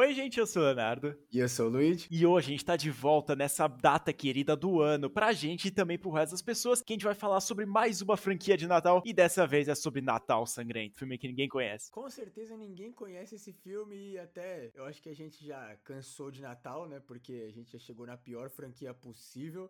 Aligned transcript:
Oi, 0.00 0.14
gente, 0.14 0.38
eu 0.38 0.46
sou 0.46 0.62
o 0.62 0.64
Leonardo. 0.64 1.18
E 1.32 1.40
eu 1.40 1.48
sou 1.48 1.66
o 1.66 1.70
Luigi. 1.70 2.06
E 2.08 2.24
hoje 2.24 2.46
a 2.46 2.50
gente 2.52 2.64
tá 2.64 2.76
de 2.76 2.88
volta 2.88 3.34
nessa 3.34 3.66
data 3.66 4.12
querida 4.12 4.54
do 4.54 4.80
ano 4.80 5.10
pra 5.10 5.32
gente 5.32 5.66
e 5.66 5.70
também 5.72 5.98
pro 5.98 6.12
resto 6.12 6.30
das 6.30 6.40
pessoas, 6.40 6.80
que 6.80 6.92
a 6.92 6.94
gente 6.94 7.04
vai 7.04 7.16
falar 7.16 7.40
sobre 7.40 7.66
mais 7.66 8.00
uma 8.00 8.16
franquia 8.16 8.56
de 8.56 8.68
Natal 8.68 9.02
e 9.04 9.12
dessa 9.12 9.44
vez 9.44 9.66
é 9.66 9.74
sobre 9.74 10.00
Natal 10.00 10.46
Sangrento, 10.46 10.96
filme 10.96 11.18
que 11.18 11.26
ninguém 11.26 11.48
conhece. 11.48 11.90
Com 11.90 12.08
certeza 12.08 12.56
ninguém 12.56 12.92
conhece 12.92 13.34
esse 13.34 13.52
filme 13.52 14.12
e 14.12 14.18
até 14.20 14.70
eu 14.72 14.84
acho 14.84 15.02
que 15.02 15.08
a 15.08 15.16
gente 15.16 15.44
já 15.44 15.76
cansou 15.82 16.30
de 16.30 16.42
Natal, 16.42 16.86
né? 16.86 17.00
Porque 17.00 17.48
a 17.48 17.50
gente 17.50 17.72
já 17.72 17.78
chegou 17.80 18.06
na 18.06 18.16
pior 18.16 18.48
franquia 18.50 18.94
possível. 18.94 19.66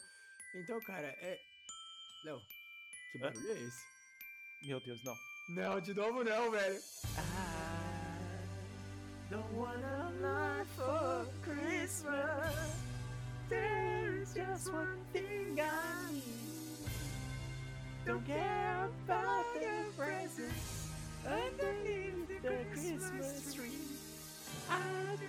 Então, 0.55 0.79
cara, 0.83 1.07
é. 1.07 1.39
Léo, 2.27 2.39
que 3.13 3.19
barulho 3.19 3.49
é 3.49 3.63
esse? 3.63 3.83
Meu 4.67 4.79
Deus, 4.79 5.03
não. 5.03 5.15
Não, 5.55 5.81
de 5.81 5.95
novo 5.95 6.23
não, 6.23 6.51
velho. 6.51 6.79
Don't 9.31 9.53
want 9.53 9.77
a 9.77 10.27
lot 10.27 10.67
for 10.75 11.27
Christmas. 11.43 12.77
There's 13.51 14.33
just 14.33 14.73
one 14.73 14.97
thing 15.13 15.61
I 15.61 16.13
need. 16.13 16.25
Don't 18.07 18.27
care 18.27 18.89
about 19.05 19.45
the 19.53 19.69
presents 19.99 20.89
underneath 21.27 22.43
the 22.43 22.57
Christmas 22.73 23.53
tree. 23.53 23.85
I 24.71 24.81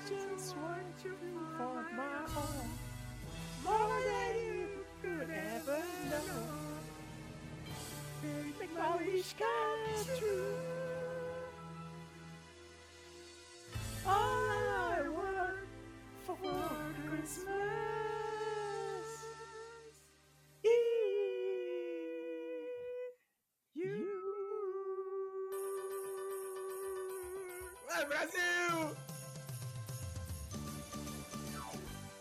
just 0.08 0.56
want 0.56 1.04
you 1.04 1.16
for 1.58 1.86
my 1.94 2.24
own, 2.38 2.70
more 3.66 4.00
than 4.08 4.34
you 4.46 4.68
could 5.02 5.30
ever 5.30 5.84
know. 6.10 6.48
Make 8.24 8.78
my 8.78 8.96
wish 8.96 9.34
come 9.34 10.06
true. 10.18 10.79
All 14.06 14.14
I 14.14 15.08
want 15.10 15.58
for 16.26 16.38
Christmas 17.08 17.48
is 20.64 20.70
you. 23.76 24.08
Vai, 27.88 28.06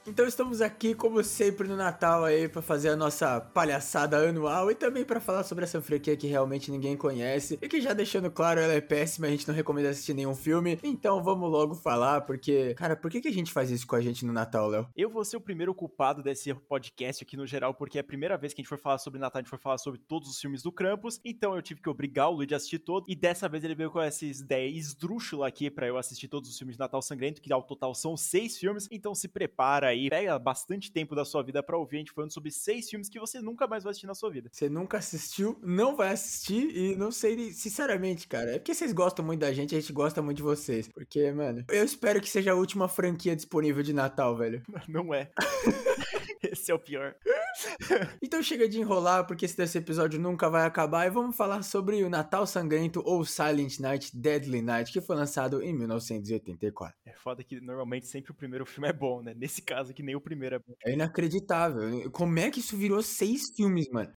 Então 0.08 0.26
estamos 0.26 0.62
aqui, 0.62 0.94
como 0.94 1.22
sempre, 1.22 1.68
no 1.68 1.76
Natal 1.76 2.24
aí 2.24 2.48
para 2.48 2.62
fazer 2.62 2.88
a 2.88 2.96
nossa 2.96 3.42
palhaçada 3.42 4.16
anual 4.16 4.70
e 4.70 4.74
também 4.74 5.04
para 5.04 5.20
falar 5.20 5.44
sobre 5.44 5.64
essa 5.64 5.82
franquia 5.82 6.16
que 6.16 6.26
realmente 6.26 6.70
ninguém 6.70 6.96
conhece 6.96 7.58
e 7.60 7.68
que 7.68 7.78
já 7.78 7.92
deixando 7.92 8.30
claro, 8.30 8.58
ela 8.58 8.72
é 8.72 8.80
péssima, 8.80 9.26
a 9.26 9.30
gente 9.30 9.46
não 9.46 9.54
recomenda 9.54 9.90
assistir 9.90 10.14
nenhum 10.14 10.34
filme. 10.34 10.78
Então 10.82 11.22
vamos 11.22 11.50
logo 11.50 11.74
falar, 11.74 12.22
porque, 12.22 12.72
cara, 12.72 12.96
por 12.96 13.10
que, 13.10 13.20
que 13.20 13.28
a 13.28 13.32
gente 13.32 13.52
faz 13.52 13.70
isso 13.70 13.86
com 13.86 13.96
a 13.96 14.00
gente 14.00 14.24
no 14.24 14.32
Natal, 14.32 14.68
Léo? 14.68 14.88
Eu 14.96 15.10
vou 15.10 15.22
ser 15.26 15.36
o 15.36 15.40
primeiro 15.42 15.74
culpado 15.74 16.22
desse 16.22 16.54
podcast 16.54 17.22
aqui 17.22 17.36
no 17.36 17.46
geral, 17.46 17.74
porque 17.74 17.98
é 17.98 18.00
a 18.00 18.04
primeira 18.04 18.38
vez 18.38 18.54
que 18.54 18.62
a 18.62 18.62
gente 18.62 18.70
for 18.70 18.78
falar 18.78 18.96
sobre 18.96 19.20
Natal, 19.20 19.40
a 19.40 19.42
gente 19.42 19.50
for 19.50 19.60
falar 19.60 19.76
sobre 19.76 20.00
todos 20.00 20.30
os 20.30 20.40
filmes 20.40 20.62
do 20.62 20.72
Krampus, 20.72 21.20
então 21.22 21.54
eu 21.54 21.60
tive 21.60 21.82
que 21.82 21.88
obrigar 21.90 22.30
o 22.30 22.36
Luigi 22.36 22.54
a 22.54 22.56
assistir 22.56 22.78
todo, 22.78 23.04
e 23.06 23.14
dessa 23.14 23.46
vez 23.46 23.62
ele 23.62 23.74
veio 23.74 23.90
com 23.90 24.00
essa 24.00 24.24
ideia 24.24 24.66
esdrúxula 24.66 25.46
aqui 25.46 25.70
para 25.70 25.86
eu 25.86 25.98
assistir 25.98 26.28
todos 26.28 26.48
os 26.48 26.56
filmes 26.56 26.76
de 26.76 26.80
Natal 26.80 27.02
Sangrento, 27.02 27.42
que 27.42 27.52
ao 27.52 27.62
total 27.62 27.94
são 27.94 28.16
seis 28.16 28.56
filmes, 28.56 28.88
então 28.90 29.14
se 29.14 29.28
prepara 29.28 29.88
aí, 29.88 29.97
pega 30.10 30.38
bastante 30.38 30.92
tempo 30.92 31.14
da 31.14 31.24
sua 31.24 31.42
vida 31.42 31.62
para 31.62 31.76
ouvir 31.76 31.96
a 31.96 31.98
gente 32.00 32.12
falando 32.12 32.32
sobre 32.32 32.50
seis 32.50 32.88
filmes 32.88 33.08
que 33.08 33.18
você 33.18 33.40
nunca 33.40 33.66
mais 33.66 33.82
vai 33.82 33.90
assistir 33.90 34.06
na 34.06 34.14
sua 34.14 34.30
vida. 34.30 34.48
Você 34.52 34.68
nunca 34.68 34.98
assistiu, 34.98 35.58
não 35.62 35.96
vai 35.96 36.12
assistir 36.12 36.76
e 36.76 36.96
não 36.96 37.10
sei, 37.10 37.52
sinceramente, 37.52 38.26
cara, 38.28 38.52
é 38.52 38.58
porque 38.58 38.74
vocês 38.74 38.92
gostam 38.92 39.24
muito 39.24 39.40
da 39.40 39.52
gente, 39.52 39.74
a 39.74 39.80
gente 39.80 39.92
gosta 39.92 40.22
muito 40.22 40.38
de 40.38 40.42
vocês, 40.42 40.88
porque, 40.88 41.30
mano, 41.32 41.64
eu 41.68 41.84
espero 41.84 42.20
que 42.20 42.28
seja 42.28 42.52
a 42.52 42.54
última 42.54 42.88
franquia 42.88 43.34
disponível 43.34 43.82
de 43.82 43.92
Natal, 43.92 44.36
velho. 44.36 44.62
Não 44.88 45.12
é. 45.12 45.30
Esse 46.42 46.70
é 46.70 46.74
o 46.74 46.78
pior. 46.78 47.14
Então 48.22 48.42
chega 48.42 48.68
de 48.68 48.80
enrolar, 48.80 49.26
porque 49.26 49.44
esse 49.44 49.56
desse 49.56 49.78
episódio 49.78 50.20
nunca 50.20 50.48
vai 50.50 50.66
acabar 50.66 51.06
e 51.06 51.10
vamos 51.10 51.36
falar 51.36 51.62
sobre 51.62 52.02
o 52.02 52.10
Natal 52.10 52.46
Sangrento 52.46 53.02
ou 53.04 53.24
Silent 53.24 53.78
Night, 53.78 54.16
Deadly 54.16 54.62
Night, 54.62 54.92
que 54.92 55.00
foi 55.00 55.16
lançado 55.16 55.62
em 55.62 55.72
1984. 55.72 56.96
É 57.06 57.12
foda 57.12 57.42
que 57.42 57.60
normalmente 57.60 58.06
sempre 58.06 58.32
o 58.32 58.34
primeiro 58.34 58.66
filme 58.66 58.88
é 58.88 58.92
bom, 58.92 59.22
né? 59.22 59.34
Nesse 59.34 59.62
caso 59.62 59.90
aqui 59.90 60.02
nem 60.02 60.14
o 60.14 60.20
primeiro 60.20 60.56
é 60.56 60.58
bom. 60.58 60.74
É 60.84 60.92
inacreditável. 60.92 62.10
Como 62.10 62.38
é 62.38 62.50
que 62.50 62.60
isso 62.60 62.76
virou 62.76 63.02
seis 63.02 63.50
filmes, 63.54 63.88
mano? 63.90 64.12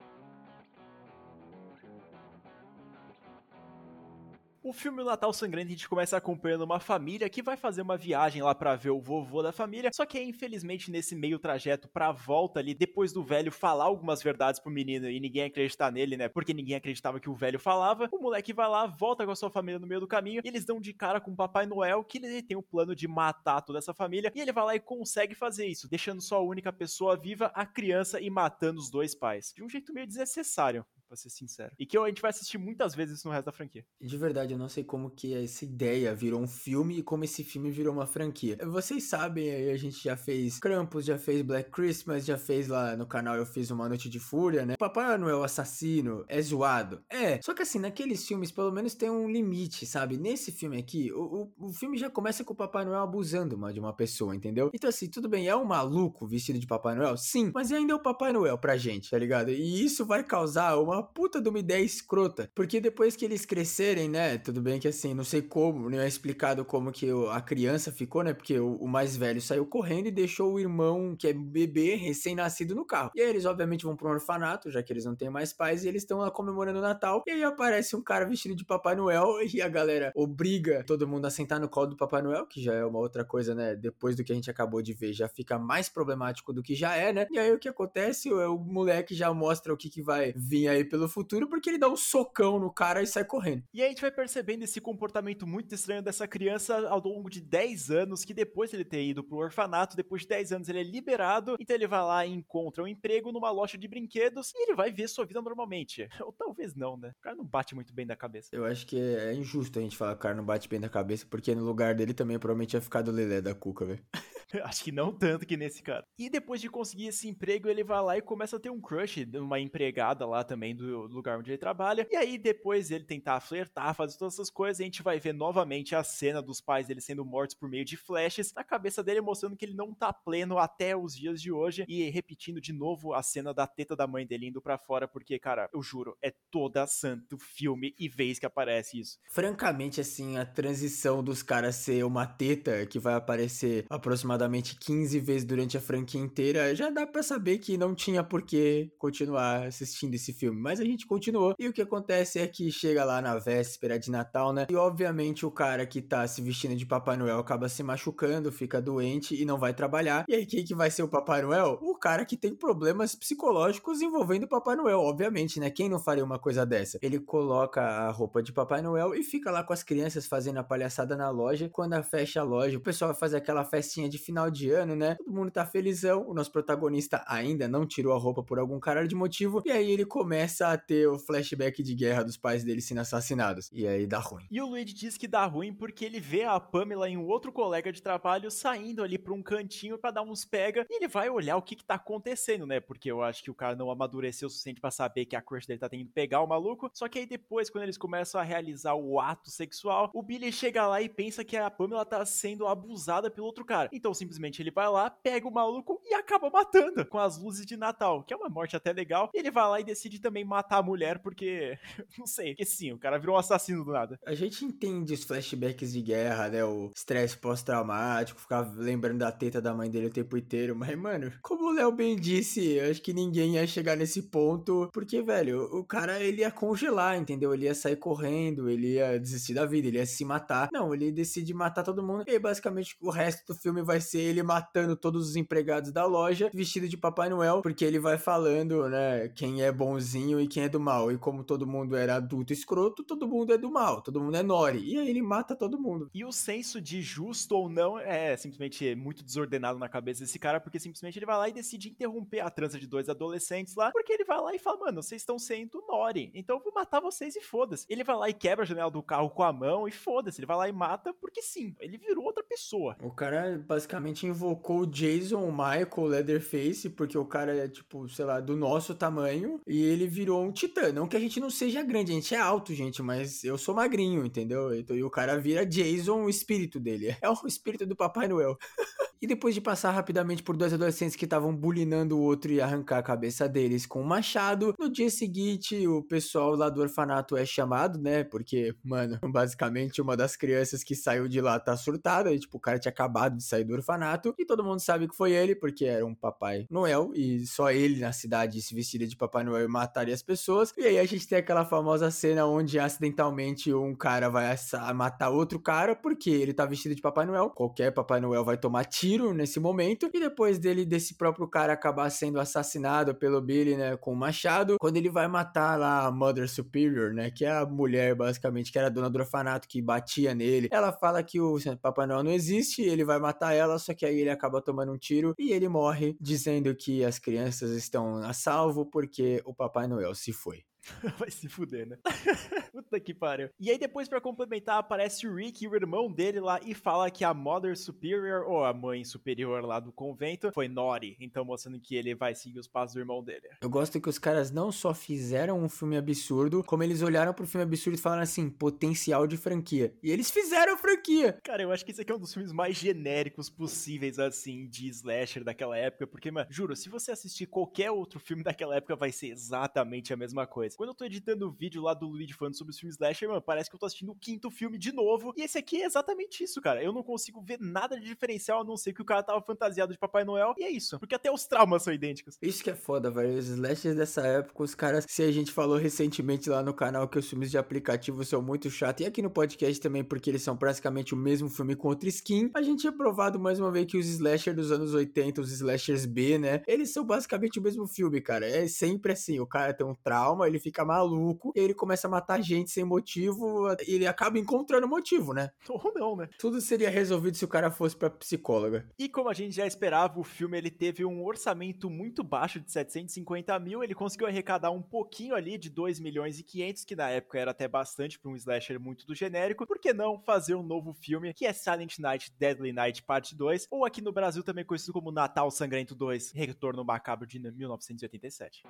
O 4.64 4.72
filme 4.72 5.04
Natal 5.04 5.34
Sangrento 5.34 5.70
a 5.70 5.72
gente 5.72 5.90
começa 5.90 6.16
acompanhando 6.16 6.62
uma 6.62 6.80
família 6.80 7.28
que 7.28 7.42
vai 7.42 7.58
fazer 7.58 7.82
uma 7.82 7.98
viagem 7.98 8.44
lá 8.44 8.54
pra 8.54 8.76
ver 8.76 8.92
o 8.92 9.02
vovô 9.02 9.42
da 9.42 9.52
família, 9.52 9.90
só 9.92 10.06
que 10.06 10.22
infelizmente 10.22 10.92
nesse 10.92 11.16
meio 11.16 11.40
trajeto 11.40 11.90
pra 11.90 12.12
volta 12.12 12.60
ali, 12.60 12.76
depois 12.76 13.12
do 13.12 13.24
velho 13.24 13.52
falar 13.52 13.86
algumas 13.86 14.22
verdades 14.22 14.60
pro 14.60 14.72
menino 14.72 15.10
e 15.10 15.20
ninguém 15.20 15.46
acreditar 15.46 15.92
nele, 15.92 16.16
né, 16.16 16.30
porque 16.30 16.54
ninguém 16.54 16.76
acreditava 16.76 17.20
que 17.20 17.28
o 17.28 17.34
velho 17.34 17.58
falava, 17.58 18.08
o 18.12 18.20
moleque 18.20 18.54
vai 18.54 18.70
lá, 18.70 18.86
volta 18.86 19.26
com 19.26 19.32
a 19.32 19.36
sua 19.36 19.50
família 19.50 19.80
no 19.80 19.88
meio 19.88 20.00
do 20.00 20.08
caminho 20.08 20.44
e 20.46 20.48
eles 20.48 20.64
dão 20.64 20.80
de 20.80 20.94
cara 20.94 21.20
com 21.20 21.32
o 21.32 21.36
Papai 21.36 21.66
Noel 21.66 22.04
que 22.04 22.20
ele 22.20 22.44
tem 22.44 22.56
o 22.56 22.62
plano 22.62 22.96
de 22.96 23.08
matar 23.08 23.62
toda 23.62 23.80
essa 23.80 23.96
família. 23.96 24.32
E 24.36 24.40
ele 24.40 24.52
vai 24.52 24.64
lá 24.64 24.76
e 24.76 24.80
consegue 24.80 25.34
fazer 25.34 25.66
isso, 25.66 25.90
deixando 25.90 26.22
só 26.22 26.38
a 26.38 26.44
única 26.44 26.72
pessoa 26.72 27.18
viva, 27.18 27.52
a 27.56 27.66
criança, 27.66 28.22
e 28.22 28.30
matando 28.30 28.80
os 28.80 28.92
dois 28.92 29.16
pais. 29.16 29.52
De 29.56 29.64
um 29.64 29.70
jeito 29.70 29.92
meio 29.92 30.06
desnecessário 30.06 30.86
pra 31.12 31.18
ser 31.18 31.30
sincero. 31.30 31.74
E 31.78 31.86
que 31.86 31.98
a 31.98 32.08
gente 32.08 32.22
vai 32.22 32.30
assistir 32.30 32.58
muitas 32.58 32.96
vezes 32.96 33.22
no 33.26 33.32
resto 33.32 33.48
da 33.48 33.52
franquia. 33.52 33.86
De 34.00 34.18
verdade, 34.18 34.54
eu 34.54 34.58
não 34.58 34.70
sei 34.70 34.82
como 34.82 35.10
que 35.10 35.34
essa 35.34 35.66
ideia 35.66 36.16
virou 36.16 36.40
um 36.40 36.48
filme 36.48 37.00
e 37.00 37.04
como 37.04 37.26
esse 37.26 37.44
filme 37.44 37.70
virou 37.70 37.94
uma 37.94 38.06
franquia. 38.06 38.58
Vocês 38.66 39.04
sabem, 39.04 39.52
aí 39.52 39.72
a 39.72 39.78
gente 39.78 40.02
já 40.02 40.16
fez 40.16 40.58
Krampus, 40.58 41.06
já 41.06 41.18
fez 41.18 41.42
Black 41.42 41.70
Christmas, 41.70 42.26
já 42.26 42.38
fez 42.38 42.70
lá 42.70 42.96
no 42.96 43.06
canal 43.06 43.36
eu 43.36 43.46
fiz 43.46 43.70
Uma 43.72 43.90
Noite 43.90 44.10
de 44.10 44.20
Fúria, 44.20 44.66
né? 44.66 44.76
Papai 44.78 45.18
Noel 45.18 45.44
assassino 45.44 46.24
é 46.30 46.42
zoado. 46.42 47.04
É, 47.10 47.42
só 47.42 47.54
que 47.54 47.64
assim, 47.64 47.80
naqueles 47.80 48.26
filmes 48.26 48.50
pelo 48.50 48.72
menos 48.72 48.94
tem 48.94 49.10
um 49.10 49.30
limite, 49.30 49.86
sabe? 49.86 50.18
Nesse 50.18 50.52
filme 50.52 50.78
aqui, 50.78 51.12
o, 51.12 51.52
o, 51.60 51.68
o 51.68 51.74
filme 51.74 51.98
já 51.98 52.10
começa 52.10 52.42
com 52.46 52.54
o 52.54 52.56
Papai 52.56 52.86
Noel 52.86 53.02
abusando 53.02 53.58
uma, 53.58 53.74
de 53.74 53.82
uma 53.82 53.94
pessoa, 53.94 54.34
entendeu? 54.34 54.72
Então 54.74 54.90
assim, 54.90 55.10
tudo 55.10 55.28
bem, 55.28 55.50
é 55.50 55.56
um 55.56 55.66
maluco 55.66 56.26
vestido 56.26 56.58
de 56.58 56.68
Papai 56.68 56.96
Noel? 56.96 57.18
Sim, 57.18 57.52
mas 57.54 57.70
ainda 57.72 57.92
é 57.92 57.96
o 57.96 58.02
Papai 58.02 58.32
Noel 58.32 58.58
pra 58.58 58.78
gente, 58.78 59.10
tá 59.10 59.18
ligado? 59.18 59.52
E 59.52 59.84
isso 59.84 60.06
vai 60.06 60.24
causar 60.24 60.78
uma 60.78 61.01
puta 61.02 61.42
de 61.42 61.50
uma 61.50 61.60
ideia 61.60 61.84
escrota. 61.84 62.50
Porque 62.54 62.80
depois 62.80 63.16
que 63.16 63.26
eles 63.26 63.46
crescerem, 63.46 64.10
né? 64.10 64.38
Tudo 64.38 64.62
bem 64.62 64.80
que 64.80 64.88
assim, 64.88 65.14
não 65.14 65.24
sei 65.24 65.42
como, 65.42 65.90
não 65.90 66.00
é 66.00 66.08
explicado 66.08 66.64
como 66.66 66.92
que 66.92 67.08
a 67.32 67.42
criança 67.42 67.92
ficou, 67.92 68.24
né? 68.24 68.34
Porque 68.34 68.60
o, 68.60 68.88
mais 68.88 69.16
velho 69.16 69.42
saiu 69.42 69.66
correndo 69.66 70.08
e 70.08 70.12
deixou 70.12 70.54
o 70.54 70.60
irmão, 70.60 71.16
que 71.18 71.28
é 71.28 71.34
bebê, 71.34 71.96
recém-nascido 71.96 72.76
no 72.76 72.86
carro. 72.86 73.12
E 73.16 73.22
aí 73.22 73.30
eles, 73.30 73.46
obviamente, 73.46 73.86
vão 73.86 73.96
pro 73.96 74.10
orfanato, 74.10 74.70
já 74.70 74.84
que 74.84 74.92
eles 74.92 75.06
não 75.06 75.16
têm 75.16 75.30
mais 75.30 75.54
pais, 75.54 75.84
e 75.84 75.88
eles 75.88 76.04
estão 76.04 76.20
lá 76.20 76.30
comemorando 76.30 76.80
o 76.80 76.82
Natal. 76.82 77.24
E 77.28 77.32
aí 77.32 77.44
aparece 77.44 77.96
um 77.96 78.02
cara 78.02 78.26
vestido 78.26 78.56
de 78.56 78.66
Papai 78.66 78.96
Noel 78.96 79.38
e 79.54 79.62
a 79.62 79.70
galera 79.70 80.12
obriga 80.16 80.84
todo 80.86 81.08
mundo 81.08 81.26
a 81.26 81.30
sentar 81.30 81.60
no 81.60 81.70
colo 81.70 81.88
do 81.88 81.98
Papai 81.98 82.22
Noel, 82.22 82.46
que 82.46 82.62
já 82.62 82.74
é 82.74 82.86
uma 82.86 83.00
outra 83.00 83.24
coisa, 83.24 83.56
né? 83.56 83.76
Depois 83.76 84.16
do 84.16 84.24
que 84.24 84.32
a 84.32 84.36
gente 84.36 84.50
acabou 84.50 84.82
de 84.82 84.94
ver, 84.94 85.14
já 85.14 85.28
fica 85.28 85.58
mais 85.58 85.90
problemático 85.90 86.54
do 86.54 86.62
que 86.62 86.76
já 86.76 86.96
é, 86.96 87.14
né? 87.14 87.28
E 87.32 87.40
aí 87.40 87.52
o 87.54 87.60
que 87.60 87.70
acontece? 87.70 88.32
O, 88.32 88.56
o 88.56 88.60
moleque 88.60 89.16
já 89.16 89.34
mostra 89.34 89.74
o 89.74 89.78
que, 89.78 89.90
que 89.90 90.02
vai 90.02 90.34
vir 90.36 90.68
aí 90.68 90.84
pelo 90.92 91.08
futuro 91.08 91.48
porque 91.48 91.70
ele 91.70 91.78
dá 91.78 91.88
um 91.88 91.96
socão 91.96 92.60
no 92.60 92.70
cara 92.70 93.02
e 93.02 93.08
sai 93.08 93.24
correndo. 93.24 93.64
E 93.74 93.82
aí 93.82 93.88
a 93.88 93.90
gente 93.90 94.02
vai 94.02 94.12
percebendo 94.12 94.64
esse 94.64 94.82
comportamento 94.82 95.48
muito 95.48 95.74
estranho 95.74 96.04
dessa 96.04 96.28
criança 96.28 96.86
ao 96.90 97.02
longo 97.02 97.30
de 97.30 97.40
10 97.40 97.90
anos, 97.90 98.26
que 98.26 98.34
depois 98.34 98.70
de 98.70 98.76
ele 98.76 98.84
ter 98.84 99.02
ido 99.02 99.24
pro 99.24 99.38
orfanato, 99.38 99.96
depois 99.96 100.24
de 100.24 100.28
10 100.28 100.52
anos 100.52 100.68
ele 100.68 100.82
é 100.82 100.84
liberado, 100.84 101.56
então 101.58 101.74
ele 101.74 101.88
vai 101.88 102.02
lá 102.02 102.26
e 102.26 102.34
encontra 102.34 102.84
um 102.84 102.88
emprego 102.88 103.32
numa 103.32 103.50
loja 103.50 103.78
de 103.78 103.88
brinquedos 103.88 104.52
e 104.54 104.64
ele 104.64 104.76
vai 104.76 104.92
ver 104.92 105.08
sua 105.08 105.26
vida 105.26 105.42
normalmente. 105.42 106.10
Ou 106.20 106.34
talvez 106.34 106.76
não, 106.76 106.98
né? 106.98 107.14
O 107.20 107.22
cara 107.22 107.38
não 107.38 107.46
bate 107.46 107.74
muito 107.74 107.94
bem 107.94 108.06
da 108.06 108.16
cabeça. 108.16 108.50
Eu 108.52 108.66
acho 108.66 108.86
que 108.86 109.00
é 109.00 109.34
injusto 109.34 109.80
a 109.80 109.82
gente 109.82 109.96
falar 109.96 110.12
que 110.16 110.20
o 110.20 110.24
cara 110.24 110.36
não 110.36 110.46
bate 110.46 110.68
bem 110.68 110.80
da 110.80 110.90
cabeça, 110.90 111.26
porque 111.30 111.56
no 111.56 111.64
lugar 111.64 111.96
dele 111.96 112.14
também 112.14 112.38
provavelmente 112.38 112.74
ia 112.74 112.82
ficar 112.82 113.02
do 113.02 113.12
Lelé 113.12 113.40
da 113.40 113.56
Cuca, 113.56 113.86
velho. 113.86 114.04
Acho 114.64 114.84
que 114.84 114.92
não 114.92 115.14
tanto 115.14 115.46
que 115.46 115.56
nesse 115.56 115.82
cara. 115.82 116.06
E 116.20 116.30
depois 116.30 116.60
de 116.60 116.70
conseguir 116.70 117.08
esse 117.08 117.28
emprego, 117.28 117.70
ele 117.70 117.84
vai 117.84 118.02
lá 118.02 118.18
e 118.18 118.22
começa 118.22 118.58
a 118.58 118.60
ter 118.60 118.70
um 118.70 118.82
crush 118.82 119.26
de 119.26 119.38
uma 119.38 119.60
empregada 119.60 120.26
lá 120.26 120.44
também 120.44 120.76
do 120.82 121.14
lugar 121.14 121.38
onde 121.38 121.52
ele 121.52 121.58
trabalha. 121.58 122.08
E 122.10 122.16
aí 122.16 122.38
depois 122.38 122.92
ele 122.92 123.04
tentar 123.04 123.40
flertar, 123.40 123.96
fazer 123.96 124.18
todas 124.18 124.36
essas 124.36 124.50
coisas, 124.50 124.80
a 124.80 124.84
gente 124.84 125.04
vai 125.04 125.20
ver 125.20 125.34
novamente 125.34 125.96
a 125.96 126.04
cena 126.04 126.42
dos 126.42 126.62
pais 126.62 126.88
dele 126.88 127.02
sendo 127.02 127.26
mortos 127.26 127.56
por 127.56 127.70
meio 127.70 127.86
de 127.86 127.98
flashes 127.98 128.54
na 128.54 128.64
cabeça 128.64 129.04
dele, 129.04 129.22
mostrando 129.22 129.56
que 129.56 129.66
ele 129.66 129.76
não 129.76 129.94
tá 129.94 130.12
pleno 130.14 130.58
até 130.58 130.96
os 130.96 131.16
dias 131.16 131.42
de 131.42 131.52
hoje. 131.52 131.86
E 131.88 132.10
repetindo 132.10 132.60
de 132.60 132.74
novo 132.74 133.14
a 133.14 133.22
cena 133.22 133.54
da 133.54 133.68
teta 133.68 133.96
da 133.96 134.08
mãe 134.08 134.26
dele 134.26 134.48
indo 134.48 134.62
pra 134.62 134.78
fora, 134.78 135.08
porque, 135.08 135.38
cara, 135.40 135.70
eu 135.74 135.82
juro, 135.82 136.18
é 136.22 136.34
toda 136.50 136.88
santo 136.88 137.38
filme 137.38 137.94
e 137.98 138.08
vez 138.08 138.40
que 138.40 138.46
aparece 138.46 139.00
isso. 139.00 139.20
Francamente, 139.30 140.02
assim, 140.02 140.38
a 140.38 140.46
transição 140.46 141.24
dos 141.24 141.44
caras 141.44 141.76
ser 141.76 142.04
uma 142.06 142.26
teta 142.26 142.86
que 142.86 143.00
vai 143.00 143.14
aparecer 143.14 143.86
aproximadamente 143.90 144.32
aproximadamente 144.32 144.76
15 144.78 145.20
vezes 145.20 145.46
durante 145.46 145.78
a 145.78 145.82
franquia 145.82 146.22
inteira, 146.22 146.76
já 146.76 146.90
dá 146.90 147.06
para 147.08 147.24
saber 147.24 147.58
que 147.58 147.78
não 147.78 147.96
tinha 147.96 148.24
por 148.24 148.42
que 148.42 148.92
continuar 148.98 149.68
assistindo 149.68 150.14
esse 150.14 150.34
filme. 150.34 150.61
Mas 150.62 150.80
a 150.80 150.86
gente 150.86 151.08
continuou. 151.08 151.56
E 151.58 151.68
o 151.68 151.74
que 151.74 151.82
acontece 151.82 152.40
é 152.40 152.48
que 152.48 152.72
chega 152.72 153.04
lá 153.04 153.22
na 153.22 153.38
véspera 153.38 153.98
de 153.98 154.12
Natal, 154.12 154.54
né? 154.54 154.68
E 154.70 154.76
obviamente 154.76 155.46
o 155.46 155.52
cara 155.52 155.86
que 155.86 156.02
tá 156.02 156.28
se 156.28 156.42
vestindo 156.42 156.76
de 156.76 156.86
Papai 156.86 157.18
Noel 157.18 157.40
acaba 157.40 157.68
se 157.68 157.82
machucando, 157.82 158.52
fica 158.52 158.80
doente 158.82 159.40
e 159.40 159.44
não 159.44 159.58
vai 159.58 159.74
trabalhar. 159.74 160.24
E 160.28 160.36
aí 160.36 160.46
quem 160.46 160.64
que 160.64 160.76
vai 160.76 160.92
ser 160.92 161.02
o 161.02 161.08
Papai 161.08 161.42
Noel? 161.42 161.80
O 161.82 161.96
cara 161.96 162.24
que 162.26 162.38
tem 162.38 162.54
problemas 162.54 163.16
psicológicos 163.16 164.02
envolvendo 164.02 164.44
o 164.44 164.48
Papai 164.48 164.76
Noel, 164.76 165.00
obviamente, 165.00 165.60
né? 165.60 165.70
Quem 165.72 165.90
não 165.90 166.00
faria 166.00 166.24
uma 166.24 166.38
coisa 166.38 166.66
dessa? 166.66 167.00
Ele 167.02 167.20
coloca 167.20 167.82
a 167.82 168.12
roupa 168.12 168.44
de 168.44 168.54
Papai 168.54 168.82
Noel 168.82 169.16
e 169.16 169.24
fica 169.24 169.50
lá 169.50 169.64
com 169.64 169.74
as 169.74 169.82
crianças 169.82 170.28
fazendo 170.28 170.60
a 170.60 170.64
palhaçada 170.64 171.16
na 171.18 171.30
loja. 171.32 171.70
Quando 171.70 172.02
fecha 172.04 172.42
a 172.42 172.44
loja, 172.44 172.78
o 172.78 172.82
pessoal 172.82 173.14
fazer 173.16 173.38
aquela 173.38 173.64
festinha 173.64 174.08
de 174.08 174.18
final 174.18 174.52
de 174.52 174.70
ano, 174.70 174.96
né? 174.96 175.16
Todo 175.16 175.34
mundo 175.34 175.50
tá 175.50 175.66
felizão. 175.66 176.26
O 176.28 176.34
nosso 176.34 176.52
protagonista 176.52 177.24
ainda 177.28 177.68
não 177.68 177.86
tirou 177.86 178.14
a 178.14 178.20
roupa 178.20 178.44
por 178.44 178.60
algum 178.60 178.80
caralho 178.80 179.08
de 179.08 179.16
motivo. 179.16 179.62
E 179.66 179.72
aí 179.72 179.90
ele 179.90 180.06
começa 180.06 180.51
a 180.60 180.78
ter 180.78 181.08
o 181.08 181.18
flashback 181.18 181.82
de 181.82 181.96
guerra 181.96 182.24
dos 182.24 182.36
pais 182.36 182.64
dele 182.64 182.82
sendo 182.82 183.00
assassinados. 183.00 183.70
E 183.72 183.88
aí 183.88 184.06
dá 184.06 184.20
ruim. 184.20 184.46
E 184.52 184.60
o 184.62 184.66
Luigi 184.66 184.94
diz 184.94 185.18
que 185.18 185.28
dá 185.28 185.46
ruim 185.46 185.74
porque 185.74 186.04
ele 186.04 186.20
vê 186.20 186.44
a 186.44 186.60
Pamela 186.60 187.08
e 187.08 187.16
um 187.16 187.26
outro 187.26 187.52
colega 187.52 187.92
de 187.92 188.02
trabalho 188.02 188.52
saindo 188.52 189.04
ali 189.04 189.18
pra 189.18 189.34
um 189.34 189.42
cantinho 189.42 189.98
para 189.98 190.12
dar 190.12 190.24
uns 190.24 190.44
pega. 190.44 190.86
E 190.90 190.98
ele 190.98 191.08
vai 191.08 191.30
olhar 191.30 191.56
o 191.58 191.62
que 191.62 191.76
que 191.76 191.86
tá 191.86 191.96
acontecendo, 191.96 192.66
né? 192.66 192.80
Porque 192.80 193.10
eu 193.12 193.22
acho 193.22 193.44
que 193.44 193.52
o 193.52 193.56
cara 193.56 193.76
não 193.76 193.90
amadureceu 193.90 194.48
o 194.48 194.50
suficiente 194.50 194.82
para 194.82 194.92
saber 194.92 195.26
que 195.26 195.36
a 195.36 195.42
crush 195.42 195.66
dele 195.66 195.80
tá 195.80 195.88
tendo 195.88 196.10
pegar 196.10 196.42
o 196.42 196.48
maluco. 196.48 196.90
Só 196.94 197.08
que 197.08 197.20
aí 197.20 197.26
depois, 197.26 197.70
quando 197.70 197.84
eles 197.84 197.98
começam 197.98 198.42
a 198.42 198.44
realizar 198.44 198.96
o 198.96 199.20
ato 199.20 199.50
sexual, 199.50 200.10
o 200.14 200.24
Billy 200.24 200.52
chega 200.52 200.88
lá 200.88 201.02
e 201.02 201.08
pensa 201.10 201.44
que 201.44 201.56
a 201.56 201.70
Pamela 201.70 202.06
tá 202.06 202.26
sendo 202.26 202.68
abusada 202.68 203.30
pelo 203.30 203.48
outro 203.48 203.64
cara. 203.64 203.90
Então 203.92 204.14
simplesmente 204.14 204.62
ele 204.62 204.72
vai 204.72 204.90
lá, 204.90 205.10
pega 205.10 205.48
o 205.48 205.52
maluco 205.52 206.02
e 206.04 206.14
acaba 206.14 206.50
matando 206.50 207.06
com 207.06 207.18
as 207.18 207.38
luzes 207.38 207.66
de 207.66 207.78
Natal, 207.78 208.24
que 208.24 208.34
é 208.34 208.38
uma 208.38 208.50
morte 208.50 208.76
até 208.76 208.92
legal. 208.92 209.30
Ele 209.34 209.52
vai 209.52 209.68
lá 209.68 209.80
e 209.80 209.84
decide 209.84 210.20
também 210.20 210.41
matar 210.44 210.78
a 210.78 210.84
mulher 210.84 211.20
porque, 211.20 211.78
não 212.18 212.26
sei, 212.26 212.56
que 212.56 212.66
sim, 212.66 212.92
o 212.92 212.98
cara 212.98 213.18
virou 213.18 213.36
um 213.36 213.40
assassino 213.40 213.84
do 213.84 213.92
nada. 213.92 214.20
A 214.26 214.34
gente 214.34 214.64
entende 214.66 215.14
os 215.14 215.24
flashbacks 215.24 215.92
de 215.92 216.02
guerra, 216.02 216.50
né? 216.50 216.64
O 216.64 216.92
estresse 216.96 217.38
pós-traumático, 217.38 218.40
ficar 218.40 218.62
lembrando 218.76 219.20
da 219.20 219.32
teta 219.32 219.62
da 219.62 219.74
mãe 219.74 219.90
dele 219.90 220.08
o 220.08 220.12
tempo 220.12 220.38
inteiro. 220.38 220.76
Mas, 220.76 220.96
mano, 220.98 221.32
como 221.42 221.70
o 221.70 221.74
Léo 221.74 221.92
bem 221.92 222.16
disse, 222.16 222.80
acho 222.80 223.02
que 223.02 223.14
ninguém 223.14 223.56
ia 223.56 223.68
chegar 223.68 223.96
nesse 223.96 224.24
ponto. 224.24 224.90
Porque, 224.94 225.22
velho, 225.22 225.64
o 225.74 225.84
cara 225.84 226.20
ele 226.20 226.42
ia 226.42 226.52
congelar, 226.52 227.18
entendeu? 227.18 227.54
Ele 227.54 227.66
ia 227.66 227.76
sair 227.76 227.96
correndo, 227.96 228.70
ele 228.70 228.94
ia 228.94 229.20
desistir 229.20 229.54
da 229.54 229.66
vida, 229.66 229.88
ele 229.88 229.98
ia 229.98 230.06
se 230.06 230.24
matar. 230.24 230.70
Não, 230.72 230.94
ele 230.94 231.12
decide 231.12 231.54
matar 231.54 231.84
todo 231.84 232.04
mundo. 232.04 232.24
E 232.28 232.40
basicamente, 232.40 232.96
o 233.02 233.10
resto 233.10 233.54
do 233.54 233.60
filme 233.60 233.82
vai 233.82 234.00
ser 234.00 234.20
ele 234.20 234.44
matando 234.44 234.96
todos 234.96 235.30
os 235.30 235.36
empregados 235.36 235.92
da 235.92 236.06
loja, 236.06 236.50
vestido 236.54 236.88
de 236.88 236.98
Papai 236.98 237.30
Noel, 237.30 237.62
porque 237.62 237.84
ele 237.84 238.00
vai 238.00 238.18
falando, 238.18 238.88
né, 238.90 239.30
quem 239.30 239.62
é 239.62 239.72
bonzinho 239.72 240.31
e 240.40 240.48
quem 240.48 240.64
é 240.64 240.70
do 240.70 240.80
mal. 240.80 241.12
E 241.12 241.18
como 241.18 241.44
todo 241.44 241.68
mundo 241.68 241.96
era 241.96 242.16
adulto 242.16 242.54
escroto, 242.54 243.04
todo 243.04 243.28
mundo 243.28 243.54
é 243.54 243.58
do 243.58 243.72
mal, 243.72 244.02
todo 244.02 244.22
mundo 244.22 244.38
é 244.38 244.44
Nori. 244.44 244.80
E 244.80 244.98
aí 244.98 245.10
ele 245.10 245.22
mata 245.22 245.56
todo 245.56 245.80
mundo. 245.80 246.10
E 246.14 246.24
o 246.24 246.32
senso 246.32 246.80
de 246.80 247.02
justo 247.02 247.56
ou 247.56 247.70
não 247.70 247.98
é 247.98 248.36
simplesmente 248.38 248.96
muito 248.96 249.24
desordenado 249.24 249.80
na 249.80 249.90
cabeça 249.90 250.22
desse 250.22 250.40
cara, 250.40 250.60
porque 250.60 250.80
simplesmente 250.80 251.18
ele 251.18 251.26
vai 251.26 251.38
lá 251.38 251.50
e 251.50 251.54
decide 251.54 251.90
interromper 251.90 252.42
a 252.42 252.50
trança 252.50 252.80
de 252.80 252.88
dois 252.88 253.10
adolescentes 253.10 253.76
lá, 253.76 253.92
porque 253.92 254.14
ele 254.14 254.24
vai 254.24 254.40
lá 254.40 254.54
e 254.56 254.60
fala, 254.60 254.80
mano, 254.80 255.02
vocês 255.02 255.22
estão 255.22 255.38
sendo 255.40 255.84
Nori, 255.88 256.32
então 256.34 256.58
eu 256.58 256.64
vou 256.64 256.74
matar 256.74 257.00
vocês 257.00 257.36
e 257.36 257.42
foda-se. 257.42 257.86
Ele 257.90 258.04
vai 258.04 258.16
lá 258.16 258.30
e 258.30 258.34
quebra 258.34 258.64
a 258.64 258.68
janela 258.68 258.92
do 258.92 259.04
carro 259.04 259.30
com 259.30 259.44
a 259.44 259.52
mão 259.52 259.88
e 259.88 259.92
foda-se, 259.92 260.40
ele 260.40 260.46
vai 260.48 260.58
lá 260.58 260.70
e 260.70 260.72
mata 260.72 261.14
porque 261.14 261.42
sim, 261.42 261.76
ele 261.80 261.98
virou 261.98 262.26
outra 262.26 262.44
pessoa. 262.44 262.96
O 263.02 263.12
cara 263.12 263.62
basicamente 263.66 264.26
invocou 264.26 264.82
o 264.82 264.88
Jason, 264.88 265.44
o 265.44 265.52
Michael, 265.52 266.08
Leatherface, 266.08 266.90
porque 266.90 267.18
o 267.18 267.26
cara 267.26 267.56
é 267.56 267.68
tipo, 267.68 268.08
sei 268.10 268.26
lá, 268.26 268.40
do 268.40 268.56
nosso 268.56 268.94
tamanho, 268.96 269.60
e 269.66 269.82
ele 269.84 270.08
virou 270.08 270.21
um 270.30 270.52
titã. 270.52 270.92
Não 270.92 271.08
que 271.08 271.18
a 271.18 271.20
gente 271.20 271.40
não 271.40 271.50
seja 271.50 271.82
grande, 271.82 272.12
a 272.12 272.16
gente 272.16 272.36
é 272.36 272.38
alto, 272.38 272.74
gente, 272.74 273.02
mas 273.02 273.44
eu 273.44 273.58
sou 273.58 273.74
magrinho, 273.74 274.26
entendeu? 274.26 274.74
E 274.74 275.04
o 275.04 275.10
cara 275.10 275.38
vira 275.38 275.66
Jason, 275.66 276.24
o 276.24 276.30
espírito 276.30 276.80
dele. 276.80 277.16
É 277.22 277.30
o 277.30 277.48
espírito 277.48 277.86
do 277.86 277.96
Papai 277.96 278.28
Noel. 278.28 278.58
E 279.22 279.28
depois 279.28 279.54
de 279.54 279.62
passar 279.62 279.92
rapidamente 279.92 280.42
por 280.42 280.58
dois 280.58 280.74
adolescentes 280.74 281.16
que 281.16 281.26
estavam 281.26 281.56
bulinando 281.56 282.18
o 282.18 282.22
outro 282.22 282.52
e 282.52 282.60
arrancar 282.60 282.98
a 282.98 283.04
cabeça 283.04 283.48
deles 283.48 283.86
com 283.86 284.02
um 284.02 284.04
machado, 284.04 284.74
no 284.80 284.90
dia 284.90 285.12
seguinte 285.12 285.88
o 285.88 286.02
pessoal 286.02 286.56
lá 286.56 286.70
do 286.70 286.82
orfanato 286.82 287.38
é 287.38 287.46
chamado, 287.46 288.00
né? 288.00 288.24
Porque, 288.24 288.74
mano, 288.84 289.20
basicamente 289.32 290.02
uma 290.02 290.18
das 290.18 290.36
crianças 290.36 290.84
que 290.84 290.96
saiu 290.96 291.28
de 291.28 291.40
lá 291.40 291.60
tá 291.60 291.78
surtada. 291.78 292.34
E, 292.34 292.40
tipo, 292.40 292.58
o 292.58 292.60
cara 292.60 292.80
tinha 292.80 292.92
acabado 292.92 293.38
de 293.38 293.44
sair 293.44 293.64
do 293.64 293.76
orfanato. 293.76 294.34
E 294.40 294.46
todo 294.46 294.64
mundo 294.64 294.80
sabe 294.80 295.08
que 295.08 295.16
foi 295.16 295.34
ele, 295.34 295.54
porque 295.54 295.86
era 295.86 296.04
um 296.04 296.16
Papai 296.16 296.66
Noel. 296.68 297.12
E 297.14 297.46
só 297.46 297.70
ele 297.70 298.00
na 298.00 298.12
cidade 298.12 298.60
se 298.60 298.74
vestiria 298.74 299.08
de 299.08 299.16
Papai 299.16 299.44
Noel 299.44 299.66
e 299.66 299.68
mataria 299.68 300.11
as 300.14 300.22
pessoas. 300.22 300.74
E 300.78 300.84
aí 300.84 301.00
a 301.00 301.06
gente 301.06 301.28
tem 301.28 301.38
aquela 301.38 301.66
famosa 301.66 302.10
cena 302.12 302.46
onde 302.46 302.80
acidentalmente 302.80 303.74
um 303.74 303.96
cara 303.96 304.30
vai 304.30 304.56
matar 304.94 305.30
outro 305.30 305.60
cara 305.60 305.96
porque 305.96 306.30
ele 306.30 306.54
tá 306.54 306.66
vestido 306.66 306.96
de 306.96 307.02
Papai 307.02 307.26
Noel. 307.26 307.50
Qualquer 307.50 307.92
Papai 307.92 308.20
Noel 308.20 308.44
vai 308.44 308.58
tomar 308.58 308.86
tiro 308.86 309.34
nesse 309.34 309.60
momento. 309.60 310.10
E 310.14 310.20
depois 310.20 310.58
dele, 310.60 310.86
desse 310.86 311.16
próprio 311.16 311.48
cara 311.48 311.74
acabar 311.74 312.10
sendo 312.10 312.40
assassinado 312.40 313.16
pelo 313.16 313.42
Billy, 313.42 313.76
né, 313.76 313.98
com 313.98 314.12
o 314.12 314.14
um 314.14 314.18
machado, 314.18 314.78
quando 314.80 314.98
ele 314.98 315.10
vai 315.10 315.28
matar 315.28 315.78
lá 315.78 316.06
a 316.06 316.12
Mother 316.12 316.50
Superior, 316.50 317.14
né, 317.14 317.32
que 317.32 317.46
é 317.46 317.52
a 317.52 317.66
mulher, 317.66 318.16
basicamente, 318.16 318.72
que 318.72 318.80
era 318.80 318.90
dona 318.90 319.10
do 319.10 319.20
orfanato, 319.20 319.68
que 319.68 319.82
batia 319.82 320.34
nele. 320.34 320.70
Ela 320.72 320.92
fala 320.92 321.24
que 321.24 321.40
o 321.40 321.58
Papai 321.82 322.08
Noel 322.08 322.24
não 322.24 322.32
existe, 322.32 322.82
ele 322.82 323.04
vai 323.04 323.20
matar 323.20 323.54
ela, 323.54 323.78
só 323.80 323.94
que 323.94 324.06
aí 324.06 324.20
ele 324.20 324.30
acaba 324.30 324.62
tomando 324.62 324.92
um 324.92 324.98
tiro 324.98 325.34
e 325.38 325.52
ele 325.52 325.68
morre, 325.68 326.16
dizendo 326.20 326.74
que 326.76 327.04
as 327.04 327.20
crianças 327.20 327.72
estão 327.72 328.18
a 328.18 328.34
salvo 328.34 328.86
porque 328.86 329.42
o 329.46 329.54
Papai 329.54 329.88
Noel 329.88 330.01
se 330.16 330.34
foi. 330.34 330.66
Vai 331.18 331.30
se 331.30 331.48
fuder, 331.48 331.88
né? 331.88 331.98
Puta 332.72 333.00
que 333.00 333.14
pariu. 333.14 333.50
E 333.60 333.70
aí 333.70 333.78
depois 333.78 334.08
para 334.08 334.22
complementar 334.22 334.80
aparece 334.80 335.28
o 335.28 335.36
Rick 335.36 335.64
e 335.64 335.68
o 335.68 335.76
irmão 335.76 336.12
dele 336.12 336.40
lá 336.40 336.60
e 336.64 336.74
fala 336.74 337.10
que 337.12 337.24
a 337.24 337.34
Mother 337.34 337.78
Superior, 337.78 338.46
ou 338.48 338.64
a 338.64 338.74
mãe 338.74 339.04
superior 339.04 339.64
lá 339.64 339.80
do 339.80 339.92
convento, 339.92 340.52
foi 340.54 340.68
Nori. 340.68 341.16
Então 341.20 341.46
mostrando 341.46 341.80
que 341.80 341.96
ele 341.96 342.16
vai 342.16 342.34
seguir 342.34 342.60
os 342.60 342.68
passos 342.68 342.96
do 342.96 343.00
irmão 343.00 343.24
dele. 343.24 343.48
Eu 343.62 343.70
gosto 343.70 344.00
que 344.00 344.10
os 344.10 344.18
caras 344.18 344.52
não 344.52 344.72
só 344.72 344.94
fizeram 344.94 345.62
um 345.64 345.70
filme 345.70 345.98
absurdo, 345.98 346.64
como 346.64 346.84
eles 346.84 347.02
olharam 347.02 347.34
pro 347.34 347.48
filme 347.48 347.64
absurdo 347.64 347.98
e 347.98 348.02
falaram 348.02 348.24
assim, 348.24 348.50
potencial 348.50 349.28
de 349.28 349.38
franquia. 349.38 349.94
E 350.02 350.12
eles 350.12 350.32
fizeram 350.32 350.78
franquia. 350.78 351.38
Cara, 351.44 351.64
eu 351.64 351.72
acho 351.72 351.86
que 351.86 351.92
esse 351.92 352.02
aqui 352.02 352.12
é 352.12 352.16
um 352.16 352.20
dos 352.20 352.34
filmes 352.34 352.52
mais 352.52 352.76
genéricos 352.76 353.50
possíveis, 353.50 354.20
assim, 354.20 354.68
de 354.68 354.88
slasher 354.88 355.44
daquela 355.44 355.78
época. 355.78 356.08
Porque, 356.08 356.32
mano, 356.32 356.48
juro, 356.50 356.76
se 356.76 356.90
você 356.90 357.12
assistir 357.12 357.46
qualquer 357.46 357.92
outro 357.92 358.20
filme 358.20 358.44
daquela 358.44 358.76
época, 358.76 358.96
vai 358.96 359.12
ser 359.12 359.28
exatamente 359.28 360.14
a 360.14 360.18
mesma 360.18 360.48
coisa. 360.48 360.76
Quando 360.82 360.90
eu 360.90 360.96
tô 360.96 361.06
editando 361.06 361.48
o 361.48 361.52
vídeo 361.52 361.80
lá 361.80 361.94
do 361.94 362.08
Luigi 362.08 362.34
falando 362.34 362.58
sobre 362.58 362.72
os 362.72 362.80
filmes 362.80 362.96
slasher, 362.96 363.30
mano, 363.30 363.40
parece 363.40 363.70
que 363.70 363.76
eu 363.76 363.80
tô 363.80 363.86
assistindo 363.86 364.14
o 364.14 364.16
quinto 364.16 364.50
filme 364.50 364.80
de 364.80 364.92
novo. 364.92 365.32
E 365.38 365.44
esse 365.44 365.56
aqui 365.56 365.80
é 365.80 365.86
exatamente 365.86 366.44
isso, 366.44 366.60
cara. 366.60 366.84
Eu 366.84 366.92
não 366.92 367.04
consigo 367.04 367.40
ver 367.40 367.60
nada 367.62 368.00
de 368.00 368.04
diferencial, 368.08 368.62
a 368.62 368.64
não 368.64 368.76
ser 368.76 368.92
que 368.92 369.00
o 369.00 369.06
cara 369.06 369.22
tava 369.22 369.40
fantasiado 369.44 369.94
de 369.94 370.00
Papai 370.00 370.24
Noel. 370.24 370.56
E 370.58 370.64
é 370.64 370.72
isso. 370.72 370.98
Porque 370.98 371.14
até 371.14 371.32
os 371.32 371.46
traumas 371.46 371.84
são 371.84 371.94
idênticos. 371.94 372.36
Isso 372.42 372.64
que 372.64 372.72
é 372.72 372.74
foda, 372.74 373.12
velho. 373.12 373.38
Os 373.38 373.48
slashers 373.48 373.96
dessa 373.96 374.26
época, 374.26 374.64
os 374.64 374.74
caras. 374.74 375.06
Se 375.08 375.22
a 375.22 375.32
gente 375.32 375.52
falou 375.52 375.78
recentemente 375.78 376.50
lá 376.50 376.64
no 376.64 376.74
canal 376.74 377.08
que 377.08 377.20
os 377.20 377.30
filmes 377.30 377.52
de 377.52 377.60
aplicativo 377.60 378.26
são 378.26 378.42
muito 378.42 378.68
chatos. 378.72 379.04
E 379.04 379.08
aqui 379.08 379.22
no 379.22 379.30
podcast 379.30 379.80
também, 379.80 380.04
porque 380.04 380.32
eles 380.32 380.42
são 380.42 380.58
praticamente 380.58 381.14
o 381.14 381.18
mesmo 381.18 381.48
filme 381.48 381.76
com 381.76 381.90
outra 381.90 382.10
skin. 382.10 382.50
A 382.56 382.62
gente 382.64 382.88
é 382.88 382.92
provado 382.92 383.40
mais 383.40 383.60
uma 383.60 383.70
vez 383.70 383.86
que 383.86 383.98
os 383.98 384.08
slashers 384.08 384.56
dos 384.56 384.72
anos 384.72 384.96
80, 384.96 385.42
os 385.42 385.52
slashers 385.52 386.08
B, 386.08 386.40
né? 386.40 386.64
Eles 386.66 386.92
são 386.92 387.06
basicamente 387.06 387.60
o 387.60 387.62
mesmo 387.62 387.86
filme, 387.86 388.20
cara. 388.20 388.48
É 388.48 388.68
sempre 388.68 389.12
assim. 389.12 389.40
O 389.40 389.46
cara 389.46 389.76
tem 389.76 389.86
um 389.86 389.94
trauma, 389.94 390.48
ele 390.48 390.58
fica 390.62 390.86
maluco, 390.86 391.52
e 391.56 391.60
ele 391.60 391.74
começa 391.74 392.08
a 392.08 392.10
matar 392.10 392.42
gente 392.42 392.72
sem 392.72 392.84
motivo, 392.84 393.68
e 393.88 393.96
ele 393.96 394.08
acaba 394.08 394.40
encontrando 394.40 394.88
motivo, 394.88 395.34
né? 395.34 395.52
Ou 395.70 395.94
não, 395.94 396.16
né? 396.16 396.30
Tudo 396.38 396.62
seria 396.62 396.90
resolvido 396.90 397.36
se 397.36 397.46
o 397.46 397.48
cara 397.48 397.72
fosse 397.72 397.96
pra 397.96 398.10
psicóloga. 398.10 398.88
E 398.98 399.10
como 399.10 399.30
a 399.30 399.34
gente 399.34 399.56
já 399.56 399.66
esperava, 399.66 400.20
o 400.20 400.24
filme 400.24 400.58
ele 400.58 400.70
teve 400.70 401.04
um 401.06 401.24
orçamento 401.24 401.90
muito 401.90 402.24
baixo 402.24 402.60
de 402.60 402.72
750 402.72 403.58
mil, 403.60 403.84
ele 403.84 403.96
conseguiu 403.96 404.28
arrecadar 404.28 404.72
um 404.72 404.82
pouquinho 404.82 405.36
ali 405.36 405.58
de 405.58 405.70
2 405.70 406.00
milhões 406.00 406.40
e 406.40 406.44
500, 406.44 406.86
que 406.86 406.96
na 406.96 407.10
época 407.10 407.40
era 407.40 407.52
até 407.52 407.68
bastante 407.68 408.20
para 408.20 408.32
um 408.32 408.36
slasher 408.36 408.80
muito 408.80 409.06
do 409.06 409.16
genérico. 409.16 409.66
Por 409.66 409.80
que 409.80 409.94
não 409.94 410.20
fazer 410.20 410.56
um 410.56 410.64
novo 410.64 410.94
filme, 410.94 411.34
que 411.34 411.46
é 411.46 411.54
Silent 411.54 412.00
Night, 412.00 412.32
Deadly 412.38 412.72
Night 412.72 413.04
Parte 413.04 413.36
2, 413.36 413.68
ou 413.72 413.86
aqui 413.86 414.02
no 414.02 414.12
Brasil 414.12 414.44
também 414.44 414.66
conhecido 414.66 414.94
como 414.94 415.12
Natal 415.12 415.50
Sangrento 415.52 415.96
2, 415.96 416.32
Retorno 416.32 416.84
Macabro 416.84 417.28
de 417.28 417.40
1987. 417.40 418.64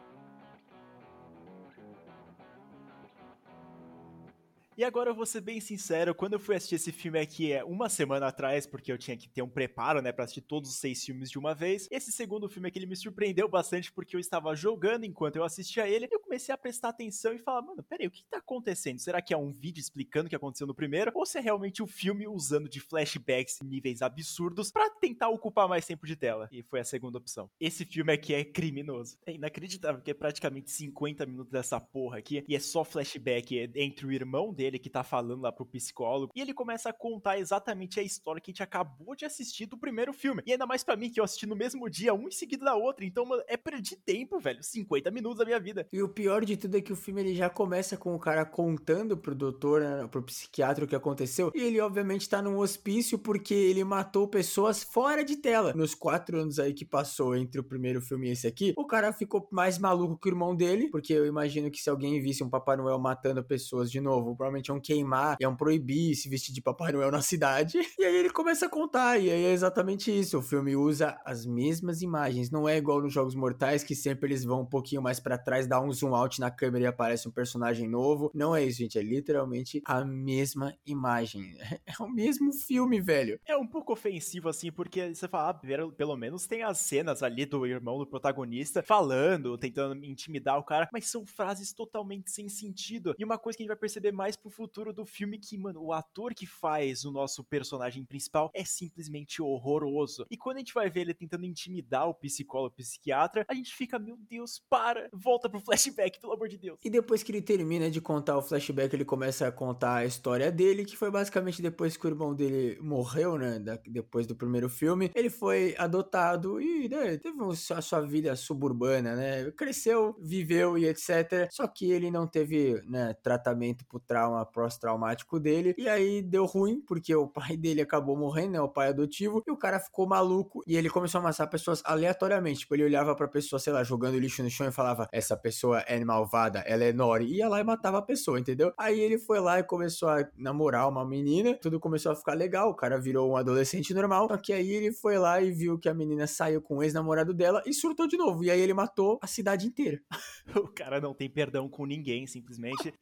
E 4.81 4.83
agora 4.83 5.11
eu 5.11 5.13
vou 5.13 5.27
ser 5.27 5.41
bem 5.41 5.59
sincero, 5.59 6.15
quando 6.15 6.33
eu 6.33 6.39
fui 6.39 6.55
assistir 6.55 6.73
esse 6.73 6.91
filme 6.91 7.19
aqui 7.19 7.51
é 7.51 7.63
uma 7.63 7.87
semana 7.87 8.25
atrás, 8.25 8.65
porque 8.65 8.91
eu 8.91 8.97
tinha 8.97 9.15
que 9.15 9.29
ter 9.29 9.43
um 9.43 9.47
preparo, 9.47 10.01
né, 10.01 10.11
pra 10.11 10.23
assistir 10.23 10.41
todos 10.41 10.71
os 10.71 10.77
seis 10.77 11.05
filmes 11.05 11.29
de 11.29 11.37
uma 11.37 11.53
vez. 11.53 11.87
Esse 11.91 12.11
segundo 12.11 12.49
filme 12.49 12.67
aqui 12.67 12.79
ele 12.79 12.87
me 12.87 12.95
surpreendeu 12.95 13.47
bastante 13.47 13.91
porque 13.93 14.15
eu 14.15 14.19
estava 14.19 14.55
jogando 14.55 15.03
enquanto 15.03 15.35
eu 15.35 15.43
assistia 15.43 15.87
ele. 15.87 16.07
Eu 16.09 16.19
comecei 16.19 16.51
a 16.51 16.57
prestar 16.57 16.89
atenção 16.89 17.31
e 17.31 17.37
falar, 17.37 17.61
mano, 17.61 17.83
peraí, 17.83 18.07
o 18.07 18.09
que 18.09 18.23
tá 18.23 18.39
acontecendo? 18.39 18.97
Será 18.97 19.21
que 19.21 19.35
é 19.35 19.37
um 19.37 19.51
vídeo 19.51 19.79
explicando 19.79 20.25
o 20.25 20.29
que 20.31 20.35
aconteceu 20.35 20.65
no 20.65 20.73
primeiro? 20.73 21.11
Ou 21.13 21.27
se 21.27 21.37
é 21.37 21.41
realmente 21.41 21.83
o 21.83 21.85
um 21.85 21.87
filme 21.87 22.27
usando 22.27 22.67
de 22.67 22.79
flashbacks 22.79 23.61
em 23.61 23.67
níveis 23.67 24.01
absurdos 24.01 24.71
para 24.71 24.89
tentar 24.89 25.29
ocupar 25.29 25.69
mais 25.69 25.85
tempo 25.85 26.07
de 26.07 26.15
tela? 26.15 26.49
E 26.51 26.63
foi 26.63 26.79
a 26.79 26.83
segunda 26.83 27.19
opção. 27.19 27.51
Esse 27.59 27.85
filme 27.85 28.11
aqui 28.11 28.33
é 28.33 28.43
criminoso. 28.43 29.19
É 29.27 29.33
inacreditável 29.33 30.01
que 30.01 30.09
é 30.09 30.15
praticamente 30.15 30.71
50 30.71 31.23
minutos 31.27 31.51
dessa 31.51 31.79
porra 31.79 32.17
aqui 32.17 32.43
e 32.47 32.55
é 32.55 32.59
só 32.59 32.83
flashback 32.83 33.69
entre 33.75 34.07
o 34.07 34.11
irmão 34.11 34.51
dele 34.51 34.70
que 34.79 34.89
tá 34.89 35.03
falando 35.03 35.41
lá 35.41 35.51
pro 35.51 35.65
psicólogo 35.65 36.31
e 36.35 36.41
ele 36.41 36.53
começa 36.53 36.89
a 36.89 36.93
contar 36.93 37.39
exatamente 37.39 37.99
a 37.99 38.03
história 38.03 38.41
que 38.41 38.51
a 38.51 38.53
gente 38.53 38.63
acabou 38.63 39.15
de 39.15 39.25
assistir 39.25 39.65
do 39.65 39.77
primeiro 39.77 40.13
filme. 40.13 40.41
E 40.45 40.51
ainda 40.51 40.65
mais 40.65 40.83
para 40.83 40.95
mim 40.95 41.09
que 41.09 41.19
eu 41.19 41.23
assisti 41.23 41.45
no 41.45 41.55
mesmo 41.55 41.89
dia, 41.89 42.13
um 42.13 42.27
em 42.27 42.31
seguida 42.31 42.65
da 42.65 42.75
outra. 42.75 43.05
Então, 43.05 43.25
mano, 43.25 43.43
é 43.47 43.57
perder 43.57 43.97
tempo, 44.05 44.39
velho. 44.39 44.63
50 44.63 45.11
minutos 45.11 45.39
da 45.39 45.45
minha 45.45 45.59
vida. 45.59 45.87
E 45.91 46.01
o 46.01 46.09
pior 46.09 46.45
de 46.45 46.57
tudo 46.57 46.77
é 46.77 46.81
que 46.81 46.93
o 46.93 46.95
filme 46.95 47.21
ele 47.21 47.35
já 47.35 47.49
começa 47.49 47.97
com 47.97 48.15
o 48.15 48.19
cara 48.19 48.45
contando 48.45 49.17
pro 49.17 49.35
doutor, 49.35 49.81
né, 49.81 50.07
pro 50.07 50.23
psiquiatra 50.23 50.85
o 50.85 50.87
que 50.87 50.95
aconteceu. 50.95 51.51
E 51.53 51.61
ele, 51.61 51.79
obviamente, 51.79 52.29
tá 52.29 52.41
num 52.41 52.57
hospício 52.57 53.17
porque 53.17 53.53
ele 53.53 53.83
matou 53.83 54.27
pessoas 54.27 54.83
fora 54.83 55.23
de 55.23 55.35
tela. 55.35 55.73
Nos 55.73 55.95
quatro 55.95 56.39
anos 56.39 56.59
aí 56.59 56.73
que 56.73 56.85
passou 56.85 57.35
entre 57.35 57.59
o 57.59 57.63
primeiro 57.63 58.01
filme 58.01 58.29
e 58.29 58.31
esse 58.31 58.47
aqui, 58.47 58.73
o 58.77 58.85
cara 58.85 59.11
ficou 59.11 59.47
mais 59.51 59.77
maluco 59.77 60.17
que 60.17 60.27
o 60.27 60.31
irmão 60.31 60.55
dele, 60.55 60.89
porque 60.89 61.13
eu 61.13 61.25
imagino 61.25 61.71
que 61.71 61.81
se 61.81 61.89
alguém 61.89 62.21
visse 62.21 62.43
um 62.43 62.49
Papai 62.49 62.77
Noel 62.77 62.99
matando 62.99 63.43
pessoas 63.43 63.91
de 63.91 63.99
novo, 63.99 64.35
provavelmente 64.51 64.67
iam 64.67 64.79
queimar, 64.79 65.37
iam 65.39 65.55
proibir 65.55 66.15
se 66.15 66.29
vestir 66.29 66.53
de 66.53 66.61
Papai 66.61 66.91
Noel 66.91 67.11
na 67.11 67.21
cidade. 67.23 67.79
E 67.97 68.03
aí 68.03 68.15
ele 68.15 68.29
começa 68.29 68.65
a 68.65 68.69
contar, 68.69 69.17
e 69.17 69.29
aí 69.29 69.45
é 69.45 69.51
exatamente 69.51 70.11
isso. 70.11 70.37
O 70.37 70.41
filme 70.41 70.75
usa 70.75 71.19
as 71.25 71.45
mesmas 71.45 72.01
imagens, 72.01 72.51
não 72.51 72.67
é 72.67 72.77
igual 72.77 73.01
nos 73.01 73.13
Jogos 73.13 73.35
Mortais, 73.35 73.83
que 73.83 73.95
sempre 73.95 74.27
eles 74.27 74.43
vão 74.43 74.61
um 74.61 74.65
pouquinho 74.65 75.01
mais 75.01 75.19
para 75.19 75.37
trás, 75.37 75.67
dá 75.67 75.81
um 75.81 75.91
zoom 75.91 76.13
out 76.13 76.39
na 76.39 76.51
câmera 76.51 76.85
e 76.85 76.87
aparece 76.87 77.27
um 77.27 77.31
personagem 77.31 77.87
novo. 77.87 78.31
Não 78.33 78.55
é 78.55 78.63
isso, 78.63 78.79
gente, 78.79 78.97
é 78.97 79.01
literalmente 79.01 79.81
a 79.85 80.03
mesma 80.03 80.75
imagem. 80.85 81.55
É 81.91 82.03
o 82.03 82.09
mesmo 82.09 82.53
filme, 82.53 83.01
velho. 83.01 83.39
É 83.45 83.57
um 83.57 83.67
pouco 83.67 83.91
ofensivo, 83.91 84.47
assim, 84.47 84.71
porque 84.71 85.13
você 85.13 85.27
fala, 85.27 85.49
ah, 85.49 85.91
pelo 85.91 86.15
menos 86.15 86.47
tem 86.47 86.63
as 86.63 86.77
cenas 86.77 87.21
ali 87.21 87.45
do 87.45 87.65
irmão 87.65 87.97
do 87.97 88.07
protagonista 88.07 88.81
falando, 88.81 89.57
tentando 89.57 90.05
intimidar 90.05 90.57
o 90.57 90.63
cara, 90.63 90.87
mas 90.93 91.09
são 91.09 91.25
frases 91.25 91.73
totalmente 91.73 92.31
sem 92.31 92.47
sentido. 92.47 93.13
E 93.17 93.25
uma 93.25 93.37
coisa 93.37 93.57
que 93.57 93.63
a 93.63 93.65
gente 93.65 93.69
vai 93.69 93.77
perceber 93.77 94.11
mais 94.11 94.35
pro 94.41 94.49
futuro 94.49 94.91
do 94.91 95.05
filme 95.05 95.37
que, 95.37 95.57
mano, 95.57 95.81
o 95.81 95.93
ator 95.93 96.33
que 96.33 96.45
faz 96.45 97.05
o 97.05 97.11
nosso 97.11 97.43
personagem 97.43 98.03
principal 98.03 98.49
é 98.53 98.65
simplesmente 98.65 99.41
horroroso. 99.41 100.25
E 100.29 100.37
quando 100.37 100.57
a 100.57 100.59
gente 100.59 100.73
vai 100.73 100.89
ver 100.89 101.01
ele 101.01 101.13
tentando 101.13 101.45
intimidar 101.45 102.07
o 102.07 102.13
psicólogo, 102.13 102.73
o 102.73 102.77
psiquiatra, 102.77 103.45
a 103.47 103.53
gente 103.53 103.73
fica, 103.73 103.99
meu 103.99 104.17
Deus, 104.17 104.61
para, 104.69 105.09
volta 105.13 105.49
pro 105.49 105.59
flashback, 105.59 106.19
pelo 106.19 106.33
amor 106.33 106.47
de 106.47 106.57
Deus. 106.57 106.79
E 106.83 106.89
depois 106.89 107.23
que 107.23 107.31
ele 107.31 107.41
termina 107.41 107.89
de 107.89 108.01
contar 108.01 108.37
o 108.37 108.41
flashback, 108.41 108.95
ele 108.95 109.05
começa 109.05 109.47
a 109.47 109.51
contar 109.51 109.97
a 109.97 110.05
história 110.05 110.51
dele, 110.51 110.85
que 110.85 110.97
foi 110.97 111.11
basicamente 111.11 111.61
depois 111.61 111.95
que 111.95 112.05
o 112.05 112.09
irmão 112.09 112.33
dele 112.33 112.79
morreu, 112.81 113.37
né, 113.37 113.59
da, 113.59 113.77
depois 113.87 114.25
do 114.25 114.35
primeiro 114.35 114.69
filme, 114.69 115.11
ele 115.13 115.29
foi 115.29 115.75
adotado 115.77 116.61
e, 116.61 116.89
né, 116.89 117.17
teve 117.17 117.37
a 117.73 117.81
sua 117.81 118.01
vida 118.01 118.35
suburbana, 118.35 119.15
né, 119.15 119.51
cresceu, 119.51 120.15
viveu 120.19 120.77
e 120.77 120.85
etc. 120.85 121.47
Só 121.49 121.67
que 121.67 121.91
ele 121.91 122.09
não 122.09 122.27
teve, 122.27 122.81
né, 122.87 123.13
tratamento 123.21 123.85
pro 123.85 123.99
trauma 123.99 124.30
pós-traumático 124.53 125.39
dele, 125.39 125.73
e 125.77 125.87
aí 125.87 126.21
deu 126.21 126.45
ruim, 126.45 126.81
porque 126.81 127.13
o 127.15 127.27
pai 127.27 127.55
dele 127.57 127.81
acabou 127.81 128.17
morrendo, 128.17 128.51
né, 128.51 128.61
o 128.61 128.69
pai 128.69 128.89
adotivo, 128.89 129.43
e 129.47 129.51
o 129.51 129.57
cara 129.57 129.79
ficou 129.79 130.07
maluco, 130.07 130.61
e 130.67 130.75
ele 130.75 130.89
começou 130.89 131.19
a 131.19 131.21
amassar 131.21 131.49
pessoas 131.49 131.81
aleatoriamente, 131.85 132.61
tipo, 132.61 132.75
ele 132.75 132.83
olhava 132.83 133.15
pra 133.15 133.27
pessoa, 133.27 133.59
sei 133.59 133.73
lá, 133.73 133.83
jogando 133.83 134.17
lixo 134.17 134.43
no 134.43 134.49
chão 134.49 134.67
e 134.67 134.71
falava, 134.71 135.07
essa 135.11 135.35
pessoa 135.37 135.79
é 135.81 136.03
malvada, 136.03 136.59
ela 136.59 136.83
é 136.83 136.93
Nori, 136.93 137.25
e 137.25 137.37
ia 137.37 137.47
lá 137.47 137.59
e 137.59 137.63
matava 137.63 137.99
a 137.99 138.01
pessoa, 138.01 138.39
entendeu? 138.39 138.73
Aí 138.77 138.99
ele 138.99 139.17
foi 139.17 139.39
lá 139.39 139.59
e 139.59 139.63
começou 139.63 140.09
a 140.09 140.27
namorar 140.37 140.87
uma 140.87 141.05
menina, 141.05 141.55
tudo 141.55 141.79
começou 141.79 142.11
a 142.11 142.15
ficar 142.15 142.33
legal, 142.33 142.69
o 142.69 142.75
cara 142.75 142.99
virou 142.99 143.31
um 143.31 143.35
adolescente 143.35 143.93
normal, 143.93 144.27
só 144.27 144.37
que 144.37 144.53
aí 144.53 144.71
ele 144.71 144.91
foi 144.91 145.17
lá 145.17 145.41
e 145.41 145.51
viu 145.51 145.77
que 145.77 145.89
a 145.89 145.93
menina 145.93 146.27
saiu 146.27 146.61
com 146.61 146.77
o 146.77 146.83
ex-namorado 146.83 147.33
dela 147.33 147.61
e 147.65 147.73
surtou 147.73 148.07
de 148.07 148.17
novo, 148.17 148.43
e 148.43 148.51
aí 148.51 148.59
ele 148.59 148.73
matou 148.73 149.19
a 149.21 149.27
cidade 149.27 149.67
inteira. 149.67 149.99
o 150.55 150.67
cara 150.67 150.99
não 150.99 151.13
tem 151.13 151.29
perdão 151.29 151.69
com 151.69 151.85
ninguém, 151.85 152.27
simplesmente. 152.27 152.93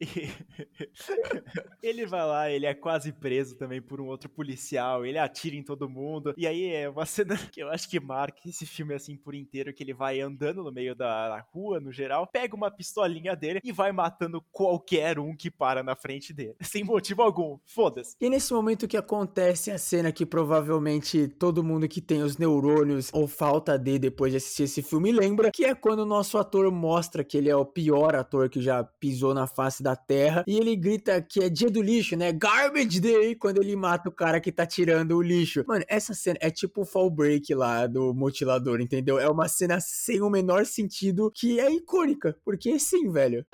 ele 1.82 2.06
vai 2.06 2.26
lá, 2.26 2.50
ele 2.50 2.66
é 2.66 2.74
quase 2.74 3.12
preso 3.12 3.56
também 3.56 3.80
por 3.80 4.00
um 4.00 4.06
outro 4.06 4.28
policial, 4.28 5.04
ele 5.04 5.18
atira 5.18 5.56
em 5.56 5.62
todo 5.62 5.88
mundo. 5.88 6.34
E 6.36 6.46
aí 6.46 6.72
é 6.72 6.88
uma 6.88 7.06
cena 7.06 7.36
que 7.52 7.62
eu 7.62 7.68
acho 7.68 7.88
que 7.88 8.00
marca 8.00 8.48
esse 8.48 8.66
filme 8.66 8.94
assim 8.94 9.16
por 9.16 9.34
inteiro, 9.34 9.72
que 9.72 9.82
ele 9.82 9.94
vai 9.94 10.20
andando 10.20 10.62
no 10.62 10.72
meio 10.72 10.94
da, 10.94 11.44
rua, 11.52 11.80
no 11.80 11.92
geral, 11.92 12.26
pega 12.26 12.54
uma 12.54 12.70
pistolinha 12.70 13.34
dele 13.34 13.60
e 13.64 13.72
vai 13.72 13.92
matando 13.92 14.42
qualquer 14.52 15.18
um 15.18 15.34
que 15.34 15.50
para 15.50 15.82
na 15.82 15.96
frente 15.96 16.32
dele. 16.32 16.56
Sem 16.62 16.84
motivo 16.84 17.22
algum. 17.22 17.58
Foda-se. 17.66 18.16
E 18.20 18.28
nesse 18.28 18.52
momento 18.52 18.88
que 18.88 18.96
acontece 18.96 19.70
a 19.70 19.78
cena 19.78 20.12
que 20.12 20.26
provavelmente 20.26 21.28
todo 21.28 21.64
mundo 21.64 21.88
que 21.88 22.00
tem 22.00 22.22
os 22.22 22.36
neurônios 22.36 23.10
ou 23.12 23.26
falta 23.26 23.78
de 23.78 23.98
depois 23.98 24.32
de 24.32 24.36
assistir 24.36 24.64
esse 24.64 24.82
filme 24.82 25.12
lembra, 25.12 25.50
que 25.50 25.64
é 25.64 25.74
quando 25.74 26.00
o 26.00 26.06
nosso 26.06 26.38
ator 26.38 26.70
mostra 26.70 27.24
que 27.24 27.36
ele 27.36 27.48
é 27.48 27.56
o 27.56 27.64
pior 27.64 28.14
ator 28.14 28.48
que 28.48 28.60
já 28.60 28.84
pisou 28.84 29.34
na 29.34 29.46
face 29.46 29.82
da 29.82 29.96
terra 29.96 30.44
e 30.46 30.56
ele 30.56 30.76
grita 30.76 31.09
que 31.18 31.42
é 31.42 31.48
dia 31.48 31.70
do 31.70 31.80
lixo, 31.80 32.14
né? 32.14 32.30
Garbage 32.30 33.00
Day, 33.00 33.34
quando 33.34 33.62
ele 33.62 33.74
mata 33.74 34.10
o 34.10 34.12
cara 34.12 34.38
que 34.38 34.52
tá 34.52 34.66
tirando 34.66 35.16
o 35.16 35.22
lixo. 35.22 35.64
Mano, 35.66 35.84
essa 35.88 36.12
cena 36.12 36.38
é 36.42 36.50
tipo 36.50 36.82
o 36.82 36.84
fall 36.84 37.08
break 37.08 37.54
lá 37.54 37.86
do 37.86 38.12
mutilador, 38.12 38.82
entendeu? 38.82 39.18
É 39.18 39.30
uma 39.30 39.48
cena 39.48 39.80
sem 39.80 40.20
o 40.20 40.28
menor 40.28 40.66
sentido 40.66 41.32
que 41.34 41.58
é 41.58 41.72
icônica, 41.72 42.36
porque 42.44 42.78
sim, 42.78 43.10
velho. 43.10 43.46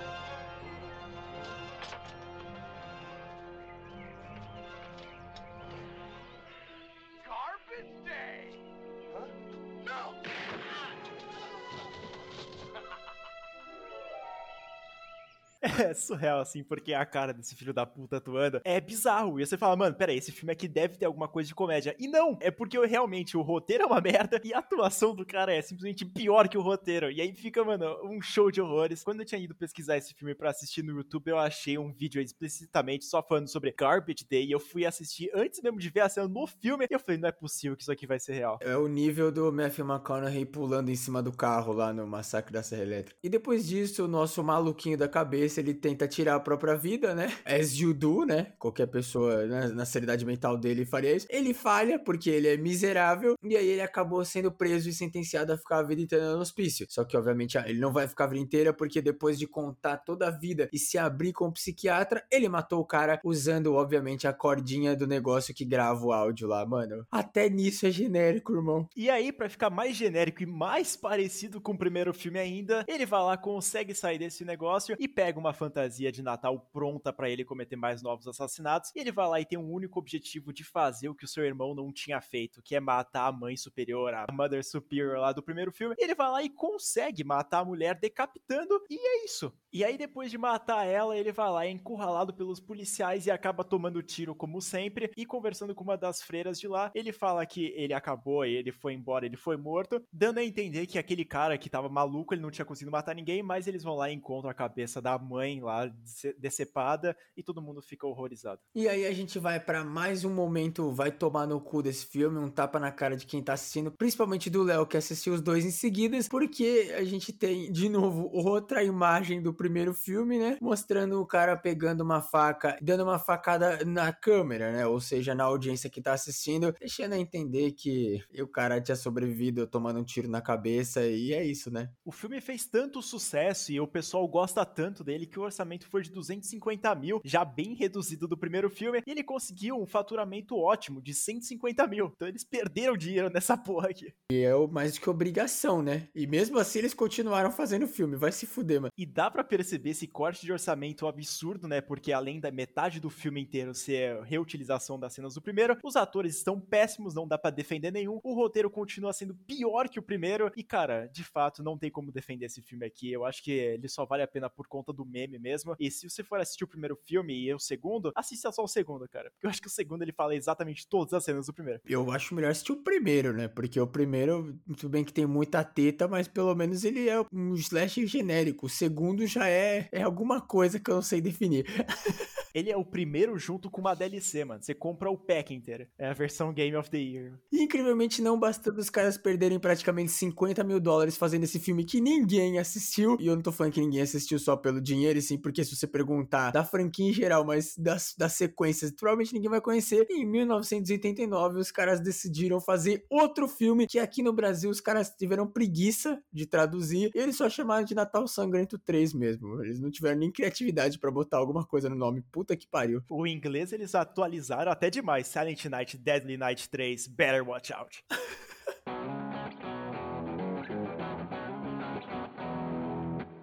é 15.89 15.93
surreal, 15.93 16.39
assim, 16.39 16.63
porque 16.63 16.93
a 16.93 17.05
cara 17.05 17.33
desse 17.33 17.55
filho 17.55 17.73
da 17.73 17.85
puta 17.85 18.17
atuando 18.17 18.61
é 18.63 18.79
bizarro. 18.79 19.39
E 19.39 19.45
você 19.45 19.57
fala, 19.57 19.75
mano, 19.75 19.95
peraí, 19.95 20.17
esse 20.17 20.31
filme 20.31 20.51
aqui 20.51 20.67
deve 20.67 20.97
ter 20.97 21.05
alguma 21.05 21.27
coisa 21.27 21.47
de 21.47 21.55
comédia. 21.55 21.95
E 21.99 22.07
não, 22.07 22.37
é 22.41 22.51
porque 22.51 22.77
realmente 22.85 23.37
o 23.37 23.41
roteiro 23.41 23.83
é 23.83 23.85
uma 23.85 24.01
merda 24.01 24.39
e 24.43 24.53
a 24.53 24.59
atuação 24.59 25.15
do 25.15 25.25
cara 25.25 25.53
é 25.53 25.61
simplesmente 25.61 26.05
pior 26.05 26.47
que 26.47 26.57
o 26.57 26.61
roteiro. 26.61 27.11
E 27.11 27.21
aí 27.21 27.33
fica, 27.33 27.63
mano, 27.63 27.85
um 28.03 28.21
show 28.21 28.51
de 28.51 28.61
horrores. 28.61 29.03
Quando 29.03 29.21
eu 29.21 29.25
tinha 29.25 29.39
ido 29.39 29.55
pesquisar 29.55 29.97
esse 29.97 30.13
filme 30.13 30.33
para 30.33 30.49
assistir 30.49 30.83
no 30.83 30.95
YouTube, 30.95 31.29
eu 31.29 31.37
achei 31.37 31.77
um 31.77 31.91
vídeo 31.91 32.21
explicitamente 32.21 33.05
só 33.05 33.21
falando 33.21 33.47
sobre 33.47 33.73
Garbage 33.77 34.25
Day. 34.29 34.45
E 34.45 34.51
eu 34.51 34.59
fui 34.59 34.85
assistir 34.85 35.29
antes 35.33 35.61
mesmo 35.61 35.79
de 35.79 35.89
ver 35.89 36.01
a 36.01 36.09
cena 36.09 36.27
no 36.27 36.47
filme. 36.47 36.85
E 36.89 36.93
eu 36.93 36.99
falei, 36.99 37.19
não 37.19 37.29
é 37.29 37.31
possível 37.31 37.75
que 37.75 37.83
isso 37.83 37.91
aqui 37.91 38.07
vai 38.07 38.19
ser 38.19 38.33
real. 38.33 38.59
É 38.61 38.77
o 38.77 38.87
nível 38.87 39.31
do 39.31 39.51
Matthew 39.51 39.85
McConaughey 39.85 40.45
pulando 40.45 40.89
em 40.89 40.95
cima 40.95 41.21
do 41.21 41.31
carro 41.31 41.73
lá 41.73 41.93
no 41.93 42.07
Massacre 42.07 42.53
da 42.53 42.63
Serra 42.63 42.83
Elétrica. 42.83 43.17
E 43.23 43.29
depois 43.29 43.67
disso, 43.67 44.05
o 44.05 44.07
nosso 44.07 44.43
maluquinho 44.43 44.97
da 44.97 45.07
cabeça, 45.07 45.56
ele 45.59 45.73
tenta 45.73 46.07
tirar 46.07 46.35
a 46.35 46.39
própria 46.39 46.75
vida, 46.75 47.13
né? 47.13 47.31
As 47.45 47.77
you 47.77 47.93
do, 47.93 48.25
né? 48.25 48.53
Qualquer 48.57 48.87
pessoa 48.87 49.45
né, 49.45 49.67
na 49.67 49.85
seriedade 49.85 50.25
mental 50.25 50.57
dele 50.57 50.85
faria 50.85 51.15
isso. 51.15 51.27
Ele 51.29 51.53
falha 51.53 51.99
porque 51.99 52.29
ele 52.29 52.47
é 52.47 52.57
miserável 52.57 53.35
e 53.43 53.55
aí 53.55 53.67
ele 53.67 53.81
acabou 53.81 54.23
sendo 54.23 54.51
preso 54.51 54.89
e 54.89 54.93
sentenciado 54.93 55.53
a 55.53 55.57
ficar 55.57 55.79
a 55.79 55.83
vida 55.83 56.01
inteira 56.01 56.33
no 56.33 56.39
hospício. 56.39 56.85
Só 56.89 57.03
que, 57.03 57.15
obviamente, 57.15 57.57
ele 57.57 57.79
não 57.79 57.91
vai 57.91 58.07
ficar 58.07 58.25
a 58.25 58.27
vida 58.27 58.41
inteira 58.41 58.73
porque 58.73 59.01
depois 59.01 59.37
de 59.37 59.47
contar 59.47 59.97
toda 59.97 60.27
a 60.27 60.31
vida 60.31 60.69
e 60.71 60.79
se 60.79 60.97
abrir 60.97 61.33
com 61.33 61.47
o 61.47 61.51
psiquiatra, 61.51 62.25
ele 62.31 62.49
matou 62.49 62.79
o 62.79 62.85
cara 62.85 63.19
usando, 63.23 63.73
obviamente, 63.73 64.27
a 64.27 64.33
cordinha 64.33 64.95
do 64.95 65.07
negócio 65.07 65.53
que 65.53 65.65
grava 65.65 66.05
o 66.05 66.11
áudio 66.11 66.47
lá, 66.47 66.65
mano. 66.65 67.05
Até 67.11 67.49
nisso 67.49 67.85
é 67.85 67.91
genérico, 67.91 68.53
irmão. 68.53 68.87
E 68.95 69.09
aí, 69.09 69.31
para 69.31 69.49
ficar 69.49 69.69
mais 69.69 69.95
genérico 69.95 70.43
e 70.43 70.45
mais 70.45 70.95
parecido 70.95 71.61
com 71.61 71.73
o 71.73 71.77
primeiro 71.77 72.13
filme 72.13 72.39
ainda, 72.39 72.85
ele 72.87 73.05
vai 73.05 73.21
lá, 73.21 73.37
consegue 73.37 73.93
sair 73.93 74.17
desse 74.17 74.43
negócio 74.43 74.95
e 74.99 75.07
pega 75.07 75.36
uma 75.39 75.53
fantasia 75.53 76.11
de 76.11 76.21
Natal 76.21 76.59
pronta 76.71 77.11
para 77.11 77.29
ele 77.29 77.45
cometer 77.45 77.75
mais 77.75 78.01
novos 78.01 78.27
assassinatos. 78.27 78.91
E 78.95 78.99
ele 78.99 79.11
vai 79.11 79.27
lá 79.27 79.41
e 79.41 79.45
tem 79.45 79.57
um 79.57 79.71
único 79.71 79.99
objetivo 79.99 80.53
de 80.53 80.63
fazer 80.63 81.09
o 81.09 81.15
que 81.15 81.25
o 81.25 81.27
seu 81.27 81.45
irmão 81.45 81.73
não 81.73 81.91
tinha 81.91 82.21
feito, 82.21 82.61
que 82.61 82.75
é 82.75 82.79
matar 82.79 83.27
a 83.27 83.31
mãe 83.31 83.55
superior, 83.55 84.13
a 84.13 84.25
Mother 84.31 84.63
Superior 84.63 85.17
lá 85.19 85.31
do 85.31 85.43
primeiro 85.43 85.71
filme. 85.71 85.95
Ele 85.97 86.15
vai 86.15 86.29
lá 86.29 86.43
e 86.43 86.49
consegue 86.49 87.23
matar 87.23 87.59
a 87.59 87.65
mulher 87.65 87.99
decapitando, 87.99 88.81
e 88.89 88.95
é 88.95 89.25
isso. 89.25 89.53
E 89.71 89.83
aí, 89.83 89.97
depois 89.97 90.31
de 90.31 90.37
matar 90.37 90.85
ela, 90.85 91.17
ele 91.17 91.31
vai 91.31 91.49
lá, 91.49 91.65
é 91.65 91.69
encurralado 91.69 92.33
pelos 92.33 92.59
policiais 92.59 93.25
e 93.25 93.31
acaba 93.31 93.63
tomando 93.63 94.01
tiro, 94.01 94.33
como 94.33 94.61
sempre. 94.61 95.11
E 95.15 95.25
conversando 95.25 95.75
com 95.75 95.83
uma 95.83 95.97
das 95.97 96.21
freiras 96.21 96.59
de 96.59 96.67
lá, 96.67 96.91
ele 96.95 97.11
fala 97.11 97.45
que 97.45 97.73
ele 97.75 97.93
acabou, 97.93 98.45
ele 98.45 98.71
foi 98.71 98.93
embora, 98.93 99.25
ele 99.25 99.37
foi 99.37 99.57
morto, 99.57 100.01
dando 100.11 100.39
a 100.39 100.43
entender 100.43 100.87
que 100.87 100.97
aquele 100.97 101.25
cara 101.25 101.57
que 101.57 101.69
tava 101.69 101.89
maluco, 101.89 102.33
ele 102.33 102.41
não 102.41 102.51
tinha 102.51 102.65
conseguido 102.65 102.91
matar 102.91 103.15
ninguém, 103.15 103.43
mas 103.43 103.67
eles 103.67 103.83
vão 103.83 103.95
lá 103.95 104.09
e 104.09 104.13
encontram 104.13 104.49
a 104.49 104.53
cabeça 104.53 105.01
da 105.01 105.17
mãe 105.27 105.59
lá 105.61 105.91
decepada 106.37 107.15
e 107.35 107.43
todo 107.43 107.61
mundo 107.61 107.81
fica 107.81 108.07
horrorizado. 108.07 108.61
E 108.73 108.87
aí 108.87 109.05
a 109.05 109.13
gente 109.13 109.39
vai 109.39 109.59
para 109.59 109.83
mais 109.83 110.23
um 110.23 110.33
momento, 110.33 110.91
vai 110.91 111.11
tomar 111.11 111.45
no 111.47 111.59
cu 111.59 111.81
desse 111.81 112.05
filme, 112.05 112.39
um 112.39 112.49
tapa 112.49 112.79
na 112.79 112.91
cara 112.91 113.15
de 113.15 113.25
quem 113.25 113.43
tá 113.43 113.53
assistindo, 113.53 113.91
principalmente 113.91 114.49
do 114.49 114.63
Léo 114.63 114.85
que 114.85 114.97
assistiu 114.97 115.33
os 115.33 115.41
dois 115.41 115.65
em 115.65 115.71
seguidas, 115.71 116.27
porque 116.27 116.93
a 116.97 117.03
gente 117.03 117.33
tem 117.33 117.71
de 117.71 117.89
novo 117.89 118.29
outra 118.31 118.83
imagem 118.83 119.41
do 119.41 119.53
primeiro 119.53 119.93
filme, 119.93 120.37
né? 120.37 120.57
Mostrando 120.61 121.21
o 121.21 121.25
cara 121.25 121.57
pegando 121.57 122.01
uma 122.01 122.21
faca, 122.21 122.77
dando 122.81 123.03
uma 123.03 123.19
facada 123.19 123.83
na 123.85 124.13
câmera, 124.13 124.71
né? 124.71 124.87
Ou 124.87 124.99
seja, 124.99 125.35
na 125.35 125.43
audiência 125.43 125.89
que 125.89 126.01
tá 126.01 126.13
assistindo, 126.13 126.73
deixando 126.79 127.13
a 127.13 127.17
entender 127.17 127.71
que 127.71 128.23
o 128.39 128.47
cara 128.47 128.79
tinha 128.79 128.95
sobrevivido 128.95 129.67
tomando 129.67 129.99
um 129.99 130.03
tiro 130.03 130.27
na 130.27 130.41
cabeça 130.41 131.05
e 131.05 131.33
é 131.33 131.43
isso, 131.43 131.71
né? 131.71 131.89
O 132.05 132.11
filme 132.11 132.39
fez 132.39 132.65
tanto 132.65 133.01
sucesso 133.01 133.71
e 133.71 133.79
o 133.79 133.87
pessoal 133.87 134.27
gosta 134.27 134.65
tanto 134.65 135.03
dele 135.03 135.16
que 135.25 135.39
o 135.39 135.43
orçamento 135.43 135.87
foi 135.87 136.01
de 136.01 136.11
250 136.11 136.93
mil, 136.95 137.21
já 137.23 137.43
bem 137.43 137.73
reduzido 137.73 138.27
do 138.27 138.37
primeiro 138.37 138.69
filme, 138.69 139.01
e 139.05 139.11
ele 139.11 139.23
conseguiu 139.23 139.75
um 139.81 139.85
faturamento 139.85 140.55
ótimo 140.57 141.01
de 141.01 141.13
150 141.13 141.87
mil. 141.87 142.11
Então 142.15 142.27
eles 142.27 142.43
perderam 142.43 142.97
dinheiro 142.97 143.29
nessa 143.29 143.57
porra 143.57 143.89
aqui. 143.89 144.13
E 144.31 144.43
é 144.43 144.67
mais 144.67 144.93
do 144.93 145.01
que 145.01 145.09
obrigação, 145.09 145.81
né? 145.81 146.07
E 146.13 146.27
mesmo 146.27 146.59
assim 146.59 146.79
eles 146.79 146.93
continuaram 146.93 147.51
fazendo 147.51 147.87
filme, 147.87 148.15
vai 148.15 148.31
se 148.31 148.45
fuder, 148.45 148.81
mano. 148.81 148.91
E 148.97 149.05
dá 149.05 149.31
para 149.31 149.43
perceber 149.43 149.91
esse 149.91 150.07
corte 150.07 150.45
de 150.45 150.51
orçamento 150.51 151.07
absurdo, 151.07 151.67
né? 151.67 151.81
Porque 151.81 152.11
além 152.11 152.39
da 152.39 152.51
metade 152.51 152.99
do 152.99 153.09
filme 153.09 153.41
inteiro 153.41 153.73
ser 153.73 154.21
reutilização 154.23 154.99
das 154.99 155.13
cenas 155.13 155.33
do 155.33 155.41
primeiro, 155.41 155.77
os 155.83 155.95
atores 155.95 156.35
estão 156.35 156.59
péssimos, 156.59 157.13
não 157.13 157.27
dá 157.27 157.37
para 157.37 157.51
defender 157.51 157.91
nenhum. 157.91 158.19
O 158.23 158.33
roteiro 158.33 158.69
continua 158.69 159.13
sendo 159.13 159.35
pior 159.35 159.87
que 159.89 159.99
o 159.99 160.03
primeiro. 160.03 160.51
E, 160.55 160.63
cara, 160.63 161.07
de 161.07 161.23
fato, 161.23 161.63
não 161.63 161.77
tem 161.77 161.89
como 161.89 162.11
defender 162.11 162.45
esse 162.45 162.61
filme 162.61 162.85
aqui. 162.85 163.11
Eu 163.11 163.25
acho 163.25 163.43
que 163.43 163.51
ele 163.51 163.87
só 163.87 164.05
vale 164.05 164.23
a 164.23 164.27
pena 164.27 164.49
por 164.49 164.67
conta 164.67 164.91
do 164.91 165.05
meme 165.07 165.39
mesmo. 165.39 165.75
E 165.79 165.89
se 165.89 166.09
você 166.09 166.23
for 166.23 166.39
assistir 166.39 166.63
o 166.63 166.67
primeiro 166.67 166.97
filme 167.05 167.33
e 167.33 167.53
o 167.53 167.59
segundo, 167.59 168.11
assista 168.15 168.51
só 168.51 168.63
o 168.63 168.67
segundo, 168.67 169.07
cara. 169.07 169.31
Porque 169.31 169.45
eu 169.45 169.49
acho 169.49 169.61
que 169.61 169.67
o 169.67 169.71
segundo 169.71 170.01
ele 170.01 170.11
fala 170.11 170.35
exatamente 170.35 170.87
todas 170.87 171.13
as 171.13 171.23
cenas 171.23 171.47
do 171.47 171.53
primeiro. 171.53 171.81
Eu 171.85 172.11
acho 172.11 172.35
melhor 172.35 172.51
assistir 172.51 172.71
o 172.71 172.83
primeiro, 172.83 173.33
né? 173.33 173.47
Porque 173.47 173.79
o 173.79 173.87
primeiro, 173.87 174.57
tudo 174.77 174.89
bem 174.89 175.03
que 175.03 175.13
tem 175.13 175.25
muita 175.25 175.63
teta, 175.63 176.07
mas 176.07 176.27
pelo 176.27 176.53
menos 176.55 176.83
ele 176.83 177.09
é 177.09 177.19
um 177.31 177.53
slash 177.55 178.05
genérico. 178.05 178.65
O 178.65 178.69
segundo 178.69 179.25
já 179.25 179.47
é, 179.47 179.87
é 179.91 180.01
alguma 180.01 180.41
coisa 180.41 180.79
que 180.79 180.89
eu 180.89 180.95
não 180.95 181.01
sei 181.01 181.21
definir. 181.21 181.65
Ele 182.57 182.71
é 182.71 182.75
o 182.75 182.83
primeiro 182.83 183.37
junto 183.37 183.69
com 183.69 183.79
uma 183.79 183.93
DLC, 183.93 184.43
mano. 184.43 184.63
Você 184.63 184.73
compra 184.73 185.11
o 185.11 185.15
pack 185.15 185.53
inteiro. 185.53 185.85
É 185.95 186.09
a 186.09 186.13
versão 186.13 186.51
Game 186.51 186.75
of 186.75 186.89
the 186.89 186.97
Year. 186.97 187.39
E, 187.51 187.61
incrivelmente, 187.61 188.19
não 188.19 188.39
bastando 188.39 188.79
os 188.79 188.89
caras 188.89 189.15
perderem 189.15 189.59
praticamente 189.59 190.11
50 190.11 190.63
mil 190.63 190.79
dólares 190.79 191.15
fazendo 191.15 191.43
esse 191.43 191.59
filme 191.59 191.85
que 191.85 192.01
ninguém 192.01 192.57
assistiu. 192.57 193.15
E 193.19 193.27
eu 193.27 193.35
não 193.35 193.43
tô 193.43 193.51
falando 193.51 193.73
que 193.73 193.79
ninguém 193.79 194.01
assistiu 194.01 194.39
só 194.39 194.57
pelo 194.57 194.81
dinheiro, 194.81 195.19
e 195.19 195.21
sim 195.21 195.37
porque 195.37 195.63
se 195.63 195.75
você 195.75 195.85
perguntar 195.85 196.49
da 196.49 196.65
franquia 196.65 197.07
em 197.07 197.13
geral, 197.13 197.45
mas 197.45 197.75
das, 197.77 198.15
das 198.17 198.33
sequências, 198.33 198.89
provavelmente 198.89 199.35
ninguém 199.35 199.51
vai 199.51 199.61
conhecer. 199.61 200.07
Em 200.09 200.25
1989, 200.25 201.59
os 201.59 201.69
caras 201.69 201.99
decidiram 201.99 202.59
fazer 202.59 203.05
outro 203.07 203.47
filme 203.47 203.85
que 203.85 203.99
aqui 203.99 204.23
no 204.23 204.33
Brasil 204.33 204.71
os 204.71 204.81
caras 204.81 205.11
tiveram 205.11 205.45
preguiça 205.45 206.19
de 206.33 206.47
traduzir. 206.47 207.11
E 207.13 207.19
eles 207.19 207.37
só 207.37 207.47
chamaram 207.47 207.85
de 207.85 207.93
Natal 207.93 208.27
Sangrento 208.27 208.79
3 208.79 209.13
mesmo. 209.13 209.63
Eles 209.63 209.79
não 209.79 209.91
tiveram 209.91 210.17
nem 210.17 210.31
criatividade 210.31 210.97
para 210.97 211.11
botar 211.11 211.37
alguma 211.37 211.63
coisa 211.63 211.87
no 211.87 211.95
nome. 211.95 212.23
Puta 212.31 212.46
que 212.55 212.67
pariu. 212.67 213.03
O 213.09 213.25
inglês 213.25 213.73
eles 213.73 213.95
atualizaram 213.95 214.71
até 214.71 214.89
demais. 214.89 215.27
Silent 215.27 215.65
Night, 215.65 215.97
Deadly 215.97 216.37
Night 216.37 216.69
3, 216.69 217.07
Better 217.07 217.47
Watch 217.47 217.73
Out. 217.73 218.03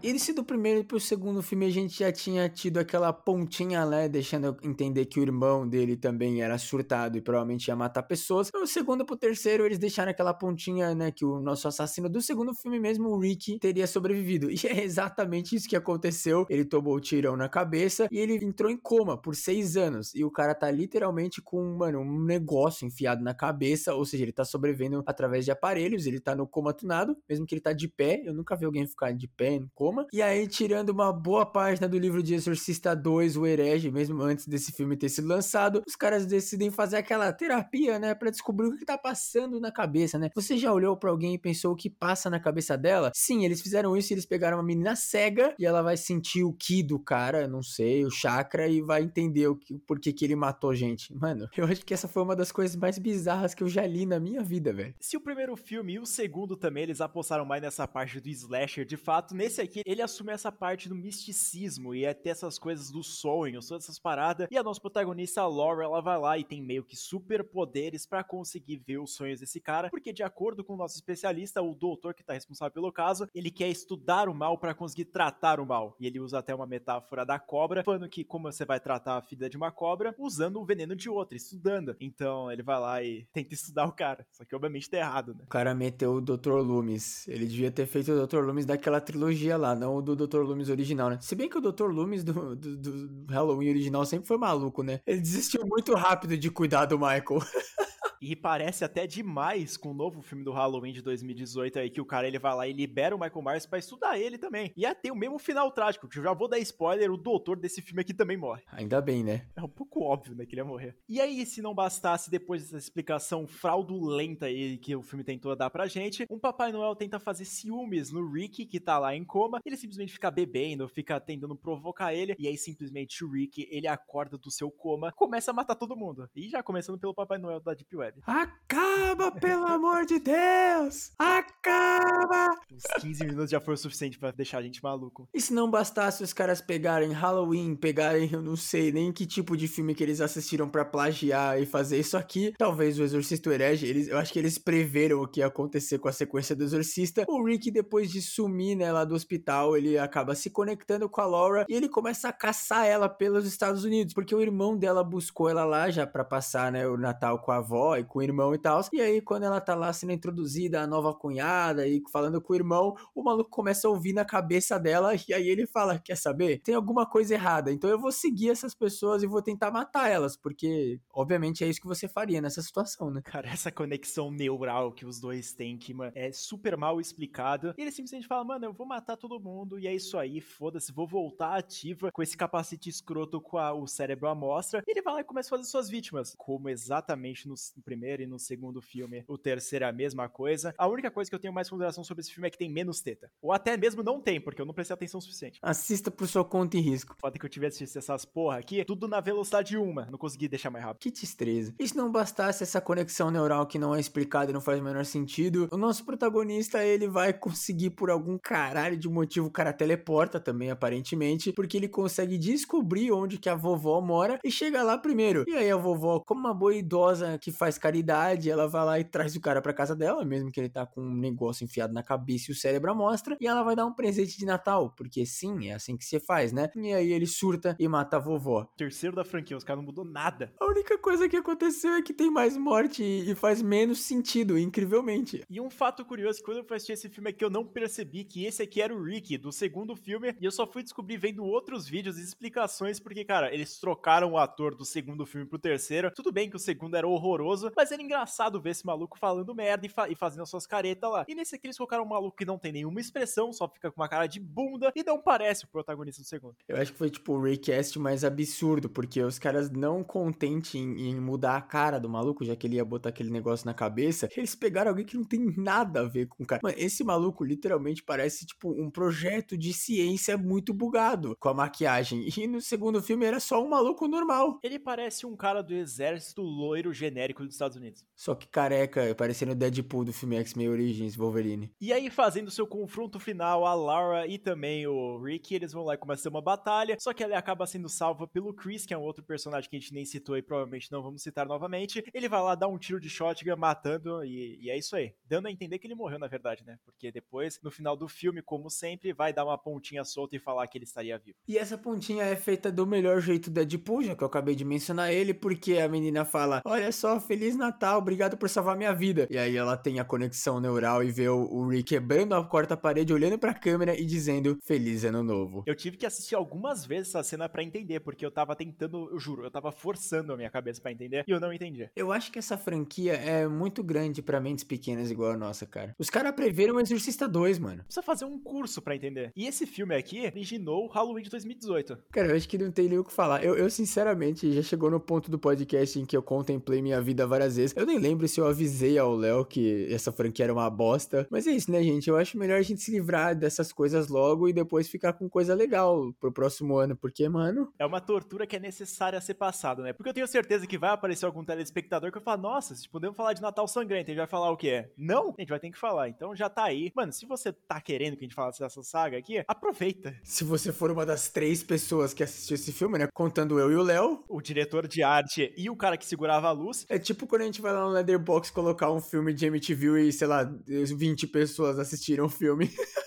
Esse 0.06 0.34
do 0.34 0.44
primeiro 0.44 0.84
pro 0.84 1.00
segundo 1.00 1.42
filme 1.42 1.64
a 1.64 1.70
gente 1.70 2.00
já 2.00 2.12
tinha 2.12 2.46
tido 2.46 2.76
aquela 2.76 3.10
pontinha 3.10 3.82
lá, 3.84 4.06
deixando 4.06 4.54
entender 4.62 5.06
que 5.06 5.18
o 5.18 5.22
irmão 5.22 5.66
dele 5.66 5.96
também 5.96 6.42
era 6.42 6.58
surtado 6.58 7.16
e 7.16 7.22
provavelmente 7.22 7.68
ia 7.68 7.74
matar 7.74 8.02
pessoas. 8.02 8.50
O 8.54 8.66
segundo 8.66 9.06
pro 9.06 9.16
terceiro 9.16 9.64
eles 9.64 9.78
deixaram 9.78 10.10
aquela 10.10 10.34
pontinha, 10.34 10.94
né, 10.94 11.10
que 11.10 11.24
o 11.24 11.40
nosso 11.40 11.66
assassino 11.66 12.06
do 12.06 12.20
segundo 12.20 12.52
filme 12.52 12.78
mesmo, 12.78 13.08
o 13.08 13.18
Rick, 13.18 13.58
teria 13.58 13.86
sobrevivido. 13.86 14.48
E 14.64 14.66
é 14.66 14.84
exatamente 14.84 15.56
isso 15.56 15.68
que 15.68 15.76
aconteceu. 15.76 16.46
Ele 16.50 16.64
tomou 16.66 16.94
o 16.94 17.00
tirão 17.00 17.36
na 17.36 17.48
cabeça 17.48 18.06
e 18.10 18.18
ele 18.18 18.34
entrou 18.44 18.70
em 18.70 18.76
coma 18.76 19.16
por 19.20 19.34
seis 19.34 19.74
anos. 19.76 20.14
E 20.14 20.22
o 20.22 20.30
cara 20.30 20.54
tá 20.54 20.70
literalmente 20.70 21.40
com, 21.42 21.76
mano, 21.78 22.00
um 22.00 22.24
negócio 22.24 22.86
enfiado 22.86 23.22
na 23.22 23.34
cabeça, 23.34 23.94
ou 23.94 24.04
seja, 24.04 24.22
ele 24.22 24.32
tá 24.32 24.44
sobrevivendo 24.44 25.02
através 25.06 25.46
de 25.46 25.50
aparelhos, 25.50 26.06
ele 26.06 26.20
tá 26.20 26.34
no 26.34 26.46
coma 26.46 26.74
tunado, 26.74 27.16
mesmo 27.28 27.46
que 27.46 27.54
ele 27.54 27.62
tá 27.62 27.72
de 27.72 27.88
pé. 27.88 28.22
Eu 28.24 28.34
nunca 28.34 28.54
vi 28.54 28.66
alguém 28.66 28.86
ficar 28.86 29.12
de 29.12 29.28
pé 29.28 29.52
em 29.52 29.68
coma 29.74 29.93
coma. 29.94 30.06
E 30.12 30.20
aí, 30.20 30.46
tirando 30.48 30.90
uma 30.90 31.12
boa 31.12 31.46
página 31.46 31.88
do 31.88 31.98
livro 31.98 32.22
de 32.22 32.34
Exorcista 32.34 32.94
2, 32.94 33.36
o 33.36 33.46
Herege, 33.46 33.90
mesmo 33.90 34.20
antes 34.22 34.46
desse 34.46 34.72
filme 34.72 34.96
ter 34.96 35.08
sido 35.08 35.28
lançado, 35.28 35.82
os 35.86 35.94
caras 35.94 36.26
decidem 36.26 36.70
fazer 36.70 36.96
aquela 36.96 37.32
terapia, 37.32 37.98
né, 37.98 38.14
para 38.14 38.30
descobrir 38.30 38.68
o 38.68 38.76
que 38.76 38.84
tá 38.84 38.98
passando 38.98 39.60
na 39.60 39.70
cabeça, 39.70 40.18
né? 40.18 40.30
Você 40.34 40.58
já 40.58 40.72
olhou 40.72 40.96
para 40.96 41.10
alguém 41.10 41.34
e 41.34 41.38
pensou 41.38 41.72
o 41.72 41.76
que 41.76 41.88
passa 41.88 42.28
na 42.28 42.40
cabeça 42.40 42.76
dela? 42.76 43.12
Sim, 43.14 43.44
eles 43.44 43.60
fizeram 43.60 43.96
isso, 43.96 44.12
eles 44.12 44.26
pegaram 44.26 44.56
uma 44.56 44.64
menina 44.64 44.96
cega 44.96 45.54
e 45.58 45.64
ela 45.64 45.82
vai 45.82 45.96
sentir 45.96 46.42
o 46.42 46.52
ki 46.52 46.82
do 46.82 46.98
cara, 46.98 47.46
não 47.46 47.62
sei, 47.62 48.04
o 48.04 48.10
chakra 48.10 48.66
e 48.66 48.80
vai 48.80 49.02
entender 49.02 49.46
o 49.46 49.56
que, 49.56 49.78
por 49.78 50.00
que 50.00 50.12
que 50.12 50.24
ele 50.24 50.36
matou 50.36 50.74
gente. 50.74 51.14
Mano, 51.14 51.48
eu 51.56 51.66
acho 51.66 51.84
que 51.84 51.94
essa 51.94 52.08
foi 52.08 52.22
uma 52.22 52.34
das 52.34 52.50
coisas 52.50 52.76
mais 52.76 52.98
bizarras 52.98 53.54
que 53.54 53.62
eu 53.62 53.68
já 53.68 53.86
li 53.86 54.06
na 54.06 54.18
minha 54.18 54.42
vida, 54.42 54.72
velho. 54.72 54.94
Se 55.00 55.16
o 55.16 55.20
primeiro 55.20 55.56
filme 55.56 55.94
e 55.94 55.98
o 55.98 56.06
segundo 56.06 56.56
também 56.56 56.84
eles 56.84 57.00
apostaram 57.00 57.44
mais 57.44 57.62
nessa 57.62 57.86
parte 57.86 58.20
do 58.20 58.28
slasher, 58.28 58.84
de 58.84 58.96
fato, 58.96 59.34
nesse 59.34 59.60
aqui 59.60 59.83
ele 59.84 60.02
assume 60.02 60.32
essa 60.32 60.50
parte 60.50 60.88
do 60.88 60.94
misticismo 60.94 61.94
e 61.94 62.04
é 62.04 62.14
ter 62.14 62.30
essas 62.30 62.58
coisas 62.58 62.90
dos 62.90 63.18
sonhos, 63.18 63.68
todas 63.68 63.84
essas 63.84 63.98
paradas. 63.98 64.48
E 64.50 64.56
a 64.56 64.62
nossa 64.62 64.80
protagonista, 64.80 65.42
a 65.42 65.46
Laura, 65.46 65.84
ela 65.84 66.00
vai 66.00 66.18
lá 66.18 66.38
e 66.38 66.44
tem 66.44 66.62
meio 66.62 66.84
que 66.84 66.96
superpoderes 66.96 68.06
para 68.06 68.24
conseguir 68.24 68.76
ver 68.78 68.98
os 68.98 69.14
sonhos 69.14 69.40
desse 69.40 69.60
cara, 69.60 69.90
porque 69.90 70.12
de 70.12 70.22
acordo 70.22 70.64
com 70.64 70.74
o 70.74 70.76
nosso 70.76 70.96
especialista, 70.96 71.62
o 71.62 71.74
doutor 71.74 72.14
que 72.14 72.24
tá 72.24 72.32
responsável 72.32 72.72
pelo 72.72 72.92
caso, 72.92 73.28
ele 73.34 73.50
quer 73.50 73.68
estudar 73.68 74.28
o 74.28 74.34
mal 74.34 74.58
para 74.58 74.74
conseguir 74.74 75.06
tratar 75.06 75.60
o 75.60 75.66
mal. 75.66 75.96
E 76.00 76.06
ele 76.06 76.20
usa 76.20 76.38
até 76.38 76.54
uma 76.54 76.66
metáfora 76.66 77.24
da 77.24 77.38
cobra, 77.38 77.84
falando 77.84 78.08
que 78.08 78.24
como 78.24 78.50
você 78.50 78.64
vai 78.64 78.80
tratar 78.80 79.18
a 79.18 79.22
filha 79.22 79.48
de 79.48 79.56
uma 79.56 79.70
cobra 79.70 80.14
usando 80.18 80.60
o 80.60 80.64
veneno 80.64 80.96
de 80.96 81.08
outra, 81.08 81.36
estudando. 81.36 81.96
Então 82.00 82.50
ele 82.50 82.62
vai 82.62 82.80
lá 82.80 83.02
e 83.02 83.26
tenta 83.32 83.54
estudar 83.54 83.86
o 83.86 83.92
cara. 83.92 84.26
Só 84.32 84.44
que 84.44 84.54
obviamente 84.54 84.88
tá 84.88 84.96
errado, 84.96 85.34
né? 85.34 85.44
O 85.44 85.48
cara 85.48 85.74
meteu 85.74 86.14
o 86.14 86.20
Dr. 86.20 86.60
Loomis. 86.60 87.26
Ele 87.28 87.46
devia 87.46 87.70
ter 87.70 87.86
feito 87.86 88.12
o 88.12 88.26
Dr. 88.26 88.38
Loomis 88.38 88.66
daquela 88.66 89.00
trilogia 89.00 89.56
lá, 89.56 89.73
não 89.74 89.96
o 89.96 90.02
do 90.02 90.14
Dr. 90.14 90.40
Loomis 90.40 90.68
original, 90.68 91.10
né? 91.10 91.18
Se 91.20 91.34
bem 91.34 91.48
que 91.48 91.58
o 91.58 91.60
Dr. 91.60 91.86
Loomis 91.86 92.24
do, 92.24 92.54
do, 92.54 92.76
do 92.76 93.32
Halloween 93.32 93.70
original 93.70 94.04
sempre 94.04 94.26
foi 94.26 94.36
maluco, 94.36 94.82
né? 94.82 95.00
Ele 95.06 95.20
desistiu 95.20 95.66
muito 95.66 95.94
rápido 95.94 96.36
de 96.36 96.50
cuidar 96.50 96.86
do 96.86 96.98
Michael. 96.98 97.24
E 98.26 98.34
parece 98.34 98.86
até 98.86 99.06
demais 99.06 99.76
com 99.76 99.90
o 99.90 99.94
novo 99.94 100.22
filme 100.22 100.42
do 100.42 100.50
Halloween 100.50 100.94
de 100.94 101.02
2018 101.02 101.78
aí, 101.78 101.90
que 101.90 102.00
o 102.00 102.06
cara 102.06 102.26
ele 102.26 102.38
vai 102.38 102.54
lá 102.54 102.66
e 102.66 102.72
libera 102.72 103.14
o 103.14 103.20
Michael 103.20 103.42
Myers 103.42 103.66
pra 103.66 103.78
estudar 103.78 104.18
ele 104.18 104.38
também. 104.38 104.72
E 104.74 104.86
até 104.86 105.12
o 105.12 105.14
mesmo 105.14 105.38
final 105.38 105.70
trágico, 105.70 106.08
que 106.08 106.18
eu 106.18 106.22
já 106.22 106.32
vou 106.32 106.48
dar 106.48 106.58
spoiler, 106.60 107.12
o 107.12 107.18
doutor 107.18 107.58
desse 107.58 107.82
filme 107.82 108.00
aqui 108.00 108.14
também 108.14 108.38
morre. 108.38 108.62
Ainda 108.72 109.02
bem, 109.02 109.22
né? 109.22 109.46
É 109.54 109.62
um 109.62 109.68
pouco 109.68 110.02
óbvio, 110.02 110.34
né, 110.34 110.46
que 110.46 110.54
ele 110.54 110.62
ia 110.62 110.64
morrer. 110.64 110.96
E 111.06 111.20
aí, 111.20 111.44
se 111.44 111.60
não 111.60 111.74
bastasse, 111.74 112.30
depois 112.30 112.62
dessa 112.62 112.78
explicação 112.78 113.46
fraudulenta 113.46 114.46
aí 114.46 114.78
que 114.78 114.96
o 114.96 115.02
filme 115.02 115.22
tentou 115.22 115.54
dar 115.54 115.68
pra 115.68 115.86
gente, 115.86 116.24
um 116.30 116.38
Papai 116.38 116.72
Noel 116.72 116.96
tenta 116.96 117.18
fazer 117.18 117.44
ciúmes 117.44 118.10
no 118.10 118.26
Rick, 118.26 118.64
que 118.64 118.80
tá 118.80 118.98
lá 118.98 119.14
em 119.14 119.22
coma, 119.22 119.60
ele 119.66 119.76
simplesmente 119.76 120.14
fica 120.14 120.30
bebendo, 120.30 120.88
fica 120.88 121.20
tentando 121.20 121.54
provocar 121.54 122.14
ele, 122.14 122.34
e 122.38 122.48
aí 122.48 122.56
simplesmente 122.56 123.22
o 123.22 123.30
Rick, 123.30 123.68
ele 123.70 123.86
acorda 123.86 124.38
do 124.38 124.50
seu 124.50 124.70
coma, 124.70 125.12
começa 125.12 125.50
a 125.50 125.54
matar 125.54 125.74
todo 125.74 125.94
mundo. 125.94 126.26
E 126.34 126.48
já 126.48 126.62
começando 126.62 126.98
pelo 126.98 127.12
Papai 127.12 127.36
Noel 127.36 127.60
da 127.60 127.74
Deep 127.74 127.94
Web. 127.94 128.13
Acaba, 128.26 129.30
pelo 129.32 129.66
amor 129.66 130.06
de 130.06 130.18
Deus! 130.18 131.12
Acaba! 131.18 132.50
Uns 132.72 133.02
15 133.02 133.26
minutos 133.26 133.50
já 133.50 133.60
foi 133.60 133.74
o 133.74 133.76
suficiente 133.76 134.18
para 134.18 134.30
deixar 134.30 134.58
a 134.58 134.62
gente 134.62 134.82
maluco. 134.82 135.28
E 135.34 135.40
se 135.40 135.52
não 135.52 135.70
bastasse 135.70 136.22
os 136.22 136.32
caras 136.32 136.60
pegarem 136.60 137.12
Halloween, 137.12 137.74
pegarem, 137.74 138.30
eu 138.32 138.42
não 138.42 138.56
sei 138.56 138.92
nem 138.92 139.12
que 139.12 139.26
tipo 139.26 139.56
de 139.56 139.68
filme 139.68 139.94
que 139.94 140.02
eles 140.02 140.20
assistiram 140.20 140.68
para 140.68 140.84
plagiar 140.84 141.60
e 141.60 141.66
fazer 141.66 141.98
isso 141.98 142.16
aqui, 142.16 142.54
talvez 142.58 142.98
o 142.98 143.02
Exorcista 143.02 143.52
Herege, 143.52 143.86
eles, 143.86 144.08
eu 144.08 144.18
acho 144.18 144.32
que 144.32 144.38
eles 144.38 144.58
preveram 144.58 145.22
o 145.22 145.28
que 145.28 145.40
ia 145.40 145.46
acontecer 145.46 145.98
com 145.98 146.08
a 146.08 146.12
sequência 146.12 146.56
do 146.56 146.64
Exorcista. 146.64 147.24
O 147.28 147.44
Rick, 147.44 147.70
depois 147.70 148.10
de 148.10 148.22
sumir, 148.22 148.76
né, 148.76 148.92
lá 148.92 149.04
do 149.04 149.14
hospital, 149.14 149.76
ele 149.76 149.98
acaba 149.98 150.34
se 150.34 150.50
conectando 150.50 151.08
com 151.08 151.20
a 151.20 151.26
Laura 151.26 151.66
e 151.68 151.74
ele 151.74 151.88
começa 151.88 152.28
a 152.28 152.32
caçar 152.32 152.86
ela 152.86 153.08
pelos 153.08 153.46
Estados 153.46 153.84
Unidos, 153.84 154.14
porque 154.14 154.34
o 154.34 154.40
irmão 154.40 154.76
dela 154.76 155.04
buscou 155.04 155.48
ela 155.48 155.64
lá 155.64 155.90
já 155.90 156.06
para 156.06 156.24
passar, 156.24 156.72
né, 156.72 156.86
o 156.86 156.96
Natal 156.96 157.38
com 157.40 157.52
a 157.52 157.56
avó 157.56 157.96
com 158.04 158.18
o 158.18 158.22
irmão 158.22 158.54
e 158.54 158.58
tal. 158.58 158.80
E 158.92 159.00
aí, 159.00 159.20
quando 159.20 159.44
ela 159.44 159.60
tá 159.60 159.74
lá 159.74 159.92
sendo 159.92 160.12
introduzida, 160.12 160.80
a 160.80 160.86
nova 160.86 161.14
cunhada, 161.14 161.86
e 161.86 162.02
falando 162.10 162.40
com 162.40 162.52
o 162.52 162.56
irmão, 162.56 162.94
o 163.14 163.22
maluco 163.22 163.50
começa 163.50 163.86
a 163.86 163.90
ouvir 163.90 164.12
na 164.12 164.24
cabeça 164.24 164.78
dela 164.78 165.12
e 165.28 165.32
aí 165.32 165.48
ele 165.48 165.66
fala: 165.66 165.98
Quer 165.98 166.16
saber? 166.16 166.60
Tem 166.60 166.74
alguma 166.74 167.06
coisa 167.06 167.34
errada, 167.34 167.72
então 167.72 167.88
eu 167.88 167.98
vou 167.98 168.12
seguir 168.12 168.50
essas 168.50 168.74
pessoas 168.74 169.22
e 169.22 169.26
vou 169.26 169.42
tentar 169.42 169.70
matar 169.70 170.10
elas, 170.10 170.36
porque 170.36 171.00
obviamente 171.12 171.64
é 171.64 171.68
isso 171.68 171.80
que 171.80 171.86
você 171.86 172.08
faria 172.08 172.40
nessa 172.40 172.62
situação, 172.62 173.10
né? 173.10 173.20
Cara, 173.24 173.48
essa 173.48 173.70
conexão 173.70 174.30
neural 174.30 174.92
que 174.92 175.06
os 175.06 175.20
dois 175.20 175.52
têm, 175.52 175.78
que 175.78 175.94
mano, 175.94 176.12
é 176.14 176.30
super 176.32 176.76
mal 176.76 177.00
explicada. 177.00 177.74
E 177.76 177.82
ele 177.82 177.90
simplesmente 177.90 178.26
fala: 178.26 178.44
Mano, 178.44 178.66
eu 178.66 178.72
vou 178.72 178.86
matar 178.86 179.16
todo 179.16 179.40
mundo 179.40 179.78
e 179.78 179.86
é 179.86 179.94
isso 179.94 180.18
aí, 180.18 180.40
foda-se, 180.40 180.92
vou 180.92 181.06
voltar 181.06 181.56
ativa 181.56 182.10
com 182.12 182.22
esse 182.22 182.36
capacete 182.36 182.88
escroto 182.88 183.40
com 183.40 183.58
a, 183.58 183.72
o 183.72 183.86
cérebro 183.86 184.28
à 184.28 184.34
mostra. 184.34 184.82
E 184.86 184.90
ele 184.90 185.02
vai 185.02 185.14
lá 185.14 185.20
e 185.20 185.24
começa 185.24 185.48
a 185.48 185.56
fazer 185.56 185.68
suas 185.68 185.88
vítimas, 185.88 186.34
como 186.36 186.68
exatamente 186.68 187.48
no 187.48 187.56
primeiro 187.84 188.22
e 188.22 188.26
no 188.26 188.38
segundo 188.38 188.80
filme. 188.80 189.24
O 189.28 189.38
terceiro 189.38 189.84
é 189.84 189.88
a 189.88 189.92
mesma 189.92 190.28
coisa. 190.28 190.74
A 190.78 190.88
única 190.88 191.10
coisa 191.10 191.30
que 191.30 191.34
eu 191.34 191.40
tenho 191.40 191.52
mais 191.52 191.68
consideração 191.68 192.02
sobre 192.02 192.22
esse 192.22 192.32
filme 192.32 192.48
é 192.48 192.50
que 192.50 192.58
tem 192.58 192.70
menos 192.70 193.00
teta. 193.00 193.30
Ou 193.42 193.52
até 193.52 193.76
mesmo 193.76 194.02
não 194.02 194.20
tem, 194.20 194.40
porque 194.40 194.60
eu 194.60 194.66
não 194.66 194.74
prestei 194.74 194.94
atenção 194.94 195.18
o 195.18 195.22
suficiente. 195.22 195.58
Assista 195.62 196.10
por 196.10 196.26
sua 196.26 196.44
conta 196.44 196.76
e 196.76 196.80
risco. 196.80 197.16
Pode 197.20 197.38
que 197.38 197.44
eu 197.44 197.50
tivesse 197.50 197.76
assistido 197.76 197.98
essas 197.98 198.24
porra 198.24 198.58
aqui, 198.58 198.84
tudo 198.84 199.06
na 199.06 199.20
velocidade 199.20 199.76
uma. 199.76 200.06
Não 200.06 200.18
consegui 200.18 200.48
deixar 200.48 200.70
mais 200.70 200.84
rápido. 200.84 201.02
Que 201.02 201.10
destreza. 201.10 201.74
E 201.78 201.86
se 201.86 201.96
não 201.96 202.10
bastasse 202.10 202.62
essa 202.62 202.80
conexão 202.80 203.30
neural 203.30 203.66
que 203.66 203.78
não 203.78 203.94
é 203.94 204.00
explicada 204.00 204.50
e 204.50 204.54
não 204.54 204.60
faz 204.60 204.80
o 204.80 204.82
menor 204.82 205.04
sentido, 205.04 205.68
o 205.70 205.76
nosso 205.76 206.04
protagonista, 206.04 206.82
ele 206.84 207.08
vai 207.08 207.32
conseguir 207.32 207.90
por 207.90 208.10
algum 208.10 208.38
caralho 208.38 208.96
de 208.96 209.08
motivo, 209.08 209.48
o 209.48 209.50
cara 209.50 209.72
teleporta 209.72 210.40
também, 210.40 210.70
aparentemente, 210.70 211.52
porque 211.52 211.76
ele 211.76 211.88
consegue 211.88 212.38
descobrir 212.38 213.12
onde 213.12 213.38
que 213.38 213.48
a 213.48 213.54
vovó 213.54 214.00
mora 214.00 214.38
e 214.42 214.50
chega 214.50 214.82
lá 214.82 214.96
primeiro. 214.96 215.44
E 215.46 215.54
aí 215.54 215.70
a 215.70 215.76
vovó, 215.76 216.20
como 216.20 216.40
uma 216.40 216.54
boa 216.54 216.74
idosa 216.74 217.38
que 217.38 217.52
faz 217.52 217.73
caridade, 217.78 218.50
ela 218.50 218.68
vai 218.68 218.84
lá 218.84 219.00
e 219.00 219.04
traz 219.04 219.36
o 219.36 219.40
cara 219.40 219.60
pra 219.60 219.72
casa 219.72 219.94
dela, 219.94 220.24
mesmo 220.24 220.50
que 220.50 220.60
ele 220.60 220.68
tá 220.68 220.86
com 220.86 221.00
um 221.00 221.14
negócio 221.14 221.64
enfiado 221.64 221.92
na 221.92 222.02
cabeça 222.02 222.50
e 222.50 222.52
o 222.52 222.56
cérebro 222.56 222.90
à 222.90 222.94
mostra, 222.94 223.36
e 223.40 223.46
ela 223.46 223.62
vai 223.62 223.76
dar 223.76 223.86
um 223.86 223.92
presente 223.92 224.38
de 224.38 224.44
Natal, 224.44 224.90
porque 224.96 225.24
sim, 225.26 225.68
é 225.68 225.74
assim 225.74 225.96
que 225.96 226.04
se 226.04 226.20
faz, 226.20 226.52
né? 226.52 226.70
E 226.76 226.92
aí 226.92 227.12
ele 227.12 227.26
surta 227.26 227.76
e 227.78 227.88
mata 227.88 228.16
a 228.16 228.20
vovó. 228.20 228.66
Terceiro 228.76 229.16
da 229.16 229.24
franquia, 229.24 229.56
os 229.56 229.64
caras 229.64 229.80
não 229.80 229.86
mudou 229.86 230.04
nada. 230.04 230.52
A 230.60 230.66
única 230.66 230.98
coisa 230.98 231.28
que 231.28 231.36
aconteceu 231.36 231.94
é 231.94 232.02
que 232.02 232.12
tem 232.12 232.30
mais 232.30 232.56
morte 232.56 233.02
e 233.02 233.34
faz 233.34 233.62
menos 233.62 234.00
sentido, 234.00 234.58
incrivelmente. 234.58 235.42
E 235.48 235.60
um 235.60 235.70
fato 235.70 236.04
curioso, 236.04 236.42
quando 236.42 236.58
eu 236.58 236.66
assisti 236.74 236.92
esse 236.92 237.08
filme 237.08 237.30
aqui, 237.30 237.44
eu 237.44 237.50
não 237.50 237.64
percebi 237.64 238.24
que 238.24 238.44
esse 238.44 238.62
aqui 238.62 238.80
era 238.80 238.94
o 238.94 239.02
Rick, 239.02 239.38
do 239.38 239.52
segundo 239.52 239.94
filme, 239.96 240.34
e 240.40 240.44
eu 240.44 240.50
só 240.50 240.66
fui 240.66 240.82
descobrir 240.82 241.16
vendo 241.16 241.44
outros 241.44 241.88
vídeos 241.88 242.18
e 242.18 242.22
explicações, 242.22 242.98
porque, 243.00 243.24
cara, 243.24 243.52
eles 243.52 243.78
trocaram 243.78 244.32
o 244.32 244.38
ator 244.38 244.74
do 244.74 244.84
segundo 244.84 245.26
filme 245.26 245.46
pro 245.46 245.58
terceiro. 245.58 246.10
Tudo 246.14 246.32
bem 246.32 246.48
que 246.48 246.56
o 246.56 246.60
segundo 246.60 246.96
era 246.96 247.06
horroroso, 247.06 247.63
mas 247.76 247.92
era 247.92 248.02
engraçado 248.02 248.60
ver 248.60 248.70
esse 248.70 248.84
maluco 248.84 249.18
falando 249.18 249.54
merda 249.54 249.86
e, 249.86 249.88
fa 249.88 250.08
e 250.08 250.14
fazendo 250.14 250.42
as 250.42 250.50
suas 250.50 250.66
caretas 250.66 251.10
lá. 251.10 251.24
E 251.28 251.34
nesse 251.34 251.54
aqui 251.54 251.66
eles 251.66 251.76
colocaram 251.76 252.04
um 252.04 252.08
maluco 252.08 252.36
que 252.36 252.44
não 252.44 252.58
tem 252.58 252.72
nenhuma 252.72 253.00
expressão, 253.00 253.52
só 253.52 253.68
fica 253.68 253.90
com 253.90 254.00
uma 254.00 254.08
cara 254.08 254.26
de 254.26 254.40
bunda 254.40 254.92
e 254.94 255.02
não 255.02 255.20
parece 255.20 255.64
o 255.64 255.68
protagonista 255.68 256.22
do 256.22 256.26
segundo. 256.26 256.56
Eu 256.68 256.76
acho 256.76 256.92
que 256.92 256.98
foi 256.98 257.10
tipo 257.10 257.34
o 257.34 257.42
recast 257.42 257.98
mais 257.98 258.24
absurdo, 258.24 258.88
porque 258.88 259.22
os 259.22 259.38
caras 259.38 259.70
não 259.70 260.02
contentes 260.02 260.74
em, 260.74 261.10
em, 261.10 261.20
mudar 261.20 261.56
a 261.56 261.60
cara 261.60 261.98
do 261.98 262.08
maluco, 262.08 262.44
já 262.44 262.56
que 262.56 262.66
ele 262.66 262.76
ia 262.76 262.84
botar 262.84 263.10
aquele 263.10 263.30
negócio 263.30 263.66
na 263.66 263.74
cabeça, 263.74 264.28
eles 264.36 264.54
pegaram 264.54 264.90
alguém 264.90 265.04
que 265.04 265.16
não 265.16 265.24
tem 265.24 265.54
nada 265.56 266.00
a 266.00 266.08
ver 266.08 266.26
com 266.26 266.42
o 266.42 266.46
cara. 266.46 266.60
Mano, 266.62 266.76
esse 266.78 267.04
maluco 267.04 267.44
literalmente 267.44 268.02
parece 268.02 268.46
tipo 268.46 268.70
um 268.70 268.90
projeto 268.90 269.56
de 269.56 269.72
ciência 269.72 270.36
muito 270.36 270.72
bugado 270.72 271.36
com 271.38 271.48
a 271.48 271.54
maquiagem. 271.54 272.28
E 272.36 272.46
no 272.46 272.60
segundo 272.60 273.02
filme 273.02 273.24
era 273.24 273.40
só 273.40 273.62
um 273.64 273.68
maluco 273.68 274.08
normal. 274.08 274.58
Ele 274.62 274.78
parece 274.78 275.24
um 275.24 275.36
cara 275.36 275.62
do 275.62 275.72
exército 275.72 276.42
loiro 276.42 276.92
genérico 276.92 277.46
dos 277.54 277.56
Estados 277.56 277.76
Unidos. 277.76 278.04
Só 278.14 278.34
que 278.34 278.46
careca, 278.48 279.14
parecendo 279.14 279.52
o 279.52 279.54
Deadpool 279.54 280.04
do 280.04 280.12
filme 280.12 280.36
X-Men 280.36 280.68
Origins 280.68 281.16
Wolverine. 281.16 281.72
E 281.80 281.92
aí, 281.92 282.10
fazendo 282.10 282.50
seu 282.50 282.66
confronto 282.66 283.18
final, 283.18 283.64
a 283.64 283.74
Laura 283.74 284.26
e 284.26 284.38
também 284.38 284.86
o 284.86 285.18
Rick, 285.18 285.54
eles 285.54 285.72
vão 285.72 285.84
lá 285.84 285.94
e 285.94 285.98
começam 285.98 286.30
uma 286.30 286.42
batalha. 286.42 286.96
Só 286.98 287.12
que 287.12 287.22
ela 287.22 287.38
acaba 287.38 287.66
sendo 287.66 287.88
salva 287.88 288.26
pelo 288.26 288.52
Chris, 288.52 288.84
que 288.84 288.94
é 288.94 288.98
um 288.98 289.02
outro 289.02 289.24
personagem 289.24 289.68
que 289.70 289.76
a 289.76 289.80
gente 289.80 289.94
nem 289.94 290.04
citou 290.04 290.36
e 290.36 290.42
provavelmente 290.42 290.90
não 290.90 291.02
vamos 291.02 291.22
citar 291.22 291.46
novamente. 291.46 292.04
Ele 292.12 292.28
vai 292.28 292.42
lá 292.42 292.54
dar 292.54 292.68
um 292.68 292.78
tiro 292.78 293.00
de 293.00 293.08
shotgun 293.08 293.56
matando, 293.56 294.24
e, 294.24 294.58
e 294.60 294.70
é 294.70 294.78
isso 294.78 294.96
aí. 294.96 295.14
Dando 295.26 295.46
a 295.46 295.50
entender 295.50 295.78
que 295.78 295.86
ele 295.86 295.94
morreu, 295.94 296.18
na 296.18 296.26
verdade, 296.26 296.64
né? 296.64 296.78
Porque 296.84 297.12
depois, 297.12 297.60
no 297.62 297.70
final 297.70 297.96
do 297.96 298.08
filme, 298.08 298.42
como 298.42 298.68
sempre, 298.68 299.12
vai 299.12 299.32
dar 299.32 299.44
uma 299.44 299.58
pontinha 299.58 300.04
solta 300.04 300.36
e 300.36 300.38
falar 300.38 300.66
que 300.66 300.78
ele 300.78 300.84
estaria 300.84 301.18
vivo. 301.18 301.36
E 301.46 301.58
essa 301.58 301.78
pontinha 301.78 302.24
é 302.24 302.36
feita 302.36 302.70
do 302.72 302.86
melhor 302.86 303.20
jeito 303.20 303.50
Deadpool, 303.50 304.02
já 304.02 304.16
que 304.16 304.22
eu 304.22 304.28
acabei 304.28 304.54
de 304.54 304.64
mencionar 304.64 305.12
ele, 305.12 305.34
porque 305.34 305.78
a 305.78 305.88
menina 305.88 306.24
fala: 306.24 306.62
Olha 306.64 306.90
só, 306.90 307.20
Feliz 307.20 307.43
Natal, 307.52 307.98
obrigado 307.98 308.36
por 308.36 308.48
salvar 308.48 308.76
minha 308.76 308.92
vida. 308.92 309.26
E 309.30 309.38
aí 309.38 309.56
ela 309.56 309.76
tem 309.76 310.00
a 310.00 310.04
conexão 310.04 310.60
neural 310.60 311.02
e 311.02 311.10
vê 311.10 311.28
o, 311.28 311.48
o 311.50 311.68
Rick 311.68 311.94
quebrando 311.94 312.34
a 312.34 312.44
quarta 312.44 312.76
parede, 312.76 313.12
olhando 313.12 313.38
pra 313.38 313.54
câmera 313.54 313.96
e 313.96 314.04
dizendo: 314.04 314.58
Feliz 314.64 315.04
Ano 315.04 315.22
Novo. 315.22 315.62
Eu 315.64 315.76
tive 315.76 315.96
que 315.96 316.04
assistir 316.04 316.34
algumas 316.34 316.84
vezes 316.84 317.08
essa 317.14 317.22
cena 317.22 317.48
para 317.48 317.62
entender, 317.62 318.00
porque 318.00 318.26
eu 318.26 318.32
tava 318.32 318.56
tentando, 318.56 319.08
eu 319.12 319.18
juro, 319.20 319.44
eu 319.44 319.50
tava 319.50 319.70
forçando 319.70 320.32
a 320.32 320.36
minha 320.36 320.50
cabeça 320.50 320.80
para 320.80 320.90
entender 320.90 321.24
e 321.24 321.30
eu 321.30 321.38
não 321.38 321.52
entendi. 321.52 321.88
Eu 321.94 322.10
acho 322.10 322.32
que 322.32 322.38
essa 322.38 322.58
franquia 322.58 323.12
é 323.12 323.46
muito 323.46 323.80
grande 323.84 324.22
para 324.22 324.40
mentes 324.40 324.64
pequenas 324.64 325.08
igual 325.08 325.30
a 325.30 325.36
nossa, 325.36 325.64
cara. 325.66 325.94
Os 325.96 326.10
caras 326.10 326.32
preveram 326.32 326.74
o 326.74 326.80
Exorcista 326.80 327.28
2, 327.28 327.60
mano. 327.60 327.84
Precisa 327.84 328.02
fazer 328.02 328.24
um 328.24 328.38
curso 328.38 328.82
para 328.82 328.96
entender. 328.96 329.30
E 329.36 329.46
esse 329.46 329.66
filme 329.66 329.94
aqui 329.94 330.24
originou 330.26 330.86
o 330.86 330.88
Halloween 330.88 331.22
de 331.22 331.30
2018. 331.30 331.96
Cara, 332.10 332.28
eu 332.28 332.36
acho 332.36 332.48
que 332.48 332.58
não 332.58 332.72
tem 332.72 332.88
nem 332.88 332.98
o 332.98 333.04
que 333.04 333.12
falar. 333.12 333.44
Eu, 333.44 333.56
eu, 333.56 333.70
sinceramente, 333.70 334.52
já 334.52 334.62
chegou 334.62 334.90
no 334.90 334.98
ponto 334.98 335.30
do 335.30 335.38
podcast 335.38 335.98
em 335.98 336.04
que 336.04 336.16
eu 336.16 336.22
contemplei 336.22 336.82
minha 336.82 337.00
vida 337.00 337.24
várias 337.34 337.56
vezes. 337.56 337.76
Eu 337.76 337.84
nem 337.84 337.98
lembro 337.98 338.26
se 338.28 338.40
eu 338.40 338.46
avisei 338.46 338.96
ao 338.96 339.14
Léo 339.14 339.44
que 339.44 339.92
essa 339.92 340.12
franquia 340.12 340.44
era 340.44 340.52
uma 340.52 340.70
bosta. 340.70 341.26
Mas 341.30 341.46
é 341.46 341.50
isso, 341.50 341.70
né, 341.70 341.82
gente? 341.82 342.08
Eu 342.08 342.16
acho 342.16 342.38
melhor 342.38 342.58
a 342.58 342.62
gente 342.62 342.80
se 342.80 342.90
livrar 342.90 343.34
dessas 343.34 343.72
coisas 343.72 344.08
logo 344.08 344.48
e 344.48 344.52
depois 344.52 344.88
ficar 344.88 345.12
com 345.12 345.28
coisa 345.28 345.54
legal 345.54 346.12
pro 346.20 346.32
próximo 346.32 346.76
ano. 346.76 346.96
Porque, 346.96 347.28
mano. 347.28 347.72
É 347.78 347.84
uma 347.84 348.00
tortura 348.00 348.46
que 348.46 348.56
é 348.56 348.60
necessária 348.60 349.20
ser 349.20 349.34
passada, 349.34 349.82
né? 349.82 349.92
Porque 349.92 350.10
eu 350.10 350.14
tenho 350.14 350.28
certeza 350.28 350.66
que 350.66 350.78
vai 350.78 350.90
aparecer 350.90 351.26
algum 351.26 351.44
telespectador 351.44 352.10
que 352.10 352.18
vai 352.18 352.24
falar: 352.24 352.36
nossa, 352.36 352.74
se 352.74 352.88
podemos 352.88 353.16
falar 353.16 353.32
de 353.32 353.42
Natal 353.42 353.66
Sangrento, 353.66 354.10
a 354.10 354.14
gente 354.14 354.18
vai 354.18 354.26
falar 354.26 354.50
o 354.50 354.56
quê? 354.56 354.88
Não? 354.96 355.34
A 355.36 355.40
gente 355.40 355.48
vai 355.48 355.58
ter 355.58 355.70
que 355.70 355.78
falar. 355.78 356.08
Então 356.08 356.34
já 356.36 356.48
tá 356.48 356.64
aí. 356.64 356.92
Mano, 356.94 357.12
se 357.12 357.26
você 357.26 357.52
tá 357.52 357.80
querendo 357.80 358.16
que 358.16 358.24
a 358.24 358.26
gente 358.28 358.34
falasse 358.34 358.60
dessa 358.60 358.82
saga 358.82 359.18
aqui, 359.18 359.42
aproveita. 359.48 360.14
Se 360.22 360.44
você 360.44 360.72
for 360.72 360.90
uma 360.90 361.04
das 361.04 361.28
três 361.28 361.62
pessoas 361.62 362.14
que 362.14 362.22
assistiu 362.22 362.54
esse 362.54 362.72
filme, 362.72 362.98
né? 362.98 363.08
Contando 363.12 363.58
eu 363.58 363.72
e 363.72 363.76
o 363.76 363.82
Léo. 363.82 364.24
O 364.28 364.40
diretor 364.40 364.86
de 364.86 365.02
arte 365.02 365.52
e 365.56 365.68
o 365.68 365.76
cara 365.76 365.96
que 365.96 366.06
segurava 366.06 366.48
a 366.48 366.52
luz. 366.52 366.86
É 366.88 366.98
tipo 367.24 367.26
quando 367.26 367.42
a 367.42 367.46
gente 367.46 367.60
vai 367.60 367.72
lá 367.72 367.84
no 367.84 367.90
Leatherbox 367.90 368.50
colocar 368.50 368.92
um 368.92 369.00
filme 369.00 369.32
de 369.32 369.46
MTV 369.46 370.08
e, 370.08 370.12
sei 370.12 370.26
lá, 370.26 370.44
20 370.44 371.26
pessoas 371.26 371.78
assistiram 371.78 372.26
o 372.26 372.30
filme. 372.30 372.70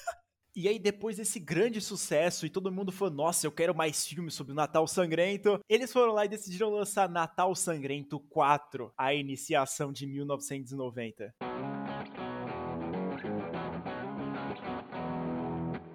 E 0.60 0.68
aí, 0.68 0.80
depois 0.80 1.18
desse 1.18 1.40
grande 1.40 1.80
sucesso 1.80 2.44
e 2.44 2.50
todo 2.50 2.72
mundo 2.72 2.92
falou: 2.92 3.14
Nossa, 3.14 3.46
eu 3.46 3.52
quero 3.52 3.76
mais 3.76 4.08
filmes 4.08 4.34
sobre 4.34 4.54
o 4.54 4.56
Natal 4.56 4.88
Sangrento, 4.88 5.60
eles 5.70 5.94
foram 5.94 6.14
lá 6.14 6.26
e 6.26 6.28
decidiram 6.28 6.72
lançar 6.72 7.08
Natal 7.08 7.54
Sangrento 7.54 8.20
4, 8.20 8.92
a 8.98 9.14
iniciação 9.14 9.94
de 9.94 10.08
1990. 10.08 11.32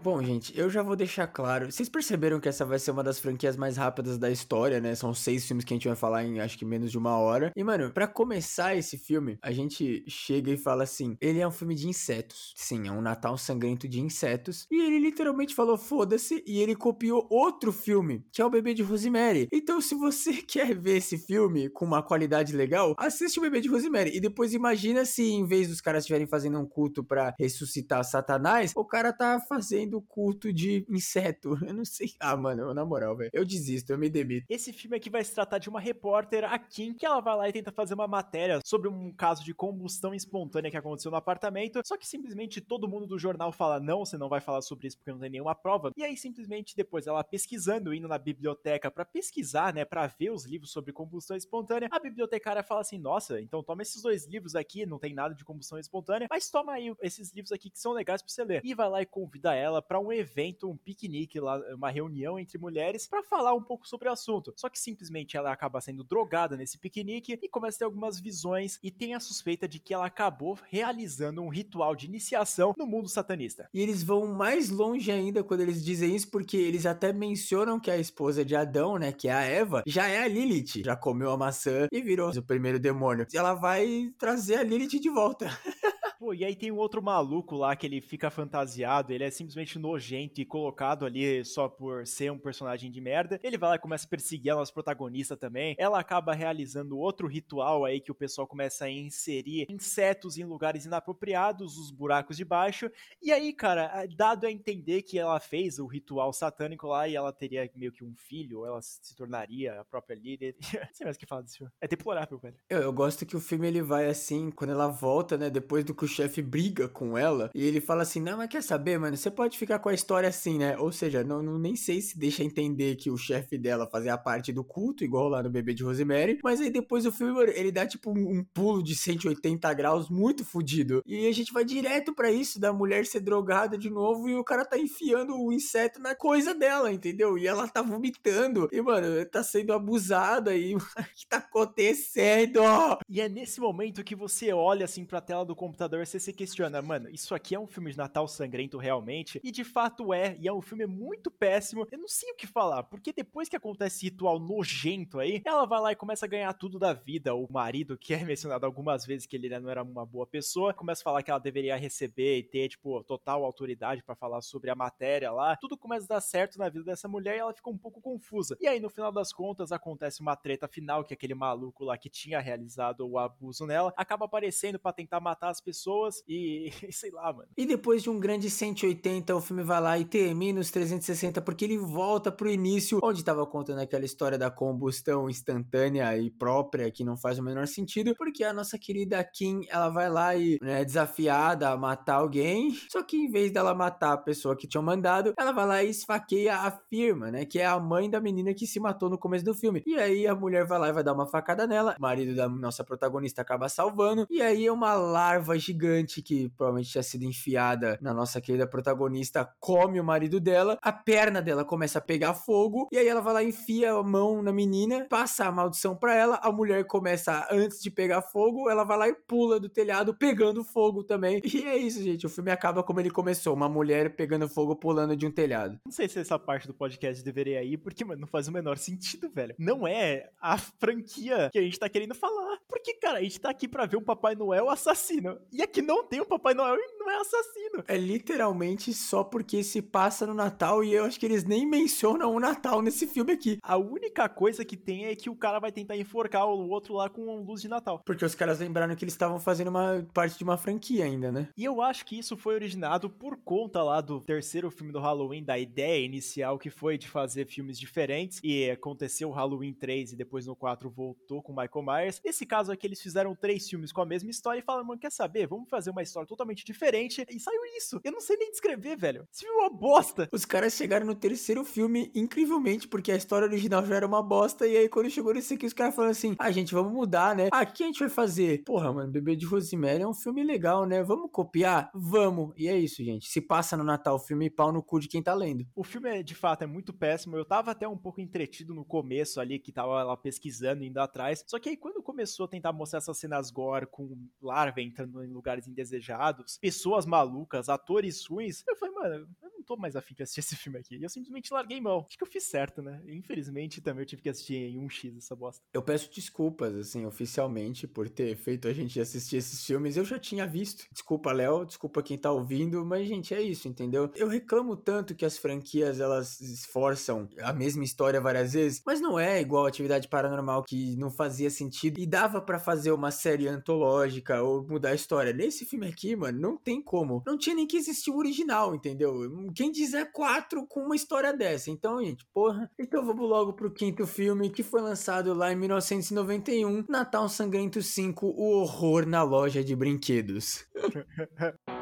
Bom, 0.03 0.21
gente, 0.21 0.53
eu 0.59 0.69
já 0.69 0.83
vou 0.83 0.97
deixar 0.97 1.29
claro. 1.29 1.71
Vocês 1.71 1.89
perceberam 1.89 2.41
que 2.41 2.49
essa 2.49 2.65
vai 2.65 2.77
ser 2.77 2.91
uma 2.91 3.05
das 3.05 3.21
franquias 3.21 3.57
mais 3.57 3.77
rápidas 3.77 4.19
da 4.19 4.29
história, 4.29 4.81
né? 4.81 4.97
São 4.97 5.15
seis 5.15 5.47
filmes 5.47 5.65
que 5.65 5.73
a 5.73 5.77
gente 5.77 5.87
vai 5.87 5.97
falar 5.97 6.25
em 6.25 6.41
acho 6.41 6.59
que 6.59 6.65
menos 6.65 6.91
de 6.91 6.99
uma 6.99 7.17
hora. 7.19 7.53
E, 7.55 7.63
mano, 7.63 7.89
para 7.89 8.09
começar 8.09 8.75
esse 8.75 8.99
filme, 8.99 9.39
a 9.41 9.53
gente 9.53 10.03
chega 10.09 10.51
e 10.51 10.57
fala 10.57 10.83
assim: 10.83 11.17
ele 11.21 11.39
é 11.39 11.47
um 11.47 11.53
filme 11.53 11.77
de 11.77 11.87
insetos. 11.87 12.53
Sim, 12.57 12.89
é 12.89 12.91
um 12.91 13.01
Natal 13.01 13.39
sangrento 13.39 13.87
de 13.87 14.01
insetos. 14.01 14.67
E 14.73 14.81
ele 14.85 14.99
literalmente 14.99 15.55
falou: 15.55 15.79
foda-se. 15.79 16.43
E 16.45 16.61
ele 16.61 16.75
copiou 16.75 17.25
outro 17.31 17.73
filme, 17.73 18.27
que 18.33 18.43
é 18.43 18.45
o 18.45 18.51
Bebê 18.51 18.75
de 18.75 18.83
Rosemary. 18.83 19.47
Então, 19.53 19.81
se 19.81 19.95
você 19.95 20.33
quer 20.43 20.77
ver 20.77 20.97
esse 20.97 21.17
filme 21.17 21.71
com 21.71 21.85
uma 21.85 22.03
qualidade 22.03 22.57
legal, 22.57 22.97
assiste 22.99 23.39
o 23.39 23.43
Bebê 23.43 23.61
de 23.61 23.69
Rosemary. 23.69 24.11
E 24.17 24.21
depois 24.21 24.53
imagina 24.53 25.05
se, 25.05 25.23
em 25.23 25.47
vez 25.47 25.69
dos 25.69 25.81
caras 25.81 26.03
estiverem 26.03 26.27
fazendo 26.27 26.59
um 26.59 26.67
culto 26.67 27.05
para 27.05 27.33
ressuscitar 27.39 28.03
Satanás, 28.03 28.73
o 28.75 28.85
cara 28.85 29.13
tá 29.13 29.41
fazendo 29.49 29.92
culto 30.01 30.53
de 30.53 30.87
inseto. 30.89 31.59
Eu 31.67 31.75
não 31.75 31.85
sei. 31.85 32.13
Ah, 32.21 32.37
mano, 32.37 32.73
na 32.73 32.85
moral, 32.85 33.17
velho. 33.17 33.31
Eu 33.33 33.45
desisto, 33.45 33.93
eu 33.93 33.99
me 33.99 34.09
demito. 34.09 34.47
Esse 34.49 34.73
filme 34.73 34.97
aqui 34.97 35.11
vai 35.11 35.25
se 35.25 35.35
tratar 35.35 35.59
de 35.59 35.69
uma 35.69 35.81
repórter, 35.81 36.45
a 36.45 36.59
Kim, 36.59 36.95
que 36.95 37.05
ela 37.05 37.21
vai 37.21 37.37
lá 37.37 37.49
e 37.49 37.53
tenta 37.53 37.73
fazer 37.73 37.95
uma 37.95 38.07
matéria 38.07 38.61
sobre 38.65 38.89
um 38.89 39.13
caso 39.13 39.45
de 39.45 39.55
combustão 39.55 40.15
espontânea 40.15 40.71
que 40.71 40.77
aconteceu 40.77 41.11
no 41.11 41.17
apartamento. 41.17 41.81
Só 41.85 41.97
que 41.97 42.07
simplesmente 42.07 42.61
todo 42.61 42.89
mundo 42.89 43.07
do 43.07 43.19
jornal 43.19 43.53
fala: 43.53 43.81
não, 43.81 44.05
você 44.05 44.17
não 44.17 44.29
vai 44.29 44.41
falar 44.41 44.63
sobre 44.63 44.87
isso 44.89 44.97
porque 44.99 45.13
não 45.13 45.19
tem 45.19 45.31
nenhuma 45.31 45.55
prova. 45.55 45.91
E 45.97 46.05
aí, 46.05 46.17
simplesmente, 46.17 46.77
depois 46.77 47.07
ela 47.07 47.25
pesquisando, 47.25 47.93
indo 47.93 48.09
na 48.09 48.19
biblioteca 48.19 48.91
para 48.91 49.05
pesquisar, 49.05 49.75
né, 49.75 49.85
para 49.85 50.07
ver 50.07 50.31
os 50.31 50.45
livros 50.45 50.71
sobre 50.71 50.93
combustão 50.93 51.37
espontânea, 51.37 51.89
a 51.91 51.99
bibliotecária 51.99 52.63
fala 52.63 52.81
assim: 52.81 52.99
nossa, 52.99 53.41
então 53.41 53.63
toma 53.63 53.83
esses 53.83 54.03
dois 54.03 54.27
livros 54.27 54.55
aqui, 54.55 54.87
não 54.87 54.99
tem 54.99 55.15
nada 55.15 55.35
de 55.35 55.45
combustão 55.45 55.79
espontânea, 55.79 56.29
mas 56.31 56.51
toma 56.51 56.73
aí 56.73 56.95
esses 57.01 57.33
livros 57.33 57.53
aqui 57.53 57.71
que 57.71 57.79
são 57.79 57.93
legais 57.93 58.23
pra 58.23 58.33
você 58.33 58.45
ler. 58.45 58.61
E 58.65 58.75
vai 58.75 58.89
lá 58.89 59.03
e 59.03 59.07
convida 59.07 59.55
ela 59.55 59.82
para 59.83 60.01
um 60.01 60.13
evento, 60.13 60.71
um 60.71 60.77
piquenique 60.77 61.39
lá, 61.41 61.59
uma 61.75 61.91
reunião 61.91 62.39
entre 62.39 62.59
mulheres 62.59 63.07
para 63.07 63.23
falar 63.23 63.55
um 63.55 63.63
pouco 63.63 63.87
sobre 63.87 64.09
o 64.09 64.13
assunto. 64.13 64.53
Só 64.57 64.69
que 64.69 64.79
simplesmente 64.79 65.37
ela 65.37 65.53
acaba 65.53 65.81
sendo 65.81 66.05
drogada 66.05 66.57
nesse 66.57 66.79
piquenique 66.79 67.39
e 67.41 67.49
começa 67.49 67.77
a 67.77 67.79
ter 67.81 67.85
algumas 67.85 68.21
visões 68.21 68.79
e 68.83 68.91
tem 68.91 69.15
a 69.15 69.21
suspeita 69.21 69.69
de 69.69 69.79
que 69.79 69.95
ela 69.95 70.07
acabou 70.07 70.59
realizando 70.71 71.43
um 71.43 71.49
ritual 71.49 71.95
de 71.95 72.07
iniciação 72.07 72.75
no 72.77 72.87
mundo 72.87 73.09
satanista. 73.09 73.69
E 73.73 73.81
eles 73.81 74.03
vão 74.03 74.27
mais 74.27 74.71
longe 74.71 75.11
ainda 75.11 75.43
quando 75.43 75.61
eles 75.61 75.85
dizem 75.85 76.15
isso, 76.15 76.31
porque 76.31 76.57
eles 76.57 76.87
até 76.87 77.13
mencionam 77.13 77.81
que 77.81 77.91
a 77.91 77.99
esposa 77.99 78.45
de 78.45 78.55
Adão, 78.55 78.99
né, 78.99 79.13
que 79.13 79.29
é 79.29 79.33
a 79.33 79.43
Eva, 79.43 79.83
já 79.87 80.07
é 80.09 80.23
a 80.23 80.29
Lilith, 80.29 80.83
já 80.85 80.97
comeu 80.97 81.31
a 81.31 81.37
maçã 81.37 81.87
e 81.91 82.01
virou 82.01 82.31
o 82.31 82.43
primeiro 82.43 82.79
demônio. 82.79 83.27
E 83.33 83.37
ela 83.37 83.55
vai 83.55 84.13
trazer 84.19 84.57
a 84.57 84.63
Lilith 84.63 85.01
de 85.01 85.11
volta. 85.11 85.47
Pô, 86.23 86.33
e 86.33 86.45
aí 86.45 86.55
tem 86.55 86.71
um 86.71 86.77
outro 86.77 87.03
maluco 87.03 87.57
lá 87.57 87.75
que 87.75 87.85
ele 87.85 88.01
fica 88.01 88.31
fantasiado, 88.31 89.13
ele 89.13 89.25
é 89.25 89.31
simplesmente 89.33 89.77
nojento 89.77 90.41
e 90.41 90.45
colocado 90.45 91.05
ali 91.05 91.45
só 91.45 91.69
por 91.69 92.07
ser 92.07 92.31
um 92.31 92.39
personagem 92.39 92.93
de 92.93 93.01
merda. 93.01 93.41
Ele 93.43 93.59
vai 93.59 93.71
lá 93.71 93.75
e 93.75 93.81
começa 93.81 94.07
a 94.07 94.09
perseguir 94.09 94.53
a 94.53 94.55
nossa 94.55 94.73
protagonista 94.73 95.37
também. 95.37 95.75
Ela 95.77 95.99
acaba 95.99 96.33
realizando 96.33 96.97
outro 96.97 97.27
ritual 97.27 97.85
aí 97.85 98.01
que 98.01 98.13
o 98.13 98.15
pessoal 98.15 98.47
começa 98.47 98.85
a 98.85 98.89
inserir 98.89 99.67
insetos 99.69 100.39
em 100.39 100.45
lugares 100.45 100.85
inapropriados, 100.85 101.77
os 101.77 101.91
buracos 101.91 102.37
de 102.37 102.45
baixo. 102.45 102.89
E 103.21 103.33
aí, 103.33 103.53
cara, 103.53 104.07
dado 104.17 104.47
a 104.47 104.53
entender 104.53 105.03
que 105.03 105.19
ela 105.19 105.41
fez 105.41 105.81
o 105.81 105.87
ritual 105.89 106.33
satânico 106.33 106.87
lá 106.87 107.09
e 107.09 107.17
ela 107.17 107.33
teria 107.33 107.69
meio 107.75 107.91
que 107.91 108.05
um 108.05 108.15
filho, 108.15 108.61
ou 108.61 108.67
ela 108.69 108.81
se 108.81 109.17
tornaria 109.17 109.81
a 109.81 109.85
própria 109.85 110.15
líder. 110.15 110.55
Não 110.73 110.95
sei 110.95 111.05
mais 111.05 111.17
o 111.17 111.19
que 111.19 111.27
falar 111.27 111.43
desse 111.43 111.59
filme. 111.59 111.73
É 111.81 111.89
deplorável, 111.89 112.39
velho. 112.39 112.55
Eu, 112.71 112.83
eu 112.83 112.93
gosto 112.93 113.27
que 113.27 113.37
o 113.37 113.41
filme 113.41 113.67
ele 113.67 113.83
vai 113.83 114.07
assim, 114.07 114.53
quando 114.53 114.71
ela 114.71 114.87
volta, 114.87 115.37
né, 115.37 115.51
depois 115.51 115.85
do 115.85 115.93
que 115.93 116.05
o 116.05 116.12
chefe 116.13 116.43
briga 116.43 116.89
com 116.89 117.17
ela 117.17 117.51
e 117.55 117.65
ele 117.65 117.81
fala 117.81 118.03
assim: 118.03 118.21
Não, 118.21 118.37
mas 118.37 118.49
quer 118.49 118.63
saber, 118.63 118.99
mano? 118.99 119.17
Você 119.17 119.31
pode 119.31 119.59
ficar 119.59 119.79
com 119.79 119.89
a 119.89 119.95
história 119.95 120.29
assim, 120.29 120.59
né? 120.59 120.77
Ou 120.79 120.93
seja, 120.93 121.25
não, 121.25 121.43
não 121.43 121.59
nem 121.59 121.77
sei 121.77 122.01
se 122.01 122.19
deixa 122.19 122.45
entender 122.45 122.97
que 122.97 123.11
o 123.11 123.17
chefe 123.17 123.59
dela 123.59 123.89
fazia 123.91 124.17
parte 124.17 124.53
do 124.53 124.65
culto, 124.65 125.05
igual 125.05 125.29
lá 125.29 125.43
no 125.43 125.51
Bebê 125.51 125.75
de 125.75 125.83
Rosemary. 125.83 126.39
Mas 126.43 126.61
aí 126.61 126.71
depois 126.71 127.07
o 127.07 127.13
filme 127.13 127.41
ele 127.55 127.73
dá 127.73 127.87
tipo 127.87 128.11
um, 128.11 128.39
um 128.39 128.45
pulo 128.45 128.83
de 128.83 128.95
180 128.95 129.73
graus 129.75 130.09
muito 130.09 130.45
fodido. 130.45 131.03
E 131.07 131.27
a 131.27 131.33
gente 131.33 131.53
vai 131.53 131.65
direto 131.65 132.15
para 132.15 132.31
isso, 132.31 132.61
da 132.61 132.73
mulher 132.73 133.07
ser 133.07 133.21
drogada 133.21 133.79
de 133.79 133.91
novo 133.91 134.29
e 134.29 134.35
o 134.35 134.45
cara 134.45 134.65
tá 134.65 134.79
enfiando 134.79 135.37
o 135.37 135.53
inseto 135.53 136.01
na 136.01 136.15
coisa 136.15 136.55
dela, 136.55 136.93
entendeu? 136.93 137.39
E 137.39 137.47
ela 137.47 137.67
tá 137.69 137.83
vomitando. 137.83 138.69
E, 138.73 138.81
mano, 138.81 139.25
tá 139.27 139.43
sendo 139.43 139.73
abusada 139.73 140.51
aí. 140.51 140.75
O 141.03 141.15
que 141.15 141.27
tá 141.27 141.39
acontecendo? 141.39 142.61
E 143.09 143.21
é 143.21 143.29
nesse 143.29 143.61
momento 143.61 144.05
que 144.05 144.15
você 144.15 144.53
olha 144.53 144.85
assim 144.85 145.05
pra 145.05 145.21
tela 145.21 145.45
do 145.45 145.55
computador 145.55 146.02
você 146.07 146.19
se 146.19 146.33
questiona, 146.33 146.83
mano, 146.83 147.09
isso 147.11 147.35
aqui 147.35 147.55
é 147.55 147.61
um 147.61 147.67
filme 147.67 147.91
de 147.91 147.97
Natal 147.97 148.27
sangrento 148.27 148.79
realmente? 148.79 149.41
E 149.43 149.51
de 149.51 149.65
fato 149.65 150.13
é, 150.13 150.37
e 150.41 150.49
é 150.49 150.53
um 150.53 150.61
filme 150.61 150.87
muito 150.87 151.31
péssimo. 151.31 151.87
Eu 151.91 151.99
não 151.99 152.09
sei 152.09 152.31
o 152.31 152.37
que 152.37 152.47
falar, 152.47 152.83
porque 152.85 153.13
depois 153.13 153.49
que 153.49 153.57
acontece 153.57 153.97
esse 153.97 154.07
ritual 154.07 154.39
nojento 154.39 155.19
aí, 155.19 155.43
ela 155.45 155.65
vai 155.67 155.81
lá 155.81 155.93
e 155.93 155.97
começa 155.97 156.25
a 156.25 156.29
ganhar 156.29 156.53
tudo 156.55 156.79
da 156.79 156.93
vida. 156.93 157.35
O 157.35 157.51
marido, 157.51 157.97
que 157.99 158.15
é 158.15 158.25
mencionado 158.25 158.67
algumas 158.67 159.05
vezes 159.05 159.27
que 159.27 159.37
ele 159.37 159.49
não 159.61 159.69
era 159.69 159.83
uma 159.83 160.05
boa 160.07 160.27
pessoa, 160.27 160.73
começa 160.73 161.03
a 161.03 161.05
falar 161.05 161.23
que 161.23 161.31
ela 161.31 161.39
deveria 161.39 161.77
receber 161.77 162.39
e 162.39 162.43
ter, 162.43 162.69
tipo, 162.69 163.03
total 163.05 163.45
autoridade 163.45 164.03
para 164.03 164.15
falar 164.15 164.41
sobre 164.41 164.71
a 164.71 164.75
matéria 164.75 165.31
lá. 165.31 165.57
Tudo 165.57 165.77
começa 165.77 166.07
a 166.07 166.17
dar 166.17 166.21
certo 166.21 166.59
na 166.59 166.69
vida 166.69 166.85
dessa 166.85 167.09
mulher 167.09 167.37
e 167.37 167.41
ela 167.41 167.53
fica 167.53 167.71
um 167.71 167.79
pouco 167.79 168.01
confusa. 168.01 168.57
E 168.61 168.67
aí, 168.67 168.81
no 168.81 168.91
final 168.91 169.13
das 169.13 169.33
contas, 169.33 169.73
acontece 169.73 170.21
uma 170.21 170.37
treta 170.37 170.67
final 170.67 171.05
que 171.05 171.15
aquele 171.15 171.35
maluco 171.35 171.85
lá 171.85 171.99
que 171.99 172.09
tinha 172.09 172.41
realizado 172.41 173.07
o 173.07 173.19
abuso 173.19 173.67
nela 173.67 173.93
acaba 173.97 174.25
aparecendo 174.25 174.79
para 174.79 174.93
tentar 174.93 175.21
matar 175.21 175.51
as 175.51 175.61
pessoas 175.61 175.92
pessoas 175.93 176.23
e, 176.27 176.71
e, 176.89 176.93
sei 176.93 177.11
lá, 177.11 177.33
mano. 177.33 177.49
E 177.57 177.67
depois 177.67 178.03
de 178.03 178.11
um 178.11 178.19
grande 178.19 178.49
180, 178.49 179.35
o 179.35 179.41
filme 179.41 179.63
vai 179.63 179.81
lá 179.81 179.99
e 179.99 180.05
termina 180.05 180.61
os 180.61 180.71
360 180.71 181.41
porque 181.43 181.65
ele 181.65 181.79
volta 181.79 182.33
pro 182.33 182.51
início, 182.51 182.99
onde 183.03 183.25
tava 183.25 183.47
contando 183.47 183.81
aquela 183.81 184.05
história 184.05 184.39
da 184.39 184.51
combustão 184.51 185.29
instantânea 185.29 186.17
e 186.17 186.31
própria 186.31 186.91
que 186.91 187.05
não 187.05 187.17
faz 187.17 187.39
o 187.39 187.43
menor 187.43 187.67
sentido, 187.67 188.15
porque 188.17 188.43
a 188.45 188.53
nossa 188.53 188.79
querida 188.79 189.23
Kim, 189.25 189.61
ela 189.69 189.89
vai 189.89 190.09
lá 190.09 190.35
e 190.35 190.59
né, 190.63 190.83
é 190.83 190.85
desafiada 190.85 191.71
a 191.71 191.77
matar 191.77 192.17
alguém, 192.17 192.75
só 192.91 193.03
que 193.03 193.17
em 193.17 193.31
vez 193.31 193.51
dela 193.51 193.75
matar 193.75 194.13
a 194.13 194.19
pessoa 194.19 194.57
que 194.57 194.67
tinha 194.67 194.83
mandado, 194.83 195.35
ela 195.39 195.53
vai 195.53 195.67
lá 195.67 195.83
e 195.83 195.91
esfaqueia 195.91 196.57
a 196.57 196.71
firma, 196.71 197.31
né, 197.31 197.45
que 197.45 197.59
é 197.59 197.67
a 197.67 197.79
mãe 197.79 198.09
da 198.09 198.21
menina 198.21 198.55
que 198.55 198.67
se 198.67 198.81
matou 198.81 199.11
no 199.11 199.19
começo 199.19 199.45
do 199.45 199.55
filme. 199.55 199.83
E 199.87 199.97
aí 199.97 200.27
a 200.27 200.35
mulher 200.35 200.67
vai 200.67 200.79
lá 200.79 200.89
e 200.89 200.93
vai 200.93 201.05
dar 201.05 201.13
uma 201.13 201.27
facada 201.27 201.67
nela, 201.67 201.95
o 201.99 202.03
marido 202.03 202.35
da 202.35 202.49
nossa 202.49 202.85
protagonista 202.85 203.43
acaba 203.43 203.69
salvando, 203.69 204.27
e 204.31 204.41
aí 204.41 204.67
é 204.67 204.73
uma 204.73 204.95
larva 204.95 205.59
gigante 205.59 205.82
gigante 205.83 206.23
que 206.23 206.49
provavelmente 206.51 206.91
tinha 206.91 207.03
sido 207.03 207.25
enfiada 207.25 207.99
na 208.01 208.15
nossa 208.15 208.41
querida 208.41 208.67
protagonista 208.67 209.49
come 209.59 209.99
o 209.99 210.05
marido 210.05 210.39
dela, 210.39 210.79
a 210.81 210.93
perna 210.93 211.43
dela 211.43 211.65
começa 211.65 211.99
a 211.99 212.03
pegar 212.03 212.35
fogo, 212.35 212.89
e 212.93 212.99
aí 212.99 213.09
ela 213.09 213.21
vai 213.21 213.35
lá, 213.35 213.43
enfia 213.43 213.93
a 213.93 214.03
mão 214.03 214.43
na 214.43 214.53
menina, 214.53 215.07
passa 215.09 215.47
a 215.47 215.53
maldição 215.53 215.97
pra 215.97 216.15
ela, 216.15 216.37
a 216.43 216.53
mulher 216.53 216.87
começa, 216.87 217.49
antes 217.51 217.83
de 217.83 217.91
pegar 217.91 218.23
fogo, 218.23 218.71
ela 218.71 218.85
vai 218.85 218.97
lá 218.97 219.09
e 219.09 219.15
pula 219.15 219.59
do 219.59 219.69
telhado, 219.69 220.15
pegando 220.15 220.63
fogo 220.63 221.03
também. 221.03 221.41
E 221.45 221.65
é 221.65 221.77
isso, 221.77 222.03
gente, 222.03 222.27
o 222.27 222.31
filme 222.31 222.51
acaba 222.51 222.83
como 222.83 223.01
ele 223.01 223.11
começou, 223.11 223.55
uma 223.55 223.69
mulher 223.69 224.15
pegando 224.15 224.49
fogo 224.49 224.77
pulando 224.77 225.17
de 225.17 225.27
um 225.27 225.31
telhado. 225.31 225.79
Não 225.85 225.93
sei 225.93 226.09
se 226.09 226.21
essa 226.21 226.39
parte 226.39 226.67
do 226.67 226.75
podcast 226.75 227.23
deveria 227.25 227.63
ir, 227.63 227.79
porque, 227.79 228.05
mano, 228.05 228.21
não 228.21 228.29
faz 228.29 228.47
o 228.47 228.53
menor 228.53 228.79
sentido, 228.79 229.29
velho. 229.29 229.55
Não 229.59 229.87
é 229.87 230.31
a 230.41 230.57
franquia 230.57 231.51
que 231.51 231.59
a 231.59 231.63
gente 231.63 231.79
tá 231.79 231.89
querendo 231.89 232.15
falar. 232.15 232.59
Porque, 232.69 232.95
cara, 232.95 233.19
a 233.19 233.23
gente 233.23 233.41
tá 233.41 233.51
aqui 233.51 233.67
pra 233.67 233.87
ver 233.87 233.97
um 233.97 234.03
Papai 234.03 234.35
Noel 234.35 234.69
assassino. 234.69 235.39
E 235.53 235.63
aqui 235.73 235.81
não 235.81 236.05
tem 236.05 236.21
um 236.21 236.27
Papai 236.27 236.53
Noel 236.53 236.77
e 236.77 236.99
não 236.99 237.11
é 237.11 237.17
assassino. 237.17 237.83
É 237.89 237.97
literalmente 237.97 238.93
só 238.93 239.25
porque 239.25 239.65
se 239.65 239.81
passa 239.81 240.27
no 240.27 240.35
Natal 240.35 240.85
e 240.85 240.93
eu 240.93 241.05
acho 241.05 241.19
que 241.19 241.25
eles 241.25 241.45
nem 241.45 241.67
mencionam 241.67 242.35
o 242.35 242.39
Natal 242.39 242.83
nesse 242.83 243.07
filme 243.07 243.33
aqui. 243.33 243.59
A 243.63 243.79
única 243.79 244.29
coisa 244.29 244.65
que 244.65 244.77
tem 244.77 245.07
é 245.07 245.17
que 245.17 245.31
o 245.31 245.35
cara 245.35 245.59
vai 245.59 245.73
tentar 245.73 245.97
enforcar 245.97 246.47
o 246.47 246.69
outro 246.69 246.95
lá 246.95 247.09
com 247.09 247.43
luz 247.43 247.63
de 247.63 247.69
Natal. 247.69 248.03
Porque 248.05 248.25
os 248.25 248.35
caras 248.35 248.61
lembraram 248.61 248.95
que 248.95 249.03
eles 249.03 249.15
estavam 249.15 249.41
fazendo 249.41 249.69
uma 249.69 250.07
parte 250.13 250.37
de 250.37 250.45
uma 250.45 250.59
franquia 250.59 251.07
ainda, 251.07 251.33
né? 251.33 251.49
E 251.57 251.65
eu 251.65 251.81
acho 251.81 252.05
que 252.05 252.19
isso 252.19 252.37
foi 252.37 252.55
originado 252.55 253.09
por 253.09 253.39
conta 253.39 253.83
lá 253.83 254.03
do 254.03 254.21
terceiro 254.21 254.71
filme 254.71 254.93
do 254.93 255.01
Halloween, 255.01 255.43
da 255.43 255.59
ideia 255.59 256.05
inicial 256.05 256.59
que 256.59 256.69
foi 256.69 256.99
de 256.99 257.09
fazer 257.09 257.47
filmes 257.47 257.79
diferentes. 257.79 258.41
E 258.45 258.71
aconteceu 258.71 259.31
o 259.31 259.33
Halloween 259.33 259.73
3 259.73 260.13
e 260.13 260.17
depois 260.17 260.47
no 260.47 260.55
4 260.55 260.91
voltou 260.91 261.43
com 261.43 261.53
Michael 261.53 261.85
Myers. 261.85 262.21
Nesse 262.23 262.45
caso 262.45 262.71
aqui, 262.71 262.87
eles 262.87 263.01
fizeram 263.01 263.35
três 263.35 263.69
filmes 263.69 263.91
com 263.91 264.03
a 264.03 264.07
mesma 264.07 264.31
história 264.31 264.61
e 264.61 264.63
falaram, 264.63 264.87
mano, 264.87 265.01
quer 265.01 265.11
saber? 265.11 265.47
Vamos 265.47 265.62
fazer 265.67 265.91
uma 265.91 266.03
história 266.03 266.27
totalmente 266.27 266.65
diferente. 266.65 267.25
E 267.29 267.41
saiu 267.41 267.61
isso. 267.77 268.01
Eu 268.05 268.13
não 268.13 268.21
sei 268.21 268.37
nem 268.37 268.51
descrever, 268.51 268.97
velho. 268.97 269.27
Esse 269.33 269.45
filme 269.45 269.57
é 269.57 269.61
uma 269.63 269.71
bosta. 269.71 270.29
Os 270.33 270.45
caras 270.45 270.75
chegaram 270.75 271.07
no 271.07 271.15
terceiro 271.15 271.65
filme 271.65 272.11
incrivelmente, 272.15 272.89
porque 272.89 273.13
a 273.13 273.17
história 273.17 273.47
original 273.47 273.85
já 273.85 273.97
era 273.97 274.07
uma 274.07 274.23
bosta. 274.23 274.67
E 274.67 274.77
aí, 274.77 274.89
quando 274.89 275.11
chegou 275.11 275.35
nesse 275.35 275.55
aqui, 275.55 275.67
os 275.67 275.73
caras 275.73 275.95
falaram 275.95 276.13
assim: 276.13 276.35
ah, 276.39 276.51
gente, 276.51 276.75
vamos 276.75 276.93
mudar, 276.93 277.35
né? 277.35 277.49
O 277.49 277.67
que 277.73 277.83
a 277.83 277.87
gente 277.87 278.01
vai 278.01 278.09
fazer? 278.09 278.63
Porra, 278.65 278.93
mano, 278.93 279.11
Bebê 279.13 279.37
de 279.37 279.47
Rosemary 279.47 280.03
é 280.03 280.09
um 280.09 280.15
filme 280.15 280.43
legal, 280.43 280.87
né? 280.87 281.03
Vamos 281.03 281.31
copiar? 281.31 281.91
Vamos. 281.95 282.53
E 282.57 282.69
é 282.69 282.77
isso, 282.77 283.03
gente. 283.03 283.29
Se 283.29 283.41
passa 283.41 283.77
no 283.77 283.85
Natal, 283.85 284.19
filme 284.19 284.51
pau 284.51 284.73
no 284.73 284.83
cu 284.83 285.01
de 285.01 285.09
quem 285.09 285.23
tá 285.23 285.35
lendo. 285.35 285.67
O 285.75 285.85
filme, 285.85 286.09
é, 286.09 286.23
de 286.23 286.35
fato, 286.35 286.63
é 286.63 286.67
muito 286.67 286.93
péssimo. 286.93 287.37
Eu 287.37 287.45
tava 287.45 287.71
até 287.71 287.87
um 287.89 287.97
pouco 287.97 288.21
entretido 288.21 288.75
no 288.75 288.85
começo 288.85 289.41
ali, 289.41 289.59
que 289.59 289.73
tava 289.73 290.03
lá 290.03 290.17
pesquisando, 290.17 290.85
indo 290.85 290.99
atrás. 290.99 291.45
Só 291.47 291.59
que 291.59 291.69
aí, 291.69 291.77
quando 291.77 292.03
começou 292.03 292.47
a 292.47 292.49
tentar 292.49 292.73
mostrar 292.73 292.99
essas 292.99 293.19
cenas 293.19 293.51
gore 293.51 293.87
com 293.87 294.17
larva 294.41 294.81
entrando 294.81 295.23
em 295.25 295.29
lugares 295.53 295.69
indesejados, 295.69 296.57
pessoas 296.59 297.05
malucas, 297.05 297.69
atores 297.69 298.25
ruins, 298.27 298.65
eu 298.67 298.77
falei, 298.77 298.95
mano, 298.95 299.29
não 299.63 299.65
tô 299.65 299.77
mais 299.77 299.97
afim 299.97 300.15
de 300.15 300.23
assistir 300.23 300.41
esse 300.43 300.57
filme 300.57 300.79
aqui. 300.79 300.97
E 300.97 301.03
eu 301.03 301.09
simplesmente 301.09 301.53
larguei 301.53 301.81
mão. 301.81 302.05
Acho 302.09 302.19
que 302.19 302.25
eu 302.25 302.29
fiz 302.29 302.45
certo, 302.45 302.83
né? 302.83 303.01
Infelizmente, 303.07 303.81
também 303.81 304.03
eu 304.03 304.07
tive 304.07 304.23
que 304.23 304.29
assistir 304.29 304.57
em 304.57 304.87
1x 304.87 305.17
essa 305.17 305.35
bosta. 305.35 305.65
Eu 305.73 305.83
peço 305.83 306.11
desculpas, 306.13 306.75
assim, 306.75 307.07
oficialmente, 307.07 307.87
por 307.87 308.09
ter 308.09 308.37
feito 308.37 308.69
a 308.69 308.73
gente 308.73 309.01
assistir 309.01 309.37
esses 309.37 309.65
filmes. 309.65 309.97
Eu 309.97 310.05
já 310.05 310.19
tinha 310.19 310.47
visto. 310.47 310.87
Desculpa, 310.93 311.33
Léo, 311.33 311.65
desculpa 311.65 312.03
quem 312.03 312.19
tá 312.19 312.31
ouvindo, 312.31 312.85
mas, 312.85 313.07
gente, 313.07 313.35
é 313.35 313.41
isso, 313.41 313.69
entendeu? 313.69 314.11
Eu 314.17 314.29
reclamo 314.29 314.77
tanto 314.77 315.15
que 315.15 315.25
as 315.25 315.39
franquias, 315.39 316.01
elas 316.01 316.41
esforçam 316.41 317.29
a 317.41 317.53
mesma 317.53 317.85
história 317.85 318.21
várias 318.21 318.53
vezes, 318.53 318.83
mas 318.85 319.01
não 319.01 319.19
é 319.19 319.41
igual 319.41 319.67
Atividade 319.67 320.09
Paranormal, 320.09 320.65
que 320.65 320.97
não 320.97 321.11
fazia 321.11 321.51
sentido 321.51 322.01
e 322.01 322.07
dava 322.07 322.41
para 322.41 322.59
fazer 322.59 322.93
uma 322.93 323.11
série 323.11 323.47
antológica 323.47 324.43
ou 324.43 324.67
mudar 324.67 324.91
a 324.91 324.95
história. 324.95 325.33
Nesse 325.33 325.65
filme 325.65 325.87
aqui, 325.87 326.17
mano, 326.17 326.39
não 326.39 326.57
tem 326.57 326.83
como. 326.83 327.23
Não 327.27 327.39
tinha 327.39 327.55
nem 327.55 327.67
que 327.67 327.77
existir 327.77 328.11
o 328.11 328.17
original, 328.17 328.75
entendeu? 328.75 329.52
Quem 329.55 329.71
dizer 329.71 330.11
quatro 330.13 330.67
com 330.67 330.81
uma 330.81 330.97
história 330.97 331.33
dessa? 331.33 331.71
Então, 331.71 332.03
gente, 332.03 332.27
porra. 332.33 332.71
Então 332.79 333.05
vamos 333.05 333.29
logo 333.29 333.53
pro 333.53 333.73
quinto 333.73 334.07
filme, 334.07 334.51
que 334.51 334.63
foi 334.63 334.81
lançado 334.81 335.33
lá 335.35 335.53
em 335.53 335.57
1991, 335.57 336.85
Natal 336.89 337.29
Sangrento 337.29 337.83
5, 337.83 338.27
O 338.27 338.61
Horror 338.61 339.07
na 339.07 339.23
Loja 339.23 339.63
de 339.63 339.75
Brinquedos. 339.77 340.65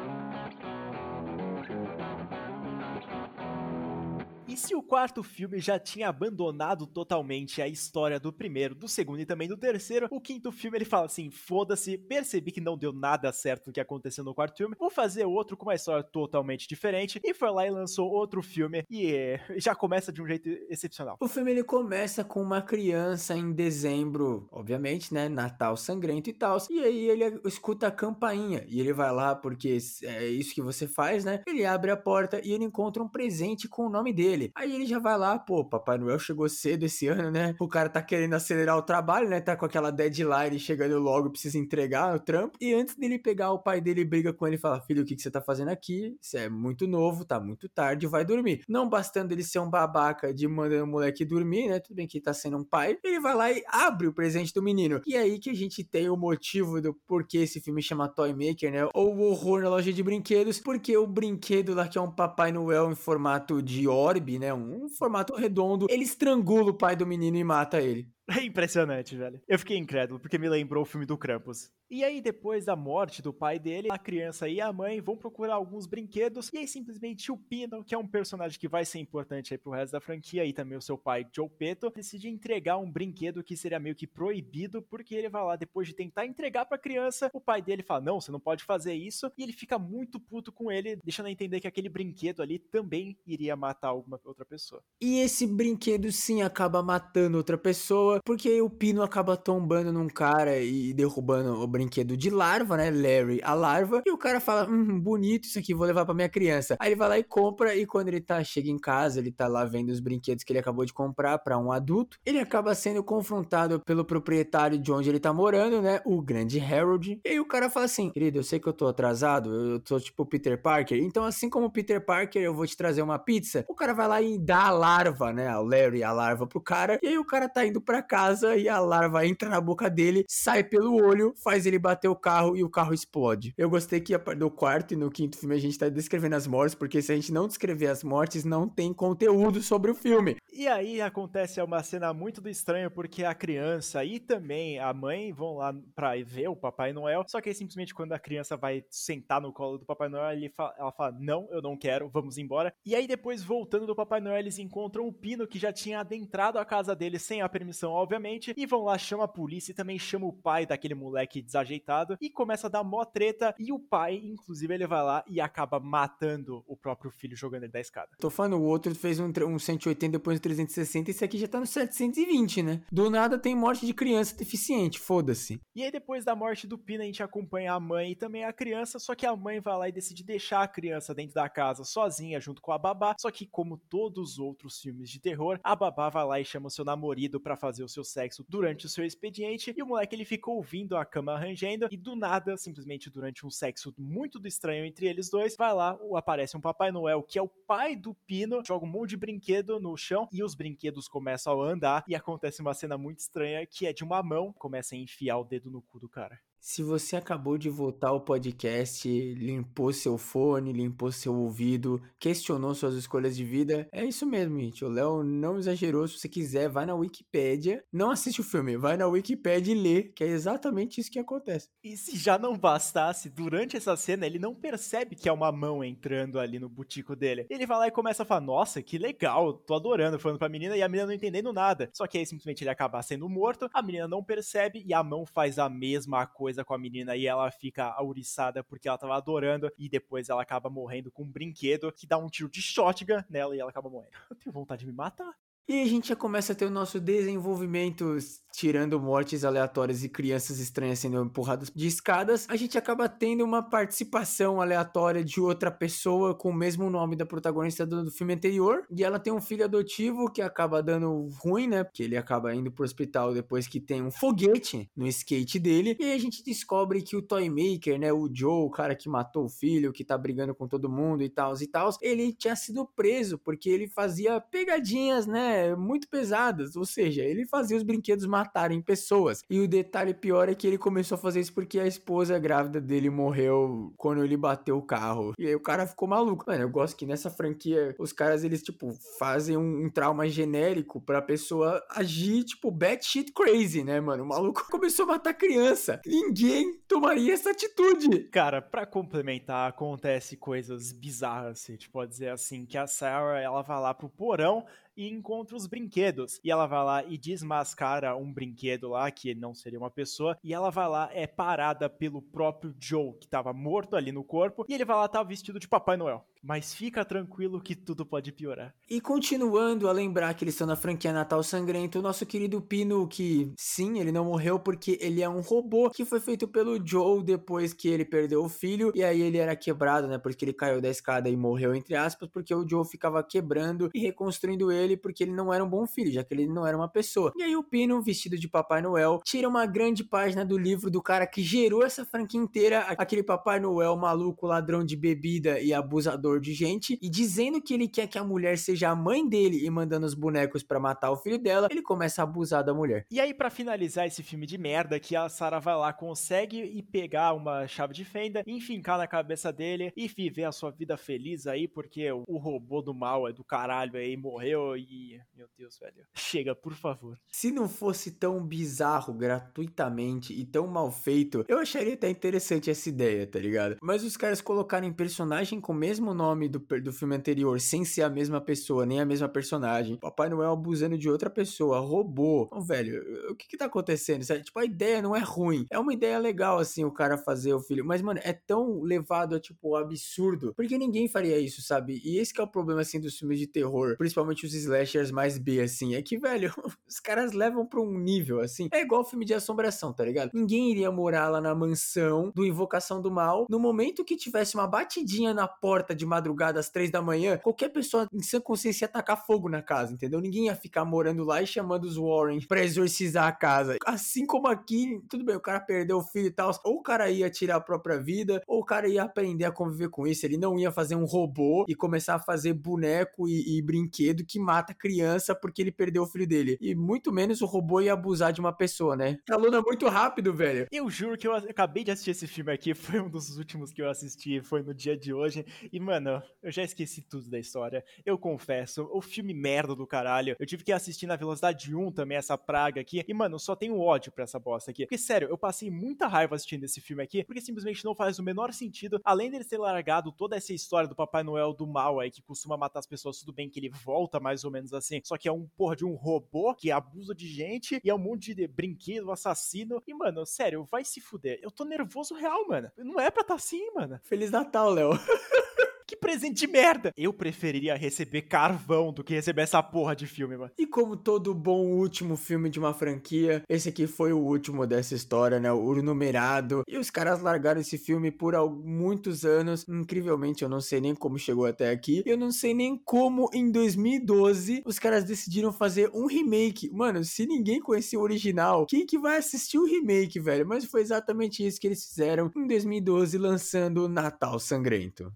E 4.51 4.57
se 4.57 4.75
o 4.75 4.83
quarto 4.83 5.23
filme 5.23 5.59
já 5.59 5.79
tinha 5.79 6.09
abandonado 6.09 6.85
totalmente 6.85 7.61
a 7.61 7.69
história 7.69 8.19
do 8.19 8.33
primeiro, 8.33 8.75
do 8.75 8.85
segundo 8.85 9.21
e 9.21 9.25
também 9.25 9.47
do 9.47 9.55
terceiro, 9.55 10.09
o 10.11 10.19
quinto 10.19 10.51
filme 10.51 10.77
ele 10.77 10.83
fala 10.83 11.05
assim: 11.05 11.31
foda-se, 11.31 11.97
percebi 11.97 12.51
que 12.51 12.59
não 12.59 12.77
deu 12.77 12.91
nada 12.91 13.31
certo 13.31 13.67
no 13.67 13.73
que 13.73 13.79
aconteceu 13.79 14.25
no 14.25 14.35
quarto 14.35 14.57
filme, 14.57 14.75
vou 14.77 14.89
fazer 14.89 15.23
outro 15.23 15.55
com 15.55 15.67
uma 15.67 15.75
história 15.75 16.03
totalmente 16.03 16.67
diferente. 16.67 17.17
E 17.23 17.33
foi 17.33 17.49
lá 17.49 17.65
e 17.65 17.69
lançou 17.69 18.11
outro 18.11 18.41
filme 18.43 18.83
e 18.89 19.13
é, 19.13 19.39
já 19.55 19.73
começa 19.73 20.11
de 20.11 20.21
um 20.21 20.27
jeito 20.27 20.49
excepcional. 20.69 21.15
O 21.21 21.29
filme 21.29 21.51
ele 21.51 21.63
começa 21.63 22.21
com 22.21 22.41
uma 22.41 22.61
criança 22.61 23.33
em 23.33 23.53
dezembro, 23.53 24.49
obviamente, 24.51 25.13
né? 25.13 25.29
Natal 25.29 25.77
sangrento 25.77 26.29
e 26.29 26.33
tal. 26.33 26.57
E 26.69 26.83
aí 26.83 27.09
ele 27.09 27.39
escuta 27.45 27.87
a 27.87 27.91
campainha 27.91 28.65
e 28.67 28.81
ele 28.81 28.91
vai 28.91 29.13
lá 29.13 29.33
porque 29.33 29.77
é 30.03 30.27
isso 30.27 30.53
que 30.53 30.61
você 30.61 30.89
faz, 30.89 31.23
né? 31.23 31.41
Ele 31.47 31.65
abre 31.65 31.89
a 31.89 31.95
porta 31.95 32.41
e 32.43 32.51
ele 32.51 32.65
encontra 32.65 33.01
um 33.01 33.07
presente 33.07 33.69
com 33.69 33.85
o 33.85 33.89
nome 33.89 34.11
dele. 34.11 34.40
Aí 34.55 34.73
ele 34.73 34.85
já 34.85 34.99
vai 34.99 35.17
lá, 35.17 35.37
pô, 35.37 35.63
Papai 35.63 35.97
Noel 35.97 36.17
chegou 36.17 36.47
cedo 36.49 36.83
esse 36.83 37.07
ano, 37.07 37.29
né? 37.29 37.55
O 37.59 37.67
cara 37.67 37.89
tá 37.89 38.01
querendo 38.01 38.33
acelerar 38.33 38.77
o 38.77 38.81
trabalho, 38.81 39.29
né? 39.29 39.41
Tá 39.41 39.55
com 39.55 39.65
aquela 39.65 39.91
deadline 39.91 40.57
chegando 40.59 40.97
logo, 40.99 41.29
precisa 41.29 41.57
entregar 41.57 42.15
o 42.15 42.19
trampo. 42.19 42.57
E 42.59 42.73
antes 42.73 42.95
dele 42.95 43.19
pegar, 43.19 43.51
o 43.51 43.59
pai 43.59 43.81
dele 43.81 44.03
briga 44.03 44.33
com 44.33 44.47
ele 44.47 44.55
e 44.55 44.59
fala: 44.59 44.81
Filho, 44.81 45.03
o 45.03 45.05
que, 45.05 45.15
que 45.15 45.21
você 45.21 45.31
tá 45.31 45.41
fazendo 45.41 45.69
aqui? 45.69 46.15
Você 46.21 46.39
é 46.39 46.49
muito 46.49 46.87
novo, 46.87 47.25
tá 47.25 47.39
muito 47.39 47.67
tarde, 47.69 48.07
vai 48.07 48.25
dormir. 48.25 48.63
Não 48.67 48.89
bastando 48.89 49.31
ele 49.31 49.43
ser 49.43 49.59
um 49.59 49.69
babaca 49.69 50.33
de 50.33 50.47
mandando 50.47 50.83
o 50.83 50.87
moleque 50.87 51.25
dormir, 51.25 51.67
né? 51.67 51.79
Tudo 51.79 51.95
bem 51.95 52.07
que 52.07 52.21
tá 52.21 52.33
sendo 52.33 52.57
um 52.57 52.63
pai. 52.63 52.97
Ele 53.03 53.19
vai 53.19 53.35
lá 53.35 53.51
e 53.51 53.63
abre 53.67 54.07
o 54.07 54.13
presente 54.13 54.53
do 54.53 54.63
menino. 54.63 55.01
E 55.05 55.15
é 55.15 55.19
aí 55.19 55.39
que 55.39 55.49
a 55.49 55.53
gente 55.53 55.83
tem 55.83 56.09
o 56.09 56.17
motivo 56.17 56.81
do 56.81 56.93
porquê 57.07 57.39
esse 57.39 57.59
filme 57.59 57.81
chama 57.81 58.07
Toy 58.07 58.33
Maker, 58.33 58.71
né? 58.71 58.89
Ou 58.93 59.15
o 59.15 59.21
horror 59.29 59.61
na 59.61 59.69
loja 59.69 59.91
de 59.91 60.03
brinquedos, 60.03 60.59
porque 60.59 60.95
o 60.95 61.07
brinquedo 61.07 61.73
lá 61.73 61.87
que 61.87 61.97
é 61.97 62.01
um 62.01 62.11
Papai 62.11 62.51
Noel 62.51 62.91
em 62.91 62.95
formato 62.95 63.61
de 63.61 63.87
orbe, 63.87 64.30
né? 64.39 64.53
Um 64.53 64.89
formato 64.89 65.35
redondo, 65.35 65.87
ele 65.89 66.03
estrangula 66.03 66.71
o 66.71 66.77
pai 66.77 66.95
do 66.95 67.05
menino 67.05 67.37
e 67.37 67.43
mata 67.43 67.81
ele. 67.81 68.09
É 68.41 68.43
impressionante, 68.43 69.15
velho. 69.15 69.41
Eu 69.47 69.59
fiquei 69.59 69.77
incrédulo, 69.77 70.19
porque 70.19 70.37
me 70.37 70.49
lembrou 70.49 70.83
o 70.83 70.85
filme 70.85 71.05
do 71.05 71.17
Krampus. 71.17 71.71
E 71.89 72.05
aí, 72.05 72.21
depois 72.21 72.63
da 72.63 72.73
morte 72.73 73.21
do 73.21 73.33
pai 73.33 73.59
dele, 73.59 73.89
a 73.91 73.97
criança 73.97 74.47
e 74.47 74.61
a 74.61 74.71
mãe 74.71 75.01
vão 75.01 75.17
procurar 75.17 75.55
alguns 75.55 75.85
brinquedos. 75.85 76.49
E 76.53 76.59
aí, 76.59 76.67
simplesmente, 76.67 77.29
o 77.29 77.37
Pino, 77.37 77.83
que 77.83 77.93
é 77.93 77.97
um 77.97 78.07
personagem 78.07 78.57
que 78.57 78.67
vai 78.69 78.85
ser 78.85 78.99
importante 78.99 79.53
aí 79.53 79.57
pro 79.57 79.73
resto 79.73 79.91
da 79.91 79.99
franquia, 79.99 80.45
e 80.45 80.53
também 80.53 80.77
o 80.77 80.81
seu 80.81 80.97
pai, 80.97 81.27
Joe 81.35 81.49
Peto, 81.49 81.89
decide 81.89 82.29
entregar 82.29 82.77
um 82.77 82.89
brinquedo 82.89 83.43
que 83.43 83.57
seria 83.57 83.77
meio 83.77 83.93
que 83.93 84.07
proibido, 84.07 84.81
porque 84.81 85.13
ele 85.13 85.27
vai 85.27 85.43
lá, 85.43 85.57
depois 85.57 85.85
de 85.85 85.93
tentar 85.93 86.25
entregar 86.25 86.65
pra 86.65 86.77
criança, 86.77 87.29
o 87.33 87.41
pai 87.41 87.61
dele 87.61 87.83
fala: 87.83 87.99
Não, 87.99 88.21
você 88.21 88.31
não 88.31 88.39
pode 88.39 88.63
fazer 88.63 88.93
isso. 88.93 89.29
E 89.37 89.43
ele 89.43 89.51
fica 89.51 89.77
muito 89.77 90.17
puto 90.17 90.49
com 90.49 90.71
ele, 90.71 90.95
deixando 91.03 91.25
a 91.25 91.31
entender 91.31 91.59
que 91.59 91.67
aquele 91.67 91.89
brinquedo 91.89 92.41
ali 92.41 92.57
também 92.57 93.17
iria 93.27 93.57
matar 93.57 93.89
alguma 93.89 94.17
outra 94.23 94.45
pessoa. 94.45 94.81
E 95.01 95.19
esse 95.19 95.45
brinquedo, 95.45 96.09
sim, 96.09 96.41
acaba 96.41 96.81
matando 96.81 97.37
outra 97.37 97.57
pessoa, 97.57 98.20
porque 98.23 98.61
o 98.61 98.69
Pino 98.69 99.01
acaba 99.01 99.35
tombando 99.35 99.91
num 99.91 100.07
cara 100.07 100.59
e 100.59 100.93
derrubando 100.93 101.61
o 101.61 101.67
brinquedo 101.67 102.15
de 102.15 102.29
larva, 102.29 102.77
né? 102.77 102.89
Larry, 102.89 103.41
a 103.43 103.53
larva. 103.53 104.01
E 104.05 104.11
o 104.11 104.17
cara 104.17 104.39
fala: 104.39 104.69
Hum, 104.69 104.99
bonito 104.99 105.45
isso 105.45 105.59
aqui, 105.59 105.73
vou 105.73 105.85
levar 105.85 106.05
pra 106.05 106.13
minha 106.13 106.29
criança. 106.29 106.77
Aí 106.79 106.89
ele 106.89 106.95
vai 106.95 107.09
lá 107.09 107.19
e 107.19 107.23
compra. 107.23 107.75
E 107.75 107.85
quando 107.85 108.07
ele 108.09 108.21
tá, 108.21 108.43
chega 108.43 108.69
em 108.69 108.77
casa, 108.77 109.19
ele 109.19 109.31
tá 109.31 109.47
lá 109.47 109.65
vendo 109.65 109.89
os 109.89 109.99
brinquedos 109.99 110.43
que 110.43 110.51
ele 110.51 110.59
acabou 110.59 110.85
de 110.85 110.93
comprar 110.93 111.39
para 111.39 111.57
um 111.57 111.71
adulto. 111.71 112.17
Ele 112.25 112.39
acaba 112.39 112.73
sendo 112.75 113.03
confrontado 113.03 113.79
pelo 113.85 114.05
proprietário 114.05 114.77
de 114.77 114.91
onde 114.91 115.09
ele 115.09 115.19
tá 115.19 115.33
morando, 115.33 115.81
né? 115.81 116.01
O 116.05 116.21
grande 116.21 116.59
Harold. 116.59 117.19
E 117.25 117.29
aí 117.29 117.39
o 117.39 117.47
cara 117.47 117.69
fala 117.69 117.85
assim: 117.85 118.09
Querido, 118.11 118.39
eu 118.39 118.43
sei 118.43 118.59
que 118.59 118.67
eu 118.67 118.73
tô 118.73 118.87
atrasado, 118.87 119.53
eu 119.53 119.79
tô 119.79 119.99
tipo 119.99 120.25
Peter 120.25 120.61
Parker. 120.61 120.97
Então, 120.97 121.23
assim 121.23 121.49
como 121.49 121.71
Peter 121.71 122.03
Parker, 122.03 122.41
eu 122.41 122.53
vou 122.53 122.67
te 122.67 122.75
trazer 122.77 123.01
uma 123.01 123.19
pizza. 123.19 123.65
O 123.67 123.75
cara 123.75 123.93
vai 123.93 124.07
lá 124.07 124.21
e 124.21 124.37
dá 124.37 124.67
a 124.67 124.71
larva, 124.71 125.33
né? 125.33 125.55
O 125.57 125.63
Larry, 125.63 126.03
a 126.03 126.11
larva 126.11 126.45
pro 126.47 126.61
cara. 126.61 126.99
E 127.01 127.07
aí 127.07 127.17
o 127.17 127.25
cara 127.25 127.49
tá 127.49 127.65
indo 127.65 127.81
pra 127.81 128.01
casa 128.11 128.57
e 128.57 128.67
a 128.67 128.77
larva 128.77 129.25
entra 129.25 129.47
na 129.47 129.61
boca 129.61 129.89
dele, 129.89 130.25
sai 130.27 130.65
pelo 130.65 131.01
olho, 131.01 131.33
faz 131.41 131.65
ele 131.65 131.79
bater 131.79 132.09
o 132.09 132.15
carro 132.15 132.57
e 132.57 132.61
o 132.63 132.69
carro 132.69 132.93
explode. 132.93 133.53
Eu 133.57 133.69
gostei 133.69 134.01
que 134.01 134.13
no 134.37 134.51
quarto 134.51 134.93
e 134.93 134.97
no 134.97 135.09
quinto 135.09 135.37
filme 135.37 135.55
a 135.55 135.59
gente 135.59 135.79
tá 135.79 135.87
descrevendo 135.87 136.35
as 136.35 136.45
mortes, 136.45 136.75
porque 136.75 137.01
se 137.01 137.13
a 137.13 137.15
gente 137.15 137.31
não 137.31 137.47
descrever 137.47 137.87
as 137.87 138.03
mortes, 138.03 138.43
não 138.43 138.67
tem 138.67 138.93
conteúdo 138.93 139.61
sobre 139.61 139.89
o 139.89 139.95
filme. 139.95 140.35
E 140.51 140.67
aí 140.67 140.99
acontece 140.99 141.61
uma 141.61 141.81
cena 141.81 142.13
muito 142.13 142.41
do 142.41 142.49
estranho, 142.49 142.91
porque 142.91 143.23
a 143.23 143.33
criança 143.33 144.03
e 144.03 144.19
também 144.19 144.77
a 144.77 144.93
mãe 144.93 145.31
vão 145.31 145.55
lá 145.55 145.73
pra 145.95 146.11
ver 146.21 146.49
o 146.49 146.55
Papai 146.55 146.91
Noel, 146.91 147.23
só 147.29 147.39
que 147.39 147.47
aí 147.47 147.55
simplesmente 147.55 147.95
quando 147.95 148.11
a 148.11 148.19
criança 148.19 148.57
vai 148.57 148.83
sentar 148.89 149.39
no 149.39 149.53
colo 149.53 149.77
do 149.77 149.85
Papai 149.85 150.09
Noel, 150.09 150.33
ele 150.33 150.49
fala, 150.49 150.75
ela 150.77 150.91
fala, 150.91 151.15
não, 151.17 151.47
eu 151.49 151.61
não 151.61 151.77
quero, 151.77 152.09
vamos 152.09 152.37
embora. 152.37 152.73
E 152.85 152.93
aí 152.93 153.07
depois, 153.07 153.41
voltando 153.41 153.87
do 153.87 153.95
Papai 153.95 154.19
Noel, 154.19 154.39
eles 154.39 154.59
encontram 154.59 155.07
o 155.07 155.13
Pino, 155.13 155.47
que 155.47 155.57
já 155.57 155.71
tinha 155.71 156.01
adentrado 156.01 156.59
a 156.59 156.65
casa 156.65 156.93
dele 156.93 157.17
sem 157.17 157.41
a 157.41 157.47
permissão, 157.47 157.90
obviamente, 157.93 158.53
e 158.55 158.65
vão 158.65 158.83
lá, 158.83 158.97
chama 158.97 159.25
a 159.25 159.27
polícia 159.27 159.71
e 159.71 159.75
também 159.75 159.97
chama 159.97 160.27
o 160.27 160.33
pai 160.33 160.65
daquele 160.65 160.95
moleque 160.95 161.41
desajeitado, 161.41 162.17
e 162.21 162.29
começa 162.29 162.67
a 162.67 162.69
dar 162.69 162.83
mó 162.83 163.03
treta, 163.05 163.53
e 163.59 163.71
o 163.71 163.79
pai, 163.79 164.21
inclusive, 164.23 164.73
ele 164.73 164.87
vai 164.87 165.03
lá 165.03 165.23
e 165.27 165.39
acaba 165.39 165.79
matando 165.79 166.63
o 166.67 166.75
próprio 166.75 167.11
filho 167.11 167.35
jogando 167.35 167.63
ele 167.63 167.71
da 167.71 167.79
escada. 167.79 168.09
Tô 168.19 168.29
falando, 168.29 168.57
o 168.57 168.63
outro 168.63 168.93
fez 168.95 169.19
um, 169.19 169.31
um 169.47 169.59
180 169.59 170.11
depois 170.11 170.37
um 170.37 170.41
360, 170.41 171.11
esse 171.11 171.23
aqui 171.23 171.37
já 171.37 171.47
tá 171.47 171.59
no 171.59 171.65
720, 171.65 172.63
né? 172.63 172.83
Do 172.91 173.09
nada 173.09 173.37
tem 173.37 173.55
morte 173.55 173.85
de 173.85 173.93
criança 173.93 174.35
deficiente, 174.35 174.99
foda-se. 174.99 175.61
E 175.75 175.83
aí 175.83 175.91
depois 175.91 176.25
da 176.25 176.35
morte 176.35 176.67
do 176.67 176.77
Pina, 176.77 177.03
a 177.03 177.05
gente 177.05 177.23
acompanha 177.23 177.73
a 177.73 177.79
mãe 177.79 178.11
e 178.11 178.15
também 178.15 178.43
a 178.43 178.53
criança, 178.53 178.99
só 178.99 179.15
que 179.15 179.25
a 179.25 179.35
mãe 179.35 179.59
vai 179.59 179.77
lá 179.77 179.89
e 179.89 179.91
decide 179.91 180.23
deixar 180.23 180.63
a 180.63 180.67
criança 180.67 181.13
dentro 181.13 181.33
da 181.33 181.49
casa 181.49 181.83
sozinha 181.83 182.39
junto 182.39 182.61
com 182.61 182.71
a 182.71 182.77
babá, 182.77 183.15
só 183.19 183.31
que 183.31 183.45
como 183.45 183.77
todos 183.77 184.33
os 184.33 184.39
outros 184.39 184.79
filmes 184.79 185.09
de 185.09 185.19
terror, 185.19 185.59
a 185.63 185.75
babá 185.75 186.09
vai 186.09 186.25
lá 186.25 186.39
e 186.39 186.45
chama 186.45 186.67
o 186.67 186.71
seu 186.71 186.85
namorado 186.85 187.39
para 187.41 187.57
fazer 187.57 187.80
o 187.83 187.89
seu 187.89 188.03
sexo 188.03 188.45
durante 188.47 188.85
o 188.85 188.89
seu 188.89 189.05
expediente, 189.05 189.73
e 189.75 189.81
o 189.81 189.85
moleque 189.85 190.15
ele 190.15 190.25
fica 190.25 190.49
ouvindo 190.49 190.95
a 190.97 191.05
cama 191.05 191.33
arranjando, 191.33 191.87
e 191.91 191.97
do 191.97 192.15
nada, 192.15 192.57
simplesmente 192.57 193.09
durante 193.09 193.45
um 193.45 193.49
sexo 193.49 193.93
muito 193.97 194.45
estranho 194.47 194.85
entre 194.85 195.07
eles 195.07 195.29
dois, 195.29 195.55
vai 195.55 195.73
lá, 195.73 195.97
aparece 196.15 196.57
um 196.57 196.61
Papai 196.61 196.91
Noel, 196.91 197.23
que 197.23 197.39
é 197.39 197.41
o 197.41 197.47
pai 197.47 197.95
do 197.95 198.13
Pino, 198.13 198.63
joga 198.65 198.85
um 198.85 198.89
monte 198.89 199.11
de 199.11 199.17
brinquedo 199.17 199.79
no 199.79 199.95
chão, 199.97 200.27
e 200.31 200.43
os 200.43 200.55
brinquedos 200.55 201.07
começam 201.07 201.61
a 201.61 201.67
andar, 201.67 202.03
e 202.07 202.15
acontece 202.15 202.61
uma 202.61 202.73
cena 202.73 202.97
muito 202.97 203.19
estranha, 203.19 203.65
que 203.65 203.85
é 203.85 203.93
de 203.93 204.03
uma 204.03 204.21
mão, 204.21 204.53
começa 204.53 204.95
a 204.95 204.97
enfiar 204.97 205.37
o 205.37 205.43
dedo 205.43 205.69
no 205.69 205.81
cu 205.81 205.99
do 205.99 206.09
cara. 206.09 206.39
Se 206.63 206.83
você 206.83 207.15
acabou 207.15 207.57
de 207.57 207.71
voltar 207.71 208.09
ao 208.09 208.21
podcast, 208.21 209.09
limpou 209.33 209.91
seu 209.91 210.15
fone, 210.15 210.71
limpou 210.71 211.11
seu 211.11 211.33
ouvido, 211.33 211.99
questionou 212.19 212.75
suas 212.75 212.93
escolhas 212.93 213.35
de 213.35 213.43
vida, 213.43 213.89
é 213.91 214.05
isso 214.05 214.27
mesmo, 214.27 214.59
gente. 214.59 214.85
O 214.85 214.87
Léo 214.87 215.23
não 215.23 215.57
exagerou. 215.57 216.07
Se 216.07 216.19
você 216.19 216.29
quiser, 216.29 216.69
vai 216.69 216.85
na 216.85 216.93
Wikipédia. 216.93 217.83
Não 217.91 218.11
assiste 218.11 218.41
o 218.41 218.43
filme, 218.43 218.77
vai 218.77 218.95
na 218.95 219.07
Wikipédia 219.07 219.71
e 219.71 219.75
lê, 219.75 220.03
que 220.03 220.23
é 220.23 220.27
exatamente 220.27 221.01
isso 221.01 221.09
que 221.09 221.17
acontece. 221.17 221.67
E 221.83 221.97
se 221.97 222.15
já 222.15 222.37
não 222.37 222.55
bastasse, 222.55 223.27
durante 223.27 223.75
essa 223.75 223.97
cena 223.97 224.27
ele 224.27 224.37
não 224.37 224.53
percebe 224.53 225.15
que 225.15 225.27
é 225.27 225.33
uma 225.33 225.51
mão 225.51 225.83
entrando 225.83 226.39
ali 226.39 226.59
no 226.59 226.69
butico 226.69 227.15
dele. 227.15 227.47
Ele 227.49 227.65
vai 227.65 227.79
lá 227.79 227.87
e 227.87 227.91
começa 227.91 228.21
a 228.21 228.25
falar: 228.25 228.41
Nossa, 228.41 228.83
que 228.83 228.99
legal, 228.99 229.51
tô 229.51 229.73
adorando, 229.73 230.19
falando 230.19 230.37
pra 230.37 230.47
menina, 230.47 230.77
e 230.77 230.83
a 230.83 230.87
menina 230.87 231.07
não 231.07 231.13
entendendo 231.13 231.51
nada. 231.51 231.89
Só 231.91 232.05
que 232.05 232.19
aí 232.19 232.25
simplesmente 232.25 232.61
ele 232.61 232.69
acaba 232.69 233.01
sendo 233.01 233.27
morto, 233.27 233.67
a 233.73 233.81
menina 233.81 234.07
não 234.07 234.23
percebe 234.23 234.83
e 234.85 234.93
a 234.93 235.03
mão 235.03 235.25
faz 235.25 235.57
a 235.57 235.67
mesma 235.67 236.27
coisa 236.27 236.50
coisa 236.51 236.65
com 236.65 236.73
a 236.73 236.77
menina 236.77 237.15
e 237.15 237.25
ela 237.25 237.49
fica 237.49 237.85
auriçada 237.85 238.61
porque 238.61 238.87
ela 238.87 238.97
tava 238.97 239.15
adorando 239.15 239.71
e 239.77 239.87
depois 239.87 240.27
ela 240.27 240.41
acaba 240.41 240.69
morrendo 240.69 241.09
com 241.09 241.23
um 241.23 241.31
brinquedo 241.31 241.91
que 241.91 242.05
dá 242.05 242.17
um 242.17 242.27
tiro 242.27 242.49
de 242.49 242.61
shotgun 242.61 243.23
nela 243.29 243.55
e 243.55 243.59
ela 243.59 243.69
acaba 243.69 243.89
morrendo. 243.89 244.11
Eu 244.29 244.35
tenho 244.35 244.53
vontade 244.53 244.81
de 244.81 244.87
me 244.87 244.93
matar. 244.93 245.33
E 245.67 245.81
a 245.81 245.85
gente 245.85 246.09
já 246.09 246.15
começa 246.15 246.51
a 246.51 246.55
ter 246.55 246.65
o 246.65 246.69
nosso 246.69 246.99
desenvolvimento, 246.99 248.17
tirando 248.53 248.99
mortes 248.99 249.45
aleatórias 249.45 250.03
e 250.03 250.09
crianças 250.09 250.59
estranhas 250.59 250.99
sendo 250.99 251.23
empurradas 251.23 251.71
de 251.73 251.87
escadas. 251.87 252.45
A 252.49 252.57
gente 252.57 252.77
acaba 252.77 253.07
tendo 253.07 253.45
uma 253.45 253.63
participação 253.63 254.59
aleatória 254.59 255.23
de 255.23 255.39
outra 255.39 255.71
pessoa 255.71 256.35
com 256.35 256.49
o 256.49 256.53
mesmo 256.53 256.89
nome 256.89 257.15
da 257.15 257.25
protagonista 257.25 257.85
do, 257.85 258.03
do 258.03 258.11
filme 258.11 258.33
anterior. 258.33 258.85
E 258.91 259.03
ela 259.03 259.19
tem 259.19 259.31
um 259.31 259.39
filho 259.39 259.63
adotivo 259.63 260.29
que 260.29 260.41
acaba 260.41 260.83
dando 260.83 261.29
ruim, 261.41 261.67
né? 261.67 261.83
Porque 261.83 262.03
ele 262.03 262.17
acaba 262.17 262.53
indo 262.53 262.71
pro 262.71 262.83
hospital 262.83 263.33
depois 263.33 263.67
que 263.67 263.79
tem 263.79 264.01
um 264.01 264.11
foguete 264.11 264.89
no 264.95 265.07
skate 265.07 265.57
dele. 265.57 265.95
E 265.99 266.11
a 266.11 266.17
gente 266.17 266.43
descobre 266.43 267.01
que 267.01 267.15
o 267.15 267.21
Toy 267.21 267.49
Maker, 267.49 267.97
né? 267.97 268.11
O 268.11 268.29
Joe, 268.33 268.65
o 268.65 268.69
cara 268.69 268.95
que 268.95 269.07
matou 269.07 269.45
o 269.45 269.49
filho, 269.49 269.93
que 269.93 270.03
tá 270.03 270.17
brigando 270.17 270.53
com 270.53 270.67
todo 270.67 270.89
mundo 270.89 271.23
e 271.23 271.29
tal 271.29 271.53
e 271.61 271.67
tal, 271.67 271.91
ele 272.01 272.33
tinha 272.33 272.55
sido 272.55 272.85
preso 272.85 273.37
porque 273.37 273.69
ele 273.69 273.87
fazia 273.87 274.41
pegadinhas, 274.41 275.25
né? 275.25 275.50
Né, 275.51 275.75
muito 275.75 276.07
pesadas, 276.07 276.75
ou 276.75 276.85
seja, 276.85 277.21
ele 277.21 277.45
fazia 277.45 277.75
os 277.75 277.83
brinquedos 277.83 278.25
matarem 278.25 278.81
pessoas. 278.81 279.41
E 279.49 279.59
o 279.59 279.67
detalhe 279.67 280.13
pior 280.13 280.47
é 280.47 280.55
que 280.55 280.65
ele 280.65 280.77
começou 280.77 281.15
a 281.15 281.19
fazer 281.19 281.41
isso 281.41 281.53
porque 281.53 281.79
a 281.79 281.87
esposa 281.87 282.39
grávida 282.39 282.79
dele 282.79 283.09
morreu 283.09 283.93
quando 283.97 284.23
ele 284.23 284.37
bateu 284.37 284.77
o 284.77 284.81
carro. 284.81 285.33
E 285.37 285.47
aí 285.47 285.55
o 285.55 285.59
cara 285.59 285.85
ficou 285.85 286.07
maluco. 286.07 286.45
Mano, 286.47 286.63
eu 286.63 286.69
gosto 286.69 286.95
que 286.95 287.05
nessa 287.05 287.29
franquia 287.29 287.95
os 287.99 288.13
caras 288.13 288.43
eles 288.43 288.63
tipo 288.63 288.93
fazem 289.19 289.57
um, 289.57 289.85
um 289.85 289.89
trauma 289.89 290.27
genérico 290.27 291.01
pra 291.01 291.21
pessoa 291.21 291.83
agir 291.89 292.43
tipo 292.43 292.71
batshit 292.71 293.31
crazy, 293.33 293.83
né, 293.83 293.99
mano? 293.99 294.23
O 294.23 294.27
maluco 294.27 294.65
começou 294.71 295.03
a 295.05 295.09
matar 295.09 295.33
criança. 295.33 296.01
Ninguém 296.05 296.79
tomaria 296.87 297.33
essa 297.33 297.51
atitude. 297.51 298.29
Cara, 298.29 298.61
para 298.61 298.85
complementar, 298.85 299.69
acontece 299.69 300.37
coisas 300.37 300.91
bizarras, 300.91 301.59
se 301.59 301.71
a 301.71 301.75
gente 301.75 301.89
pode 301.89 302.11
dizer 302.11 302.29
assim, 302.29 302.65
que 302.65 302.77
a 302.77 302.87
Sarah, 302.87 303.39
ela 303.39 303.61
vai 303.61 303.79
lá 303.79 303.93
pro 303.93 304.09
porão 304.09 304.65
e 304.95 305.09
encontra 305.09 305.55
os 305.55 305.67
brinquedos. 305.67 306.39
E 306.43 306.51
ela 306.51 306.67
vai 306.67 306.83
lá 306.83 307.03
e 307.03 307.17
desmascara 307.17 308.15
um 308.15 308.31
brinquedo 308.31 308.89
lá, 308.89 309.09
que 309.11 309.33
não 309.35 309.53
seria 309.53 309.79
uma 309.79 309.91
pessoa, 309.91 310.37
e 310.43 310.53
ela 310.53 310.69
vai 310.69 310.87
lá, 310.87 311.09
é 311.13 311.27
parada 311.27 311.89
pelo 311.89 312.21
próprio 312.21 312.75
Joe, 312.79 313.13
que 313.19 313.27
tava 313.27 313.53
morto 313.53 313.95
ali 313.95 314.11
no 314.11 314.23
corpo, 314.23 314.65
e 314.67 314.73
ele 314.73 314.85
vai 314.85 314.95
lá, 314.95 315.07
tá 315.07 315.21
vestido 315.23 315.59
de 315.59 315.67
Papai 315.67 315.97
Noel. 315.97 316.25
Mas 316.43 316.73
fica 316.73 317.05
tranquilo 317.05 317.61
que 317.61 317.75
tudo 317.75 318.05
pode 318.05 318.31
piorar. 318.31 318.73
E 318.89 318.99
continuando 318.99 319.87
a 319.87 319.91
lembrar 319.91 320.33
que 320.33 320.43
eles 320.43 320.55
estão 320.55 320.67
na 320.67 320.75
franquia 320.75 321.13
Natal 321.13 321.43
Sangrento, 321.43 321.99
o 321.99 322.01
nosso 322.01 322.25
querido 322.25 322.61
Pino, 322.61 323.07
que 323.07 323.53
sim, 323.57 323.99
ele 323.99 324.11
não 324.11 324.25
morreu 324.25 324.59
porque 324.59 324.97
ele 325.01 325.21
é 325.21 325.29
um 325.29 325.41
robô 325.41 325.89
que 325.89 326.03
foi 326.03 326.19
feito 326.19 326.47
pelo 326.47 326.85
Joe 326.85 327.23
depois 327.23 327.73
que 327.73 327.87
ele 327.87 328.03
perdeu 328.03 328.43
o 328.43 328.49
filho, 328.49 328.91
e 328.95 329.03
aí 329.03 329.21
ele 329.21 329.37
era 329.37 329.55
quebrado, 329.55 330.07
né? 330.07 330.17
Porque 330.17 330.43
ele 330.43 330.53
caiu 330.53 330.81
da 330.81 330.89
escada 330.89 331.29
e 331.29 331.37
morreu, 331.37 331.75
entre 331.75 331.95
aspas, 331.95 332.27
porque 332.27 332.53
o 332.53 332.67
Joe 332.67 332.85
ficava 332.85 333.23
quebrando 333.23 333.89
e 333.93 333.99
reconstruindo 333.99 334.71
ele 334.71 334.97
porque 334.97 335.23
ele 335.23 335.31
não 335.31 335.53
era 335.53 335.63
um 335.63 335.69
bom 335.69 335.85
filho, 335.85 336.11
já 336.11 336.23
que 336.23 336.33
ele 336.33 336.47
não 336.47 336.65
era 336.65 336.75
uma 336.75 336.89
pessoa. 336.89 337.31
E 337.35 337.43
aí 337.43 337.55
o 337.55 337.63
Pino, 337.63 338.01
vestido 338.01 338.37
de 338.37 338.47
Papai 338.47 338.81
Noel, 338.81 339.21
tira 339.23 339.47
uma 339.47 339.65
grande 339.65 340.03
página 340.03 340.43
do 340.43 340.57
livro 340.57 340.89
do 340.89 341.01
cara 341.01 341.27
que 341.27 341.43
gerou 341.43 341.83
essa 341.83 342.03
franquia 342.05 342.39
inteira, 342.39 342.79
aquele 342.97 343.23
Papai 343.23 343.59
Noel 343.59 343.95
maluco, 343.95 344.47
ladrão 344.47 344.83
de 344.83 344.95
bebida 344.95 345.59
e 345.59 345.73
abusador 345.73 346.30
de 346.39 346.53
gente, 346.53 346.97
e 347.01 347.09
dizendo 347.09 347.61
que 347.61 347.73
ele 347.73 347.87
quer 347.87 348.07
que 348.07 348.17
a 348.17 348.23
mulher 348.23 348.57
seja 348.57 348.89
a 348.89 348.95
mãe 348.95 349.27
dele 349.27 349.65
e 349.65 349.69
mandando 349.69 350.05
os 350.05 350.13
bonecos 350.13 350.63
para 350.63 350.79
matar 350.79 351.11
o 351.11 351.17
filho 351.17 351.37
dela, 351.37 351.67
ele 351.69 351.81
começa 351.81 352.21
a 352.21 352.23
abusar 352.23 352.63
da 352.63 352.73
mulher. 352.73 353.05
E 353.11 353.19
aí, 353.19 353.33
para 353.33 353.49
finalizar 353.49 354.05
esse 354.05 354.23
filme 354.23 354.45
de 354.45 354.57
merda, 354.57 354.99
que 354.99 355.15
a 355.15 355.27
Sarah 355.29 355.59
vai 355.59 355.75
lá, 355.75 355.91
consegue 355.93 356.61
e 356.61 356.81
pegar 356.81 357.33
uma 357.33 357.67
chave 357.67 357.93
de 357.93 358.05
fenda, 358.05 358.43
enfincar 358.45 358.97
na 358.97 359.07
cabeça 359.07 359.51
dele 359.51 359.91
e 359.95 360.07
viver 360.07 360.45
a 360.45 360.51
sua 360.51 360.71
vida 360.71 360.97
feliz 360.97 361.47
aí, 361.47 361.67
porque 361.67 362.11
o, 362.11 362.23
o 362.27 362.37
robô 362.37 362.81
do 362.81 362.93
mal 362.93 363.27
é 363.27 363.33
do 363.33 363.43
caralho 363.43 363.95
aí, 363.97 364.15
morreu 364.15 364.75
e. 364.77 365.19
Meu 365.35 365.47
Deus, 365.57 365.77
velho. 365.79 366.05
Chega, 366.13 366.55
por 366.55 366.73
favor. 366.73 367.17
Se 367.31 367.51
não 367.51 367.67
fosse 367.67 368.11
tão 368.11 368.45
bizarro 368.45 369.13
gratuitamente 369.13 370.33
e 370.33 370.45
tão 370.45 370.67
mal 370.67 370.91
feito, 370.91 371.43
eu 371.47 371.57
acharia 371.59 371.93
até 371.93 372.09
interessante 372.09 372.69
essa 372.69 372.89
ideia, 372.89 373.25
tá 373.25 373.39
ligado? 373.39 373.77
Mas 373.81 374.03
os 374.03 374.15
caras 374.15 374.41
colocarem 374.41 374.93
personagem 374.93 375.59
com 375.59 375.71
o 375.71 375.75
mesmo 375.75 376.13
nome 376.13 376.20
do, 376.49 376.59
do 376.81 376.93
filme 376.93 377.15
anterior, 377.15 377.59
sem 377.59 377.83
ser 377.83 378.03
a 378.03 378.09
mesma 378.09 378.39
pessoa, 378.39 378.85
nem 378.85 378.99
a 378.99 379.05
mesma 379.05 379.27
personagem, 379.27 379.97
Papai 379.97 380.29
Noel 380.29 380.51
abusando 380.51 380.97
de 380.97 381.09
outra 381.09 381.29
pessoa, 381.29 381.79
robô. 381.79 382.45
Então, 382.47 382.61
velho, 382.61 383.01
o 383.29 383.35
que 383.35 383.47
que 383.47 383.57
tá 383.57 383.65
acontecendo? 383.65 384.23
Sabe? 384.23 384.43
Tipo, 384.43 384.59
a 384.59 384.65
ideia 384.65 385.01
não 385.01 385.15
é 385.15 385.19
ruim. 385.19 385.65
É 385.69 385.79
uma 385.79 385.93
ideia 385.93 386.17
legal, 386.19 386.59
assim, 386.59 386.83
o 386.83 386.91
cara 386.91 387.17
fazer 387.17 387.53
o 387.53 387.59
filho. 387.59 387.85
Mas, 387.85 388.01
mano, 388.01 388.19
é 388.23 388.33
tão 388.33 388.81
levado 388.81 389.35
a, 389.35 389.39
tipo, 389.39 389.75
absurdo. 389.75 390.53
Porque 390.55 390.77
ninguém 390.77 391.07
faria 391.07 391.37
isso, 391.39 391.61
sabe? 391.61 392.01
E 392.03 392.17
esse 392.17 392.33
é 392.39 392.43
o 392.43 392.47
problema, 392.47 392.81
assim, 392.81 392.99
dos 392.99 393.17
filmes 393.17 393.39
de 393.39 393.47
terror. 393.47 393.95
Principalmente 393.97 394.45
os 394.45 394.53
slashers 394.53 395.11
mais 395.11 395.37
B, 395.37 395.61
assim. 395.61 395.95
É 395.95 396.01
que, 396.01 396.17
velho, 396.17 396.53
os 396.87 396.99
caras 396.99 397.33
levam 397.33 397.65
pra 397.65 397.81
um 397.81 397.97
nível, 397.97 398.39
assim. 398.39 398.67
É 398.71 398.81
igual 398.81 399.05
filme 399.05 399.25
de 399.25 399.33
assombração, 399.33 399.93
tá 399.93 400.03
ligado? 400.03 400.31
Ninguém 400.33 400.71
iria 400.71 400.91
morar 400.91 401.29
lá 401.29 401.41
na 401.41 401.53
mansão 401.53 402.31
do 402.35 402.45
Invocação 402.45 403.01
do 403.01 403.11
Mal. 403.11 403.45
No 403.49 403.59
momento 403.59 404.05
que 404.05 404.15
tivesse 404.15 404.55
uma 404.55 404.67
batidinha 404.67 405.33
na 405.33 405.47
porta 405.47 405.95
de 405.95 406.05
madrugada 406.11 406.59
às 406.59 406.69
três 406.69 406.91
da 406.91 407.01
manhã, 407.01 407.37
qualquer 407.37 407.69
pessoa 407.69 408.05
em 408.13 408.21
sã 408.21 408.41
consciência 408.41 408.83
ia 408.83 408.89
tacar 408.89 409.25
fogo 409.25 409.47
na 409.47 409.61
casa, 409.61 409.93
entendeu? 409.93 410.19
Ninguém 410.19 410.47
ia 410.47 410.55
ficar 410.55 410.83
morando 410.83 411.23
lá 411.23 411.41
e 411.41 411.47
chamando 411.47 411.85
os 411.85 411.95
Warren 411.95 412.41
pra 412.47 412.63
exorcizar 412.63 413.27
a 413.27 413.31
casa. 413.31 413.77
Assim 413.85 414.25
como 414.25 414.47
aqui, 414.47 415.01
tudo 415.09 415.23
bem, 415.23 415.35
o 415.35 415.39
cara 415.39 415.61
perdeu 415.61 415.97
o 415.97 416.03
filho 416.03 416.27
e 416.27 416.31
tal, 416.31 416.51
ou 416.65 416.75
o 416.75 416.83
cara 416.83 417.09
ia 417.09 417.29
tirar 417.29 417.55
a 417.55 417.61
própria 417.61 417.97
vida, 417.97 418.41
ou 418.45 418.59
o 418.59 418.65
cara 418.65 418.87
ia 418.87 419.03
aprender 419.03 419.45
a 419.45 419.51
conviver 419.51 419.89
com 419.89 420.05
isso. 420.05 420.25
Ele 420.25 420.37
não 420.37 420.59
ia 420.59 420.71
fazer 420.71 420.95
um 420.95 421.05
robô 421.05 421.65
e 421.67 421.75
começar 421.75 422.15
a 422.15 422.19
fazer 422.19 422.53
boneco 422.53 423.27
e, 423.27 423.57
e 423.57 423.61
brinquedo 423.61 424.25
que 424.25 424.39
mata 424.39 424.73
criança 424.73 425.33
porque 425.33 425.61
ele 425.61 425.71
perdeu 425.71 426.03
o 426.03 426.07
filho 426.07 426.27
dele. 426.27 426.57
E 426.59 426.75
muito 426.75 427.11
menos 427.11 427.41
o 427.41 427.45
robô 427.45 427.79
ia 427.79 427.93
abusar 427.93 428.33
de 428.33 428.41
uma 428.41 428.51
pessoa, 428.51 428.95
né? 428.95 429.17
Aluna 429.29 429.61
muito 429.61 429.87
rápido, 429.87 430.33
velho. 430.33 430.67
Eu 430.71 430.89
juro 430.89 431.17
que 431.17 431.27
eu 431.27 431.33
acabei 431.33 431.83
de 431.83 431.91
assistir 431.91 432.11
esse 432.11 432.27
filme 432.27 432.51
aqui, 432.51 432.73
foi 432.75 432.99
um 432.99 433.09
dos 433.09 433.37
últimos 433.37 433.71
que 433.71 433.81
eu 433.81 433.89
assisti, 433.89 434.41
foi 434.41 434.63
no 434.63 434.73
dia 434.73 434.97
de 434.97 435.13
hoje. 435.13 435.45
E, 435.71 435.79
mano, 435.79 436.00
eu 436.41 436.51
já 436.51 436.63
esqueci 436.63 437.01
tudo 437.01 437.29
da 437.29 437.39
história. 437.39 437.83
Eu 438.05 438.17
confesso, 438.17 438.89
o 438.91 439.01
filme 439.01 439.33
merda 439.33 439.75
do 439.75 439.85
caralho. 439.85 440.35
Eu 440.39 440.45
tive 440.45 440.63
que 440.63 440.71
assistir 440.71 441.07
na 441.07 441.15
velocidade 441.15 441.75
1 441.75 441.91
também, 441.91 442.17
essa 442.17 442.37
praga 442.37 442.81
aqui. 442.81 443.03
E, 443.07 443.13
mano, 443.13 443.39
só 443.39 443.55
tenho 443.55 443.79
ódio 443.79 444.11
pra 444.11 444.23
essa 444.23 444.39
bosta 444.39 444.71
aqui. 444.71 444.85
Porque, 444.85 444.97
sério, 444.97 445.27
eu 445.29 445.37
passei 445.37 445.69
muita 445.69 446.07
raiva 446.07 446.35
assistindo 446.35 446.63
esse 446.63 446.81
filme 446.81 447.03
aqui, 447.03 447.23
porque 447.23 447.41
simplesmente 447.41 447.83
não 447.85 447.95
faz 447.95 448.19
o 448.19 448.23
menor 448.23 448.53
sentido. 448.53 448.99
Além 449.03 449.29
dele 449.29 449.45
ter 449.45 449.57
largado 449.57 450.11
toda 450.11 450.35
essa 450.35 450.53
história 450.53 450.87
do 450.87 450.95
Papai 450.95 451.23
Noel 451.23 451.53
do 451.53 451.67
mal 451.67 451.99
aí, 451.99 452.11
que 452.11 452.21
costuma 452.21 452.57
matar 452.57 452.79
as 452.79 452.87
pessoas, 452.87 453.19
tudo 453.19 453.33
bem 453.33 453.49
que 453.49 453.59
ele 453.59 453.69
volta 453.69 454.19
mais 454.19 454.43
ou 454.43 454.51
menos 454.51 454.73
assim. 454.73 455.01
Só 455.03 455.17
que 455.17 455.27
é 455.27 455.31
um 455.31 455.47
porra 455.57 455.75
de 455.75 455.85
um 455.85 455.95
robô 455.95 456.53
que 456.55 456.71
abusa 456.71 457.13
de 457.13 457.27
gente 457.27 457.79
e 457.83 457.89
é 457.89 457.93
um 457.93 457.99
monte 457.99 458.33
de 458.33 458.47
brinquedo 458.47 459.11
assassino. 459.11 459.81
E, 459.87 459.93
mano, 459.93 460.25
sério, 460.25 460.63
vai 460.63 460.83
se 460.83 461.01
fuder. 461.01 461.39
Eu 461.41 461.51
tô 461.51 461.63
nervoso 461.63 462.13
real, 462.13 462.47
mano. 462.47 462.71
Não 462.77 462.99
é 462.99 463.09
pra 463.09 463.23
tá 463.23 463.35
assim, 463.35 463.71
mano. 463.73 463.99
Feliz 464.03 464.31
Natal, 464.31 464.69
Léo. 464.69 464.91
Que 465.91 465.97
presente 465.97 466.39
de 466.39 466.47
merda! 466.47 466.93
Eu 466.95 467.11
preferiria 467.11 467.75
receber 467.75 468.21
carvão 468.21 468.93
do 468.93 469.03
que 469.03 469.13
receber 469.13 469.41
essa 469.41 469.61
porra 469.61 469.93
de 469.93 470.07
filme, 470.07 470.37
mano. 470.37 470.49
E 470.57 470.65
como 470.65 470.95
todo 470.95 471.33
bom 471.33 471.65
último 471.65 472.15
filme 472.15 472.49
de 472.49 472.57
uma 472.57 472.73
franquia, 472.73 473.43
esse 473.49 473.67
aqui 473.67 473.85
foi 473.87 474.13
o 474.13 474.17
último 474.17 474.65
dessa 474.65 474.95
história, 474.95 475.37
né? 475.37 475.51
O 475.51 475.75
numerado. 475.81 476.63
E 476.65 476.77
os 476.77 476.89
caras 476.89 477.21
largaram 477.21 477.59
esse 477.59 477.77
filme 477.77 478.09
por 478.09 478.33
muitos 478.49 479.25
anos. 479.25 479.67
Incrivelmente, 479.67 480.43
eu 480.43 480.49
não 480.49 480.61
sei 480.61 480.79
nem 480.79 480.95
como 480.95 481.19
chegou 481.19 481.45
até 481.45 481.69
aqui. 481.71 482.01
Eu 482.05 482.17
não 482.17 482.31
sei 482.31 482.53
nem 482.53 482.77
como 482.85 483.29
em 483.33 483.51
2012 483.51 484.63
os 484.65 484.79
caras 484.79 485.03
decidiram 485.03 485.51
fazer 485.51 485.91
um 485.93 486.05
remake. 486.05 486.71
Mano, 486.71 487.03
se 487.03 487.25
ninguém 487.25 487.59
conhecia 487.59 487.99
o 487.99 488.03
original, 488.03 488.65
quem 488.65 488.85
que 488.85 488.97
vai 488.97 489.17
assistir 489.17 489.57
o 489.57 489.65
remake, 489.65 490.21
velho? 490.21 490.47
Mas 490.47 490.63
foi 490.63 490.79
exatamente 490.79 491.45
isso 491.45 491.59
que 491.59 491.67
eles 491.67 491.83
fizeram 491.83 492.31
em 492.33 492.47
2012, 492.47 493.17
lançando 493.17 493.89
Natal 493.89 494.39
Sangrento. 494.39 495.11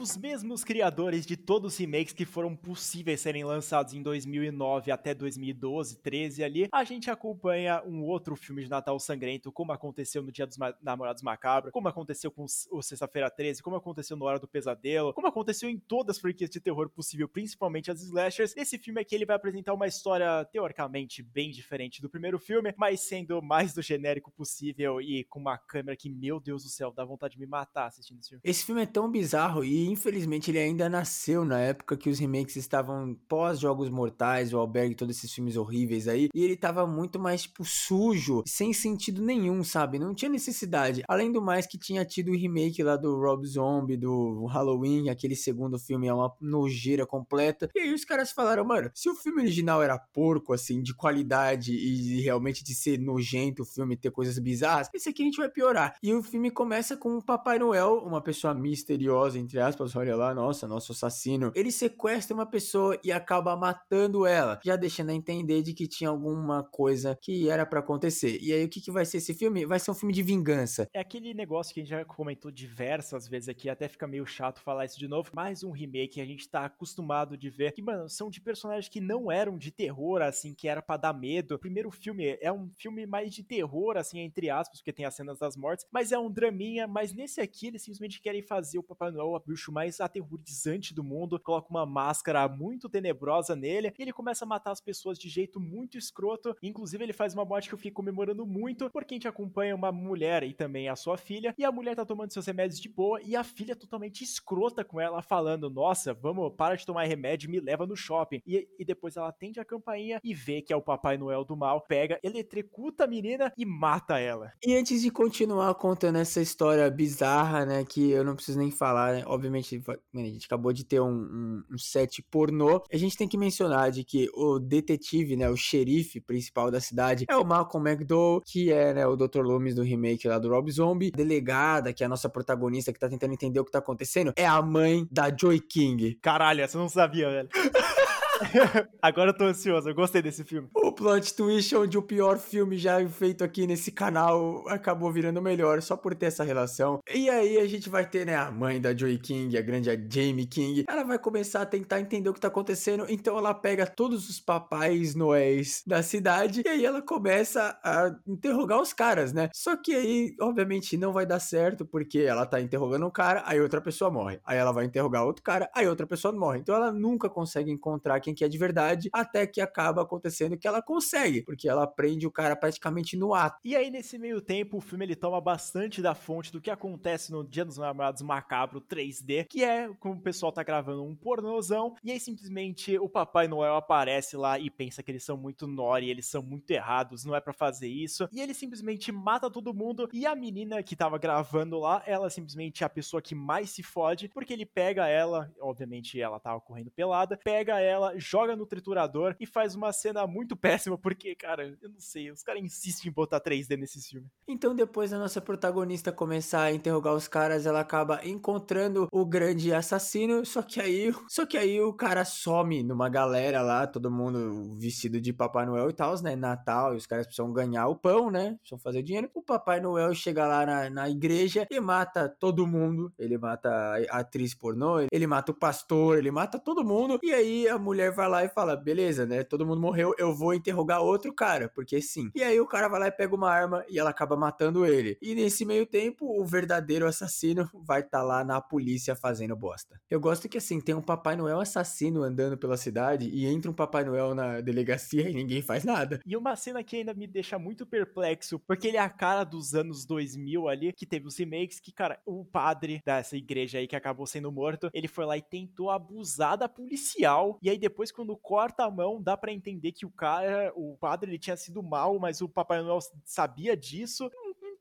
Os 0.00 0.16
mesmos 0.16 0.64
criadores 0.64 1.26
de 1.26 1.36
todos 1.36 1.74
os 1.74 1.78
remakes 1.78 2.14
que 2.14 2.24
foram 2.24 2.56
possíveis 2.56 3.20
serem 3.20 3.44
lançados 3.44 3.92
em 3.92 4.02
2009 4.02 4.90
até 4.90 5.14
2012, 5.14 5.98
13 5.98 6.42
ali, 6.42 6.68
a 6.72 6.84
gente 6.84 7.10
acompanha 7.10 7.82
um 7.84 8.02
outro 8.02 8.34
filme 8.34 8.64
de 8.64 8.70
Natal 8.70 8.98
sangrento, 8.98 9.52
como 9.52 9.72
aconteceu 9.72 10.22
no 10.22 10.32
Dia 10.32 10.46
dos 10.46 10.56
Ma 10.56 10.74
Namorados 10.80 11.22
Macabros, 11.22 11.72
como 11.72 11.88
aconteceu 11.88 12.30
com 12.30 12.46
o 12.70 12.82
Sexta-feira 12.82 13.30
13, 13.30 13.62
como 13.62 13.76
aconteceu 13.76 14.16
no 14.16 14.24
Hora 14.24 14.38
do 14.38 14.48
Pesadelo, 14.48 15.12
como 15.12 15.26
aconteceu 15.26 15.68
em 15.68 15.78
todas 15.78 16.16
as 16.16 16.20
franquias 16.20 16.48
de 16.48 16.60
terror 16.60 16.88
possível, 16.88 17.28
principalmente 17.28 17.90
as 17.90 18.00
slashers. 18.02 18.56
Esse 18.56 18.78
filme 18.78 19.00
aqui 19.00 19.14
ele 19.14 19.26
vai 19.26 19.36
apresentar 19.36 19.74
uma 19.74 19.86
história 19.86 20.44
teoricamente 20.46 21.22
bem 21.22 21.50
diferente 21.50 22.00
do 22.00 22.08
primeiro 22.08 22.38
filme, 22.38 22.72
mas 22.78 23.00
sendo 23.00 23.42
mais 23.42 23.74
do 23.74 23.82
genérico 23.82 24.30
possível 24.30 25.00
e 25.00 25.24
com 25.24 25.38
uma 25.38 25.58
câmera 25.58 25.96
que, 25.96 26.08
meu 26.08 26.40
Deus 26.40 26.62
do 26.62 26.70
céu, 26.70 26.90
dá 26.90 27.04
vontade 27.04 27.34
de 27.34 27.40
me 27.40 27.46
matar 27.46 27.86
assistindo 27.86 28.20
esse 28.20 28.30
filme. 28.30 28.42
Esse 28.42 28.64
filme 28.64 28.82
é 28.82 28.86
tão 28.86 29.10
bizarro 29.10 29.62
e 29.62 29.89
infelizmente 29.90 30.50
ele 30.50 30.58
ainda 30.58 30.88
nasceu 30.88 31.44
na 31.44 31.58
época 31.58 31.96
que 31.96 32.08
os 32.08 32.18
remakes 32.18 32.56
estavam 32.56 33.16
pós 33.28 33.58
Jogos 33.58 33.90
Mortais, 33.90 34.52
o 34.52 34.58
Albergue, 34.58 34.94
todos 34.94 35.16
esses 35.16 35.32
filmes 35.32 35.56
horríveis 35.56 36.08
aí, 36.08 36.28
e 36.34 36.44
ele 36.44 36.56
tava 36.56 36.86
muito 36.86 37.18
mais 37.18 37.42
tipo 37.42 37.64
sujo, 37.64 38.42
sem 38.46 38.72
sentido 38.72 39.22
nenhum, 39.22 39.62
sabe? 39.62 39.98
Não 39.98 40.14
tinha 40.14 40.30
necessidade. 40.30 41.02
Além 41.08 41.32
do 41.32 41.42
mais 41.42 41.66
que 41.66 41.78
tinha 41.78 42.04
tido 42.04 42.30
o 42.30 42.36
remake 42.36 42.82
lá 42.82 42.96
do 42.96 43.18
Rob 43.18 43.46
Zombie, 43.46 43.96
do 43.96 44.46
Halloween, 44.46 45.08
aquele 45.08 45.36
segundo 45.36 45.78
filme 45.78 46.06
é 46.06 46.14
uma 46.14 46.34
nojeira 46.40 47.06
completa. 47.06 47.70
E 47.74 47.80
aí 47.80 47.94
os 47.94 48.04
caras 48.04 48.32
falaram, 48.32 48.64
mano, 48.64 48.90
se 48.94 49.08
o 49.08 49.14
filme 49.14 49.42
original 49.42 49.82
era 49.82 49.98
porco 49.98 50.52
assim, 50.52 50.82
de 50.82 50.94
qualidade 50.94 51.72
e 51.72 52.20
realmente 52.20 52.62
de 52.64 52.74
ser 52.74 52.98
nojento 52.98 53.62
o 53.62 53.66
filme 53.66 53.96
ter 53.96 54.10
coisas 54.10 54.38
bizarras, 54.38 54.88
esse 54.94 55.08
aqui 55.08 55.22
a 55.22 55.26
gente 55.26 55.38
vai 55.38 55.48
piorar. 55.48 55.96
E 56.02 56.12
o 56.12 56.22
filme 56.22 56.50
começa 56.50 56.96
com 56.96 57.16
o 57.16 57.22
Papai 57.22 57.58
Noel, 57.58 58.02
uma 58.04 58.20
pessoa 58.20 58.54
misteriosa 58.54 59.38
entre 59.38 59.58
aspas 59.60 59.79
aspas, 59.80 59.96
olha 59.96 60.14
lá, 60.14 60.34
nossa, 60.34 60.68
nosso 60.68 60.92
assassino. 60.92 61.52
Ele 61.54 61.72
sequestra 61.72 62.34
uma 62.34 62.46
pessoa 62.46 62.98
e 63.02 63.10
acaba 63.10 63.56
matando 63.56 64.26
ela, 64.26 64.60
já 64.62 64.76
deixando 64.76 65.10
a 65.10 65.14
entender 65.14 65.62
de 65.62 65.72
que 65.72 65.88
tinha 65.88 66.10
alguma 66.10 66.62
coisa 66.62 67.16
que 67.20 67.48
era 67.48 67.64
para 67.64 67.80
acontecer. 67.80 68.38
E 68.40 68.52
aí, 68.52 68.64
o 68.64 68.68
que, 68.68 68.80
que 68.80 68.90
vai 68.90 69.04
ser 69.04 69.18
esse 69.18 69.32
filme? 69.32 69.64
Vai 69.64 69.78
ser 69.78 69.90
um 69.90 69.94
filme 69.94 70.12
de 70.12 70.22
vingança. 70.22 70.88
É 70.92 71.00
aquele 71.00 71.32
negócio 71.32 71.72
que 71.72 71.80
a 71.80 71.82
gente 71.82 71.90
já 71.90 72.04
comentou 72.04 72.50
diversas 72.50 73.26
vezes 73.26 73.48
aqui, 73.48 73.68
até 73.68 73.88
fica 73.88 74.06
meio 74.06 74.26
chato 74.26 74.60
falar 74.60 74.84
isso 74.84 74.98
de 74.98 75.08
novo. 75.08 75.30
Mais 75.34 75.62
um 75.64 75.70
remake 75.70 76.14
que 76.14 76.20
a 76.20 76.26
gente 76.26 76.48
tá 76.48 76.66
acostumado 76.66 77.36
de 77.36 77.48
ver, 77.48 77.72
que, 77.72 77.82
mano, 77.82 78.08
são 78.08 78.28
de 78.28 78.40
personagens 78.40 78.88
que 78.88 79.00
não 79.00 79.30
eram 79.30 79.56
de 79.56 79.70
terror, 79.70 80.22
assim, 80.22 80.54
que 80.54 80.68
era 80.68 80.82
para 80.82 80.96
dar 80.96 81.12
medo. 81.12 81.54
O 81.54 81.58
primeiro 81.58 81.90
filme 81.90 82.36
é 82.40 82.52
um 82.52 82.70
filme 82.76 83.06
mais 83.06 83.32
de 83.32 83.42
terror, 83.42 83.96
assim, 83.96 84.18
entre 84.18 84.50
aspas, 84.50 84.80
porque 84.80 84.92
tem 84.92 85.06
as 85.06 85.14
cenas 85.14 85.38
das 85.38 85.56
mortes, 85.56 85.86
mas 85.92 86.12
é 86.12 86.18
um 86.18 86.30
draminha. 86.30 86.86
Mas 86.86 87.12
nesse 87.14 87.40
aqui, 87.40 87.68
eles 87.68 87.82
simplesmente 87.82 88.20
querem 88.20 88.42
fazer 88.42 88.78
o 88.78 88.82
Papai 88.82 89.10
Noel 89.10 89.30
o 89.30 89.40
bicho 89.40 89.69
mais 89.70 90.00
aterrorizante 90.00 90.94
do 90.94 91.02
mundo, 91.02 91.38
coloca 91.38 91.70
uma 91.70 91.86
máscara 91.86 92.48
muito 92.48 92.88
tenebrosa 92.88 93.54
nele, 93.56 93.92
e 93.98 94.02
ele 94.02 94.12
começa 94.12 94.44
a 94.44 94.48
matar 94.48 94.72
as 94.72 94.80
pessoas 94.80 95.18
de 95.18 95.28
jeito 95.28 95.60
muito 95.60 95.96
escroto. 95.96 96.56
Inclusive, 96.62 97.04
ele 97.04 97.12
faz 97.12 97.34
uma 97.34 97.44
morte 97.44 97.68
que 97.68 97.74
eu 97.74 97.78
fiquei 97.78 97.90
comemorando 97.90 98.46
muito, 98.46 98.90
porque 98.90 99.14
a 99.14 99.16
gente 99.16 99.28
acompanha 99.28 99.74
uma 99.74 99.92
mulher 99.92 100.42
e 100.42 100.52
também 100.52 100.88
a 100.88 100.96
sua 100.96 101.16
filha, 101.16 101.54
e 101.56 101.64
a 101.64 101.72
mulher 101.72 101.96
tá 101.96 102.04
tomando 102.04 102.32
seus 102.32 102.46
remédios 102.46 102.80
de 102.80 102.88
boa, 102.88 103.20
e 103.22 103.36
a 103.36 103.44
filha 103.44 103.76
totalmente 103.76 104.22
escrota 104.22 104.84
com 104.84 105.00
ela, 105.00 105.22
falando: 105.22 105.70
Nossa, 105.70 106.14
vamos, 106.14 106.52
para 106.56 106.76
de 106.76 106.86
tomar 106.86 107.04
remédio 107.04 107.48
e 107.48 107.50
me 107.50 107.60
leva 107.60 107.86
no 107.86 107.96
shopping. 107.96 108.40
E, 108.46 108.66
e 108.78 108.84
depois 108.84 109.16
ela 109.16 109.28
atende 109.28 109.60
a 109.60 109.64
campainha 109.64 110.20
e 110.22 110.34
vê 110.34 110.62
que 110.62 110.72
é 110.72 110.76
o 110.76 110.82
Papai 110.82 111.16
Noel 111.16 111.44
do 111.44 111.56
mal, 111.56 111.80
pega, 111.82 112.18
eletricuta 112.22 113.04
a 113.04 113.06
menina 113.06 113.52
e 113.56 113.64
mata 113.64 114.18
ela. 114.18 114.52
E 114.64 114.74
antes 114.74 115.02
de 115.02 115.10
continuar 115.10 115.74
contando 115.74 116.16
essa 116.16 116.40
história 116.40 116.90
bizarra, 116.90 117.64
né, 117.64 117.84
que 117.84 118.10
eu 118.10 118.24
não 118.24 118.34
preciso 118.34 118.58
nem 118.58 118.70
falar, 118.70 119.14
né, 119.14 119.22
obviamente, 119.26 119.59
a 119.60 120.18
gente 120.18 120.46
acabou 120.46 120.72
de 120.72 120.84
ter 120.84 121.00
um, 121.00 121.08
um, 121.08 121.62
um 121.72 121.78
set 121.78 122.22
pornô, 122.30 122.82
a 122.92 122.96
gente 122.96 123.16
tem 123.16 123.28
que 123.28 123.38
mencionar 123.38 123.90
de 123.90 124.04
que 124.04 124.28
o 124.34 124.58
detetive, 124.58 125.36
né, 125.36 125.48
o 125.48 125.56
xerife 125.56 126.20
principal 126.20 126.70
da 126.70 126.80
cidade 126.80 127.24
é 127.28 127.36
o 127.36 127.44
Malcolm 127.44 127.88
McDowell, 127.88 128.42
que 128.44 128.72
é, 128.72 128.94
né, 128.94 129.06
o 129.06 129.16
Dr. 129.16 129.40
Loomis 129.40 129.74
do 129.74 129.82
remake 129.82 130.28
lá 130.28 130.38
do 130.38 130.48
Rob 130.48 130.70
Zombie. 130.70 131.10
A 131.14 131.16
delegada, 131.16 131.92
que 131.92 132.02
é 132.02 132.06
a 132.06 132.08
nossa 132.08 132.28
protagonista 132.28 132.92
que 132.92 132.98
tá 132.98 133.08
tentando 133.08 133.32
entender 133.32 133.60
o 133.60 133.64
que 133.64 133.72
tá 133.72 133.78
acontecendo, 133.78 134.32
é 134.36 134.46
a 134.46 134.60
mãe 134.62 135.06
da 135.10 135.34
Joy 135.34 135.60
King. 135.60 136.18
Caralho, 136.22 136.62
essa 136.62 136.78
não 136.78 136.88
sabia, 136.88 137.28
velho. 137.28 137.48
Agora 139.02 139.30
eu 139.30 139.36
tô 139.36 139.44
ansioso, 139.44 139.88
eu 139.88 139.94
gostei 139.94 140.22
desse 140.22 140.44
filme. 140.44 140.68
O 140.74 140.92
plot 140.92 141.34
twist 141.34 141.74
onde 141.76 141.98
o 141.98 142.02
pior 142.02 142.38
filme 142.38 142.76
já 142.78 143.06
feito 143.08 143.44
aqui 143.44 143.66
nesse 143.66 143.92
canal 143.92 144.66
acabou 144.68 145.12
virando 145.12 145.40
melhor 145.42 145.80
só 145.82 145.96
por 145.96 146.14
ter 146.14 146.26
essa 146.26 146.44
relação. 146.44 147.00
E 147.12 147.28
aí 147.28 147.58
a 147.58 147.66
gente 147.66 147.88
vai 147.88 148.08
ter, 148.08 148.26
né, 148.26 148.36
a 148.36 148.50
mãe 148.50 148.80
da 148.80 148.96
Joey 148.96 149.18
King, 149.18 149.56
a 149.56 149.62
grande 149.62 149.90
Jamie 150.10 150.46
King. 150.46 150.84
Ela 150.88 151.04
vai 151.04 151.18
começar 151.18 151.62
a 151.62 151.66
tentar 151.66 152.00
entender 152.00 152.28
o 152.28 152.34
que 152.34 152.40
tá 152.40 152.48
acontecendo, 152.48 153.06
então 153.08 153.36
ela 153.36 153.54
pega 153.54 153.86
todos 153.86 154.28
os 154.28 154.40
papais 154.40 155.14
noéis 155.14 155.82
da 155.86 156.02
cidade 156.02 156.62
e 156.64 156.68
aí 156.68 156.84
ela 156.84 157.02
começa 157.02 157.78
a 157.82 158.14
interrogar 158.26 158.80
os 158.80 158.92
caras, 158.92 159.32
né? 159.32 159.48
Só 159.54 159.76
que 159.76 159.94
aí, 159.94 160.34
obviamente, 160.40 160.96
não 160.96 161.12
vai 161.12 161.26
dar 161.26 161.40
certo 161.40 161.84
porque 161.84 162.20
ela 162.20 162.46
tá 162.46 162.60
interrogando 162.60 163.06
um 163.06 163.10
cara, 163.10 163.42
aí 163.46 163.60
outra 163.60 163.80
pessoa 163.80 164.10
morre. 164.10 164.40
Aí 164.44 164.58
ela 164.58 164.72
vai 164.72 164.84
interrogar 164.84 165.24
outro 165.24 165.42
cara, 165.42 165.70
aí 165.74 165.88
outra 165.88 166.06
pessoa 166.06 166.32
morre. 166.32 166.58
Então 166.58 166.74
ela 166.74 166.92
nunca 166.92 167.28
consegue 167.28 167.70
encontrar 167.70 168.20
quem 168.20 168.29
quem 168.30 168.34
que 168.34 168.44
é 168.44 168.48
de 168.48 168.58
verdade, 168.58 169.08
até 169.12 169.46
que 169.46 169.60
acaba 169.60 170.02
acontecendo 170.02 170.56
que 170.56 170.66
ela 170.66 170.82
consegue, 170.82 171.42
porque 171.42 171.68
ela 171.68 171.86
prende 171.86 172.26
o 172.26 172.30
cara 172.30 172.56
praticamente 172.56 173.16
no 173.16 173.34
ato. 173.34 173.58
E 173.64 173.76
aí, 173.76 173.90
nesse 173.90 174.18
meio 174.18 174.40
tempo, 174.40 174.78
o 174.78 174.80
filme 174.80 175.04
ele 175.04 175.16
toma 175.16 175.40
bastante 175.40 176.00
da 176.00 176.14
fonte 176.14 176.52
do 176.52 176.60
que 176.60 176.70
acontece 176.70 177.32
no 177.32 177.46
Dia 177.46 177.64
dos 177.64 177.78
Namorados 177.78 178.22
Macabro 178.22 178.80
3D, 178.80 179.46
que 179.48 179.64
é 179.64 179.88
como 179.98 180.14
o 180.14 180.22
pessoal 180.22 180.52
tá 180.52 180.62
gravando 180.62 181.04
um 181.04 181.14
pornozão, 181.14 181.94
e 182.02 182.12
aí 182.12 182.20
simplesmente 182.20 182.98
o 182.98 183.08
Papai 183.08 183.48
Noel 183.48 183.76
aparece 183.76 184.36
lá 184.36 184.58
e 184.58 184.70
pensa 184.70 185.02
que 185.02 185.10
eles 185.10 185.24
são 185.24 185.36
muito 185.36 185.66
nori, 185.66 186.08
eles 186.08 186.26
são 186.26 186.42
muito 186.42 186.70
errados, 186.70 187.24
não 187.24 187.34
é 187.34 187.40
para 187.40 187.52
fazer 187.52 187.88
isso, 187.88 188.28
e 188.32 188.40
ele 188.40 188.54
simplesmente 188.54 189.10
mata 189.10 189.50
todo 189.50 189.74
mundo, 189.74 190.08
e 190.12 190.26
a 190.26 190.34
menina 190.34 190.82
que 190.82 190.96
tava 190.96 191.18
gravando 191.18 191.78
lá, 191.78 192.02
ela 192.06 192.30
simplesmente 192.30 192.82
é 192.82 192.86
a 192.86 192.90
pessoa 192.90 193.22
que 193.22 193.34
mais 193.34 193.70
se 193.70 193.82
fode, 193.82 194.28
porque 194.28 194.52
ele 194.52 194.66
pega 194.66 195.08
ela, 195.08 195.50
obviamente 195.60 196.20
ela 196.20 196.38
tava 196.38 196.60
correndo 196.60 196.90
pelada, 196.90 197.38
pega 197.42 197.80
ela, 197.80 198.18
joga 198.20 198.54
no 198.54 198.66
triturador 198.66 199.34
e 199.40 199.46
faz 199.46 199.74
uma 199.74 199.92
cena 199.92 200.26
muito 200.26 200.56
péssima, 200.56 200.96
porque, 200.98 201.34
cara, 201.34 201.76
eu 201.80 201.88
não 201.88 202.00
sei, 202.00 202.30
os 202.30 202.42
caras 202.42 202.62
insistem 202.62 203.10
em 203.10 203.14
botar 203.14 203.40
3D 203.40 203.76
nesse 203.76 204.00
filme. 204.00 204.28
Então, 204.46 204.74
depois 204.74 205.10
da 205.10 205.18
nossa 205.18 205.40
protagonista 205.40 206.12
começar 206.12 206.62
a 206.62 206.72
interrogar 206.72 207.14
os 207.14 207.26
caras, 207.26 207.66
ela 207.66 207.80
acaba 207.80 208.20
encontrando 208.26 209.08
o 209.10 209.24
grande 209.24 209.72
assassino, 209.72 210.44
só 210.44 210.62
que 210.62 210.80
aí, 210.80 211.12
só 211.28 211.46
que 211.46 211.56
aí 211.56 211.80
o 211.80 211.92
cara 211.92 212.24
some 212.24 212.82
numa 212.82 213.08
galera 213.08 213.62
lá, 213.62 213.86
todo 213.86 214.10
mundo 214.10 214.76
vestido 214.78 215.20
de 215.20 215.32
Papai 215.32 215.66
Noel 215.66 215.90
e 215.90 215.92
tal, 215.92 216.10
né? 216.22 216.34
Natal, 216.34 216.94
e 216.94 216.96
os 216.96 217.06
caras 217.06 217.26
precisam 217.26 217.52
ganhar 217.52 217.86
o 217.86 217.96
pão, 217.96 218.30
né? 218.30 218.56
Precisam 218.60 218.78
fazer 218.78 219.02
dinheiro. 219.02 219.30
O 219.34 219.42
Papai 219.42 219.80
Noel 219.80 220.14
chega 220.14 220.46
lá 220.46 220.66
na, 220.66 220.90
na 220.90 221.08
igreja 221.08 221.66
e 221.70 221.80
mata 221.80 222.28
todo 222.28 222.66
mundo. 222.66 223.12
Ele 223.18 223.38
mata 223.38 223.70
a 224.10 224.18
atriz 224.18 224.54
pornô, 224.54 225.06
ele 225.10 225.26
mata 225.26 225.52
o 225.52 225.54
pastor, 225.54 226.18
ele 226.18 226.30
mata 226.30 226.58
todo 226.58 226.84
mundo. 226.84 227.18
E 227.22 227.32
aí 227.32 227.68
a 227.68 227.78
mulher 227.78 228.09
mulher 228.10 228.12
vai 228.12 228.28
lá 228.28 228.44
e 228.44 228.48
fala: 228.48 228.76
beleza, 228.76 229.24
né? 229.24 229.42
Todo 229.42 229.66
mundo 229.66 229.80
morreu, 229.80 230.14
eu 230.18 230.34
vou 230.34 230.52
interrogar 230.52 231.00
outro 231.00 231.32
cara, 231.32 231.68
porque 231.68 232.00
sim. 232.02 232.30
E 232.34 232.42
aí 232.42 232.60
o 232.60 232.66
cara 232.66 232.88
vai 232.88 233.00
lá 233.00 233.06
e 233.08 233.12
pega 233.12 233.34
uma 233.34 233.50
arma 233.50 233.84
e 233.88 233.98
ela 233.98 234.10
acaba 234.10 234.36
matando 234.36 234.84
ele. 234.84 235.16
E 235.22 235.34
nesse 235.34 235.64
meio 235.64 235.86
tempo, 235.86 236.26
o 236.40 236.44
verdadeiro 236.44 237.06
assassino 237.06 237.68
vai 237.74 238.00
estar 238.00 238.18
tá 238.18 238.24
lá 238.24 238.44
na 238.44 238.60
polícia 238.60 239.14
fazendo 239.14 239.56
bosta. 239.56 240.00
Eu 240.10 240.20
gosto 240.20 240.48
que 240.48 240.58
assim, 240.58 240.80
tem 240.80 240.94
um 240.94 241.02
Papai 241.02 241.36
Noel 241.36 241.60
assassino 241.60 242.22
andando 242.22 242.58
pela 242.58 242.76
cidade 242.76 243.28
e 243.28 243.46
entra 243.46 243.70
um 243.70 243.74
Papai 243.74 244.04
Noel 244.04 244.34
na 244.34 244.60
delegacia 244.60 245.28
e 245.28 245.34
ninguém 245.34 245.62
faz 245.62 245.84
nada. 245.84 246.20
E 246.26 246.36
uma 246.36 246.56
cena 246.56 246.82
que 246.82 246.96
ainda 246.96 247.14
me 247.14 247.26
deixa 247.26 247.58
muito 247.58 247.86
perplexo, 247.86 248.58
porque 248.58 248.88
ele 248.88 248.96
é 248.96 249.00
a 249.00 249.08
cara 249.08 249.44
dos 249.44 249.74
anos 249.74 250.04
2000 250.04 250.68
ali, 250.68 250.92
que 250.92 251.06
teve 251.06 251.26
os 251.26 251.38
remakes, 251.38 251.80
que, 251.80 251.92
cara, 251.92 252.20
o 252.26 252.44
padre 252.44 253.00
dessa 253.04 253.36
igreja 253.36 253.78
aí 253.78 253.86
que 253.86 253.96
acabou 253.96 254.26
sendo 254.26 254.50
morto, 254.50 254.90
ele 254.92 255.08
foi 255.08 255.24
lá 255.24 255.36
e 255.36 255.42
tentou 255.42 255.90
abusar 255.90 256.56
da 256.56 256.68
policial. 256.68 257.58
E 257.62 257.70
aí 257.70 257.78
depois 257.78 257.89
depois 257.90 258.12
quando 258.12 258.36
corta 258.36 258.84
a 258.84 258.90
mão, 258.90 259.20
dá 259.20 259.36
para 259.36 259.52
entender 259.52 259.92
que 259.92 260.06
o 260.06 260.10
cara, 260.10 260.72
o 260.76 260.96
padre, 260.96 261.30
ele 261.30 261.38
tinha 261.38 261.56
sido 261.56 261.82
mal, 261.82 262.18
mas 262.18 262.40
o 262.40 262.48
Papai 262.48 262.80
Noel 262.80 263.00
sabia 263.24 263.76
disso 263.76 264.30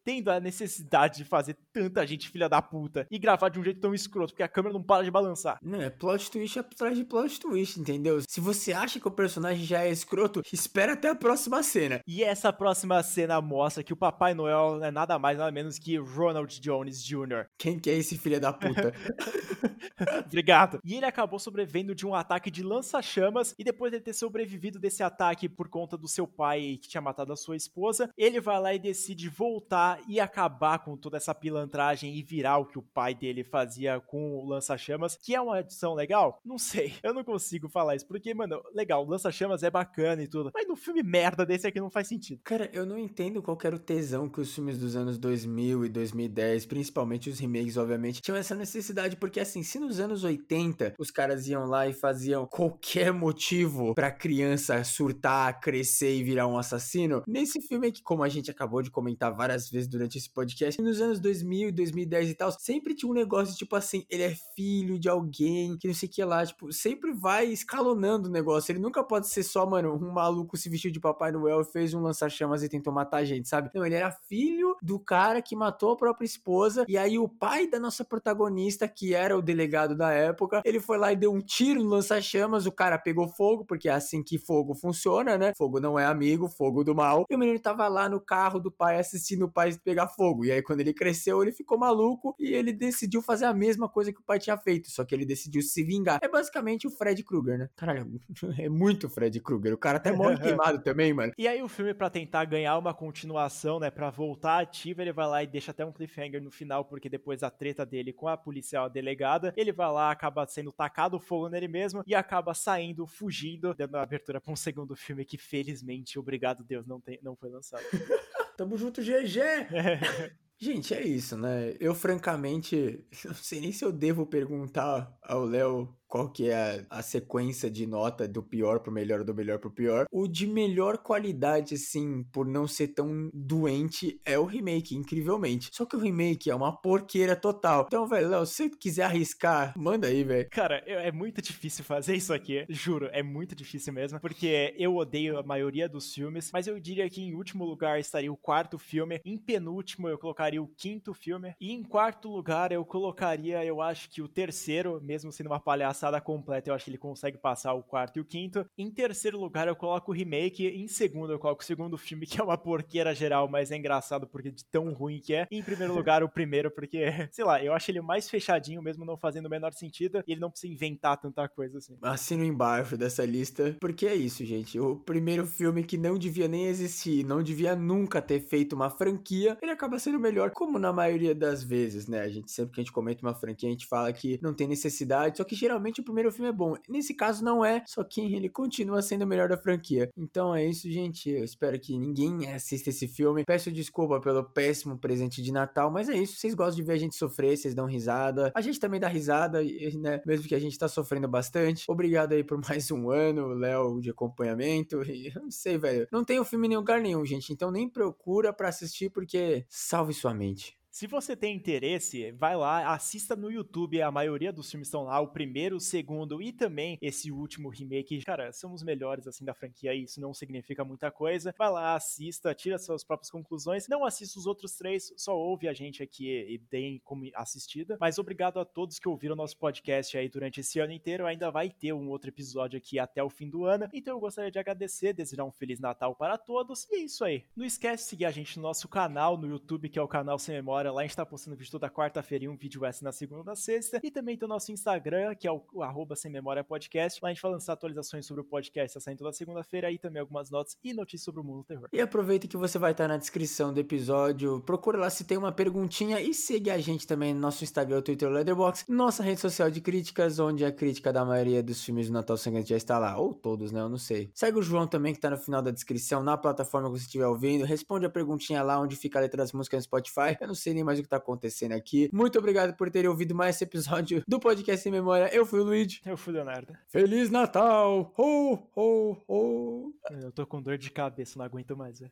entendo 0.02 0.30
a 0.30 0.40
necessidade 0.40 1.18
de 1.18 1.26
fazer 1.26 1.58
tanta 1.74 2.06
gente 2.06 2.30
filha 2.30 2.50
da 2.50 2.62
puta 2.62 3.06
e 3.12 3.20
gravar 3.20 3.50
de 3.50 3.60
um 3.60 3.64
jeito 3.64 3.80
tão 3.80 3.94
escroto, 3.94 4.34
porque 4.34 4.44
a 4.44 4.48
câmera 4.48 4.74
não 4.74 4.84
para 4.84 5.04
de 5.04 5.12
balançar. 5.12 5.60
Não, 5.62 5.82
é 5.82 5.90
plot 5.90 6.32
twist 6.32 6.60
atrás 6.60 6.98
de 6.98 7.04
plot 7.04 7.40
twist, 7.40 7.80
entendeu? 7.80 8.20
Se 8.28 8.40
você 8.40 8.74
acha 8.74 9.00
que 9.00 9.08
o 9.08 9.12
personagem 9.12 9.66
já 9.66 9.84
é 9.84 9.92
escroto, 9.92 10.42
espera 10.52 10.94
até 10.94 11.10
a 11.10 11.16
próxima 11.16 11.62
cena. 11.64 12.02
E 12.08 12.24
essa 12.24 12.52
próxima 12.52 13.02
cena 13.04 13.42
mostra 13.42 13.84
que 13.84 13.94
o 13.94 13.98
Papai 13.98 14.34
Noel 14.34 14.84
é 14.84 14.92
nada 14.92 15.20
mais, 15.20 15.38
nada 15.38 15.52
menos 15.52 15.78
que 15.78 15.98
Ronald 15.98 16.60
Jones 16.60 17.04
Jr. 17.04 17.46
Quem 17.58 17.80
que 17.80 17.90
é 17.90 17.94
esse 17.94 18.18
filho 18.18 18.40
da 18.40 18.54
puta? 18.54 18.94
Obrigado. 20.26 20.80
E 20.84 20.96
ele 20.96 21.06
acabou 21.06 21.40
sobrevivendo 21.40 21.94
de 21.94 22.06
um 22.06 22.16
ataque 22.16 22.50
de 22.50 22.64
lança-chamas 22.64 23.54
e 23.58 23.64
depois 23.64 23.92
de 23.92 24.00
ter 24.00 24.14
sobrevivido 24.14 24.80
desse 24.80 25.04
ataque 25.04 25.50
por 25.50 25.68
conta 25.68 25.98
do 25.98 26.08
seu 26.08 26.28
pai 26.28 26.80
que 26.82 26.88
tinha 26.90 27.02
matado 27.02 27.34
a 27.34 27.36
sua 27.36 27.56
esposa, 27.56 28.10
ele 28.18 28.40
vai 28.40 28.60
lá 28.60 28.74
e 28.74 28.80
decide 28.80 29.30
voltar 29.30 29.89
e 30.08 30.20
acabar 30.20 30.80
com 30.80 30.98
toda 30.98 31.18
essa 31.18 31.34
pilantragem 31.34 32.16
e 32.16 32.24
virar 32.24 32.58
o 32.58 32.66
que 32.66 32.78
o 32.78 32.82
pai 32.82 33.16
dele 33.16 33.44
fazia 33.44 34.00
com 34.00 34.36
o 34.36 34.46
lança-chamas, 34.46 35.16
que 35.16 35.34
é 35.34 35.42
uma 35.42 35.60
edição 35.60 35.94
legal? 35.94 36.40
Não 36.44 36.58
sei, 36.58 36.94
eu 37.04 37.14
não 37.14 37.24
consigo 37.24 37.70
falar 37.70 37.96
isso, 37.96 38.08
porque, 38.08 38.34
mano, 38.34 38.62
legal, 38.74 39.06
o 39.06 39.10
lança-chamas 39.10 39.64
é 39.64 39.70
bacana 39.70 40.24
e 40.24 40.28
tudo, 40.28 40.52
mas 40.54 40.68
no 40.68 40.76
filme 40.76 41.02
merda 41.04 41.46
desse 41.46 41.68
aqui 41.68 41.80
não 41.80 41.90
faz 41.90 42.08
sentido. 42.08 42.42
Cara, 42.44 42.70
eu 42.74 42.86
não 42.86 42.98
entendo 42.98 43.42
qual 43.42 43.58
era 43.64 43.76
o 43.76 43.80
tesão 43.80 44.30
que 44.30 44.42
os 44.42 44.54
filmes 44.54 44.78
dos 44.78 44.96
anos 44.96 45.18
2000 45.18 45.86
e 45.86 45.90
2010, 45.90 46.66
principalmente 46.66 47.30
os 47.30 47.40
remakes, 47.40 47.78
obviamente, 47.78 48.22
tinham 48.22 48.38
essa 48.38 48.56
necessidade, 48.56 49.16
porque 49.16 49.40
assim, 49.40 49.64
se 49.64 49.80
nos 49.80 50.00
anos 50.00 50.24
80 50.24 50.96
os 50.98 51.12
caras 51.12 51.48
iam 51.48 51.66
lá 51.66 51.88
e 51.88 51.94
faziam 51.94 52.46
qualquer 52.46 53.12
motivo 53.14 53.94
pra 53.94 54.12
criança 54.12 54.84
surtar, 54.84 55.60
crescer 55.60 56.16
e 56.16 56.24
virar 56.24 56.48
um 56.48 56.58
assassino, 56.58 57.24
nesse 57.28 57.62
filme 57.62 57.88
aqui, 57.88 58.02
como 58.02 58.24
a 58.24 58.30
gente 58.30 58.52
acabou 58.52 58.82
de 58.82 58.92
comentar 58.92 59.36
várias 59.36 59.70
vezes 59.70 59.79
durante 59.88 60.18
esse 60.18 60.30
podcast, 60.30 60.82
nos 60.82 61.02
anos 61.02 61.20
2000, 61.20 61.72
2010 61.72 62.30
e 62.30 62.34
tal, 62.34 62.52
sempre 62.52 62.96
tinha 62.96 63.10
um 63.10 63.16
negócio 63.16 63.56
tipo 63.56 63.76
assim, 63.76 64.06
ele 64.10 64.24
é 64.24 64.36
filho 64.56 65.00
de 65.00 65.08
alguém, 65.08 65.78
que 65.78 65.88
não 65.88 65.94
sei 65.94 66.10
o 66.10 66.12
que 66.12 66.24
lá, 66.24 66.46
tipo, 66.46 66.72
sempre 66.72 67.14
vai 67.14 67.48
escalonando 67.48 68.30
o 68.30 68.32
negócio. 68.32 68.72
Ele 68.72 68.80
nunca 68.80 69.04
pode 69.04 69.28
ser 69.28 69.44
só, 69.44 69.66
mano, 69.66 69.94
um 69.94 70.12
maluco 70.12 70.58
se 70.58 70.70
vestiu 70.70 70.92
de 70.92 71.00
Papai 71.00 71.32
Noel, 71.32 71.64
fez 71.64 71.94
um 71.94 72.02
lança-chamas 72.02 72.64
e 72.64 72.70
tentou 72.70 72.94
matar 72.94 73.18
a 73.18 73.26
gente, 73.26 73.48
sabe? 73.48 73.70
Não, 73.74 73.86
ele 73.86 73.96
era 73.96 74.12
filho 74.12 74.76
do 74.82 75.00
cara 75.00 75.42
que 75.42 75.56
matou 75.56 75.92
a 75.92 75.98
própria 75.98 76.26
esposa, 76.26 76.86
e 76.88 76.98
aí 76.98 77.18
o 77.18 77.28
pai 77.28 77.68
da 77.68 77.80
nossa 77.80 78.04
protagonista, 78.04 78.88
que 78.88 79.14
era 79.14 79.38
o 79.38 79.42
delegado 79.42 79.96
da 79.96 80.12
época, 80.12 80.62
ele 80.66 80.80
foi 80.80 80.98
lá 80.98 81.12
e 81.12 81.16
deu 81.16 81.32
um 81.34 81.42
tiro 81.42 81.84
no 81.84 81.90
lança-chamas, 81.90 82.66
o 82.66 82.72
cara 82.72 82.98
pegou 82.98 83.28
fogo, 83.28 83.66
porque 83.66 83.90
é 83.90 83.94
assim 83.94 84.24
que 84.24 84.38
fogo 84.38 84.74
funciona, 84.74 85.38
né? 85.38 85.54
Fogo 85.58 85.80
não 85.80 86.00
é 86.00 86.06
amigo, 86.06 86.48
fogo 86.48 86.84
do 86.84 86.96
mal. 86.96 87.26
E 87.30 87.36
o 87.36 87.40
menino 87.40 87.60
tava 87.60 87.88
lá 87.88 88.08
no 88.08 88.20
carro 88.20 88.60
do 88.60 88.72
pai 88.72 89.00
assistindo 89.00 89.46
o 89.46 89.52
pai 89.52 89.69
vai 89.76 89.84
pegar 89.84 90.08
fogo. 90.08 90.46
E 90.46 90.52
aí, 90.52 90.62
quando 90.62 90.82
ele 90.82 90.94
cresceu, 90.94 91.42
ele 91.42 91.52
ficou 91.52 91.78
maluco 91.78 92.36
e 92.40 92.54
ele 92.54 92.72
decidiu 92.72 93.22
fazer 93.22 93.46
a 93.46 93.54
mesma 93.54 93.90
coisa 93.90 94.12
que 94.12 94.20
o 94.20 94.24
pai 94.24 94.40
tinha 94.40 94.58
feito, 94.58 94.90
só 94.90 95.04
que 95.04 95.14
ele 95.14 95.26
decidiu 95.26 95.62
se 95.62 95.84
vingar. 95.84 96.20
É 96.22 96.28
basicamente 96.28 96.88
o 96.88 96.92
Fred 96.92 97.24
Krueger, 97.24 97.58
né? 97.58 97.70
Caralho, 97.76 98.20
é 98.58 98.70
muito 98.70 99.10
Fred 99.10 99.40
Krueger. 99.40 99.74
O 99.74 99.78
cara 99.78 99.98
até 99.98 100.12
morre 100.12 100.38
queimado 100.40 100.82
também, 100.82 101.14
mano. 101.14 101.34
E 101.38 101.48
aí, 101.48 101.62
o 101.62 101.68
filme, 101.68 101.94
para 101.94 102.10
tentar 102.10 102.46
ganhar 102.46 102.78
uma 102.78 102.94
continuação, 102.94 103.80
né, 103.80 103.90
para 103.90 104.10
voltar 104.10 104.60
ativa, 104.60 105.02
ele 105.02 105.14
vai 105.14 105.28
lá 105.28 105.44
e 105.44 105.48
deixa 105.48 105.72
até 105.72 105.86
um 105.86 105.92
cliffhanger 105.92 106.42
no 106.42 106.52
final, 106.52 106.86
porque 106.86 107.10
depois 107.10 107.42
da 107.42 107.50
treta 107.50 107.86
dele 107.86 108.14
com 108.14 108.28
a 108.28 108.38
policial 108.38 108.90
delegada, 108.90 109.54
ele 109.56 109.72
vai 109.72 109.92
lá, 109.92 110.12
acaba 110.12 110.46
sendo 110.48 110.72
tacado 110.72 111.20
fogo 111.20 111.50
nele 111.50 111.68
mesmo 111.68 112.04
e 112.06 112.16
acaba 112.16 112.54
saindo, 112.54 113.06
fugindo, 113.06 113.74
dando 113.74 113.96
a 113.96 114.02
abertura 114.02 114.42
pra 114.42 114.52
um 114.52 114.56
segundo 114.56 114.96
filme 114.96 115.26
que, 115.26 115.38
felizmente, 115.38 116.18
obrigado 116.18 116.64
Deus, 116.64 116.86
não, 116.86 117.00
tem, 117.00 117.20
não 117.22 117.36
foi 117.36 117.50
lançado. 117.50 117.84
Tamo 118.60 118.76
junto, 118.76 119.02
GG! 119.02 119.40
Gente, 120.60 120.94
é 120.94 121.02
isso, 121.02 121.38
né? 121.38 121.78
Eu, 121.80 121.96
francamente, 121.96 123.08
não 123.24 123.34
sei 123.34 123.62
nem 123.62 123.72
se 123.72 123.86
eu 123.86 123.90
devo 123.90 124.26
perguntar 124.26 125.18
ao 125.24 125.46
Léo 125.46 125.98
qual 126.10 126.28
que 126.28 126.50
é 126.50 126.86
a, 126.90 126.98
a, 126.98 127.02
sequência 127.04 127.70
de 127.70 127.86
nota 127.86 128.28
do 128.28 128.42
pior 128.42 128.80
pro 128.80 128.92
melhor, 128.92 129.24
do 129.24 129.34
melhor 129.34 129.60
pro 129.60 129.70
pior. 129.70 130.08
O 130.12 130.28
de 130.28 130.48
melhor 130.48 130.98
qualidade, 130.98 131.76
assim, 131.76 132.24
por 132.34 132.48
não 132.48 132.68
ser 132.68 132.90
tão 132.90 133.30
doente, 133.32 134.20
é 134.26 134.38
o 134.38 134.46
remake, 134.46 134.96
incrivelmente. 134.96 135.70
Só 135.72 135.86
que 135.86 135.96
o 135.96 136.00
remake 136.00 136.50
é 136.50 136.56
uma 136.56 136.76
porqueira 136.76 137.36
total. 137.36 137.86
Então, 137.88 138.08
velho, 138.08 138.30
Léo, 138.30 138.46
se 138.46 138.56
você 138.56 138.70
quiser 138.70 139.04
arriscar, 139.04 139.74
manda 139.78 140.08
aí, 140.08 140.24
velho. 140.24 140.50
Cara, 140.50 140.84
é 140.88 141.12
muito 141.12 141.42
difícil 141.42 141.84
fazer 141.84 142.16
isso 142.16 142.34
aqui, 142.34 142.66
juro, 142.68 143.08
é 143.12 143.22
muito 143.22 143.56
difícil 143.56 143.94
mesmo, 143.94 144.20
porque 144.20 144.74
eu 144.78 144.96
odeio 144.96 145.38
a 145.38 145.44
maioria 145.44 145.88
dos 145.88 146.12
filmes, 146.12 146.50
mas 146.52 146.66
eu 146.66 146.80
diria 146.80 147.08
que 147.10 147.22
em 147.22 147.36
último 147.36 147.64
lugar 147.64 148.00
estaria 148.00 148.32
o 148.32 148.38
quarto 148.38 148.80
filme, 148.80 149.22
em 149.24 149.38
penúltimo 149.38 150.10
eu 150.10 150.18
colocaria 150.18 150.62
o 150.62 150.68
quinto 150.68 151.14
filme, 151.14 151.54
e 151.62 151.72
em 151.72 151.84
quarto 151.84 152.30
lugar 152.30 152.72
eu 152.72 152.84
colocaria, 152.84 153.64
eu 153.64 153.80
acho 153.82 154.10
que 154.10 154.22
o 154.22 154.28
terceiro, 154.28 155.00
mesmo 155.04 155.32
sendo 155.32 155.48
uma 155.48 155.60
palhaça 155.60 155.99
passada 156.00 156.22
completa, 156.22 156.70
eu 156.70 156.74
acho 156.74 156.86
que 156.86 156.92
ele 156.92 156.98
consegue 156.98 157.38
passar 157.38 157.74
o 157.74 157.84
quarto 157.84 158.18
e 158.18 158.22
o 158.22 158.26
quinto. 158.26 158.66
Em 158.78 158.90
terceiro 158.90 159.38
lugar, 159.38 159.68
eu 159.68 159.76
coloco 159.76 160.12
o 160.12 160.16
remake. 160.16 160.66
Em 160.66 160.88
segundo, 160.88 161.34
eu 161.34 161.40
coloco 161.40 161.62
o 161.62 161.66
segundo 161.66 161.98
filme, 161.98 162.26
que 162.26 162.40
é 162.40 162.44
uma 162.44 162.58
porqueira 162.58 163.14
geral, 163.14 163.50
mas 163.50 163.70
é 163.70 163.76
engraçado 163.76 164.26
porque 164.26 164.50
de 164.50 164.64
tão 164.64 164.94
ruim 164.94 165.20
que 165.20 165.34
é. 165.34 165.46
Em 165.52 165.62
primeiro 165.62 165.94
lugar, 165.94 166.24
o 166.24 166.30
primeiro, 166.30 166.72
porque, 166.72 167.04
sei 167.34 167.44
lá, 167.44 167.62
eu 167.62 167.74
acho 167.74 167.92
ele 167.92 168.00
mais 168.00 168.30
fechadinho, 168.30 168.82
mesmo 168.82 169.04
não 169.04 169.18
fazendo 169.18 169.48
o 169.48 169.50
menor 169.50 169.74
sentido. 169.74 170.24
E 170.26 170.32
ele 170.32 170.40
não 170.40 170.50
precisa 170.50 170.72
inventar 170.72 171.18
tanta 171.18 171.50
coisa 171.50 171.80
assim. 171.80 171.98
Assino 172.02 172.46
embaixo 172.46 172.96
dessa 172.96 173.26
lista, 173.26 173.76
porque 173.82 174.08
é 174.08 174.16
isso, 174.16 174.46
gente. 174.46 174.80
O 174.80 174.96
primeiro 174.96 175.46
filme 175.46 175.84
que 175.84 175.98
não 175.98 176.18
devia 176.18 176.48
nem 176.48 176.68
existir, 176.68 177.26
não 177.26 177.44
devia 177.44 177.76
nunca 177.76 178.22
ter 178.22 178.40
feito 178.40 178.74
uma 178.74 178.90
franquia, 178.90 179.58
ele 179.62 179.72
acaba 179.72 180.00
sendo 180.00 180.18
melhor, 180.18 180.52
como 180.52 180.80
na 180.80 180.94
maioria 180.94 181.36
das 181.36 181.62
vezes, 181.62 182.08
né? 182.08 182.22
A 182.22 182.30
gente 182.30 182.50
sempre 182.52 182.76
que 182.76 182.80
a 182.80 182.84
gente 182.84 182.94
comenta 182.94 183.22
uma 183.22 183.36
franquia, 183.36 183.68
a 183.68 183.72
gente 183.72 183.86
fala 183.86 184.14
que 184.14 184.40
não 184.42 184.54
tem 184.54 184.66
necessidade, 184.66 185.38
só 185.38 185.44
que 185.44 185.56
geralmente 185.56 185.89
realmente 185.90 186.02
o 186.02 186.04
primeiro 186.04 186.32
filme 186.32 186.50
é 186.50 186.54
bom. 186.54 186.76
Nesse 186.88 187.14
caso 187.14 187.44
não 187.44 187.66
é, 187.66 187.84
só 187.86 188.04
que 188.04 188.22
ele 188.22 188.50
continua 188.50 189.02
sendo 189.02 189.24
o 189.24 189.28
melhor 189.28 189.50
da 189.50 189.58
franquia. 189.58 190.10
Então 190.16 190.56
é 190.56 190.66
isso, 190.66 190.90
gente. 190.90 191.30
Eu 191.30 191.44
espero 191.44 191.80
que 191.80 191.98
ninguém 191.98 192.52
assista 192.52 192.90
esse 192.90 193.08
filme. 193.08 193.44
Peço 193.46 193.72
desculpa 193.72 194.20
pelo 194.22 194.44
péssimo 194.44 194.98
presente 194.98 195.42
de 195.42 195.52
Natal, 195.52 195.92
mas 195.92 196.08
é 196.08 196.16
isso. 196.16 196.38
Vocês 196.38 196.54
gostam 196.54 196.76
de 196.76 196.84
ver 196.84 196.94
a 196.94 196.98
gente 196.98 197.16
sofrer, 197.16 197.58
vocês 197.58 197.74
dão 197.74 197.86
risada. 197.86 198.52
A 198.56 198.62
gente 198.62 198.80
também 198.80 199.00
dá 199.00 199.08
risada, 199.08 199.62
né? 199.62 200.22
Mesmo 200.26 200.48
que 200.48 200.56
a 200.56 200.60
gente 200.60 200.78
tá 200.78 200.88
sofrendo 200.88 201.28
bastante. 201.28 201.86
Obrigado 201.90 202.34
aí 202.34 202.44
por 202.44 202.60
mais 202.70 202.92
um 202.92 203.10
ano, 203.10 203.48
Léo, 203.50 204.00
de 204.00 204.12
acompanhamento. 204.12 205.04
E 205.10 205.32
eu 205.36 205.42
não 205.42 205.52
sei, 205.52 205.78
velho. 205.78 206.08
Não 206.12 206.24
tem 206.24 206.40
o 206.40 206.46
filme 206.46 206.68
em 206.68 206.76
lugar 206.76 207.02
nenhum, 207.02 207.26
gente. 207.26 207.52
Então 207.52 207.72
nem 207.72 207.90
procura 207.90 208.54
para 208.54 208.70
assistir, 208.70 209.10
porque 209.10 209.66
salve 209.68 210.14
sua 210.14 210.34
mente. 210.34 210.79
Se 211.00 211.08
você 211.08 211.34
tem 211.34 211.56
interesse, 211.56 212.30
vai 212.34 212.58
lá, 212.58 212.94
assista 212.94 213.34
no 213.34 213.50
YouTube, 213.50 214.02
a 214.02 214.12
maioria 214.12 214.52
dos 214.52 214.70
filmes 214.70 214.90
estão 214.90 215.06
lá, 215.06 215.18
o 215.22 215.30
primeiro, 215.30 215.78
o 215.78 215.80
segundo 215.80 216.42
e 216.42 216.52
também 216.52 216.98
esse 217.02 217.32
último 217.32 217.70
remake. 217.70 218.22
Cara, 218.26 218.52
são 218.52 218.74
os 218.74 218.84
melhores 218.84 219.26
assim 219.26 219.46
da 219.46 219.54
franquia, 219.54 219.96
isso 219.96 220.20
não 220.20 220.34
significa 220.34 220.84
muita 220.84 221.10
coisa. 221.10 221.56
Vai 221.58 221.72
lá, 221.72 221.96
assista, 221.96 222.54
tira 222.54 222.78
suas 222.78 223.02
próprias 223.02 223.32
conclusões. 223.32 223.88
Não 223.88 224.04
assista 224.04 224.38
os 224.38 224.46
outros 224.46 224.76
três, 224.76 225.14
só 225.16 225.38
ouve 225.38 225.70
a 225.70 225.74
gente 225.74 226.04
aqui 226.04 226.28
e 226.28 226.58
deem 226.70 227.00
como 227.06 227.24
assistida. 227.34 227.96
Mas 227.98 228.20
obrigado 228.20 228.60
a 228.60 228.66
todos 228.66 229.00
que 229.00 229.08
ouviram 229.08 229.38
nosso 229.38 229.58
podcast 229.58 230.18
aí 230.18 230.28
durante 230.28 230.60
esse 230.60 230.82
ano 230.82 230.92
inteiro. 230.92 231.26
Ainda 231.26 231.50
vai 231.50 231.70
ter 231.70 231.94
um 231.94 232.10
outro 232.10 232.30
episódio 232.30 232.78
aqui 232.78 233.00
até 233.00 233.24
o 233.24 233.30
fim 233.30 233.50
do 233.50 233.64
ano. 233.64 233.88
Então 233.94 234.18
eu 234.18 234.20
gostaria 234.20 234.52
de 234.52 234.60
agradecer, 234.60 235.14
desejar 235.14 235.46
um 235.46 235.52
feliz 235.54 235.80
Natal 235.80 236.14
para 236.14 236.38
todos. 236.38 236.86
E 236.92 236.96
é 236.96 237.00
isso 237.06 237.24
aí. 237.24 237.46
Não 237.56 237.64
esquece 237.64 238.04
de 238.04 238.10
seguir 238.10 238.26
a 238.26 238.32
gente 238.32 238.58
no 238.58 238.64
nosso 238.64 238.90
canal 238.90 239.38
no 239.38 239.48
YouTube, 239.48 239.88
que 239.88 239.98
é 239.98 240.02
o 240.02 240.08
canal 240.10 240.38
Sem 240.38 240.56
Memória 240.56 240.89
Lá 240.92 241.02
a 241.02 241.04
gente 241.04 241.16
tá 241.16 241.26
postando 241.26 241.56
vídeo 241.56 241.72
toda 241.72 241.90
quarta-feira 241.90 242.46
e 242.46 242.48
um 242.48 242.56
vídeo 242.56 242.86
extra 242.86 243.06
na 243.06 243.12
segunda 243.12 243.44
na 243.44 243.56
sexta. 243.56 244.00
E 244.04 244.12
também 244.12 244.38
tem 244.38 244.46
o 244.46 244.50
nosso 244.50 244.72
Instagram, 244.72 245.36
que 245.36 245.48
é 245.48 245.52
o, 245.52 245.62
o 245.74 245.84
arroba 245.84 246.16
sem 246.16 246.32
memória 246.32 246.64
podcast. 246.64 247.20
Lá 247.22 247.30
a 247.30 247.34
gente 247.34 247.42
vai 247.42 247.52
lançar 247.52 247.74
atualizações 247.74 248.26
sobre 248.26 248.42
o 248.42 248.46
podcast, 248.46 248.94
tá 248.94 249.00
saindo 249.00 249.20
toda 249.20 249.34
segunda-feira, 249.34 249.92
e 249.92 249.98
também 249.98 250.20
algumas 250.20 250.50
notas 250.50 250.78
e 250.84 250.94
notícias 250.94 251.24
sobre 251.24 251.42
o 251.42 251.44
mundo 251.44 251.60
do 251.60 251.64
terror. 251.64 251.88
E 251.92 252.02
aproveita 252.02 252.48
que 252.48 252.58
você 252.58 252.78
vai 252.78 252.92
estar 252.92 253.08
na 253.08 253.18
descrição 253.18 253.74
do 253.74 253.80
episódio. 253.80 254.62
Procura 254.62 254.98
lá 254.98 255.10
se 255.10 255.24
tem 255.24 255.38
uma 255.38 255.52
perguntinha 255.52 256.20
e 256.22 256.34
segue 256.34 256.70
a 256.70 256.78
gente 256.78 257.06
também 257.06 257.34
no 257.34 257.40
nosso 257.40 257.64
Instagram, 257.64 258.02
Twitter, 258.02 258.30
Leatherbox, 258.30 258.86
nossa 258.88 259.24
rede 259.24 259.40
social 259.40 259.70
de 259.70 259.82
críticas, 259.82 260.40
onde 260.40 260.66
a 260.66 260.72
crítica 260.72 261.12
da 261.12 261.26
maioria 261.26 261.62
dos 261.62 261.84
filmes 261.84 262.08
do 262.08 262.14
Natal 262.14 262.38
Sangrante 262.38 262.70
já 262.70 262.78
está 262.78 262.98
lá. 262.98 263.18
Ou 263.18 263.34
todos, 263.34 263.72
né? 263.72 263.82
Eu 263.82 263.90
não 263.90 263.98
sei. 263.98 264.30
Segue 264.34 264.60
o 264.60 264.62
João 264.62 264.88
também, 264.88 265.14
que 265.14 265.20
tá 265.20 265.30
no 265.30 265.38
final 265.38 265.62
da 265.62 265.72
descrição, 265.72 266.24
na 266.24 266.38
plataforma 266.38 266.90
que 266.90 267.00
você 267.00 267.06
estiver 267.06 267.28
ouvindo. 267.28 267.66
Responde 267.66 268.06
a 268.06 268.10
perguntinha 268.10 268.64
lá 268.64 268.80
onde 268.80 268.96
fica 268.96 269.20
a 269.20 269.22
letra 269.22 269.38
das 269.38 269.52
músicas 269.54 269.80
no 269.80 269.84
Spotify. 269.84 270.38
Eu 270.40 270.48
não 270.48 270.56
sei 270.70 270.74
nem 270.74 270.84
mais 270.84 271.00
o 271.00 271.04
que 271.04 271.10
tá 271.10 271.18
acontecendo 271.18 271.72
aqui. 271.72 272.10
Muito 272.14 272.38
obrigado 272.38 272.76
por 272.76 272.90
terem 272.92 273.10
ouvido 273.10 273.34
mais 273.34 273.56
esse 273.56 273.64
episódio 273.64 274.24
do 274.28 274.40
Podcast 274.40 274.84
Sem 274.84 274.92
Memória. 274.92 275.30
Eu 275.34 275.46
fui 275.46 275.60
o 275.60 275.64
Luigi. 275.64 276.02
Eu 276.06 276.16
fui 276.16 276.32
o 276.32 276.36
Leonardo. 276.36 276.74
Feliz 276.88 277.30
Natal! 277.30 278.14
Ho, 278.18 278.60
ho, 278.76 279.18
ho! 279.28 279.94
Eu 280.12 280.32
tô 280.32 280.46
com 280.46 280.62
dor 280.62 280.78
de 280.78 280.92
cabeça, 280.92 281.38
não 281.38 281.46
aguento 281.46 281.76
mais, 281.76 282.00
velho. 282.00 282.12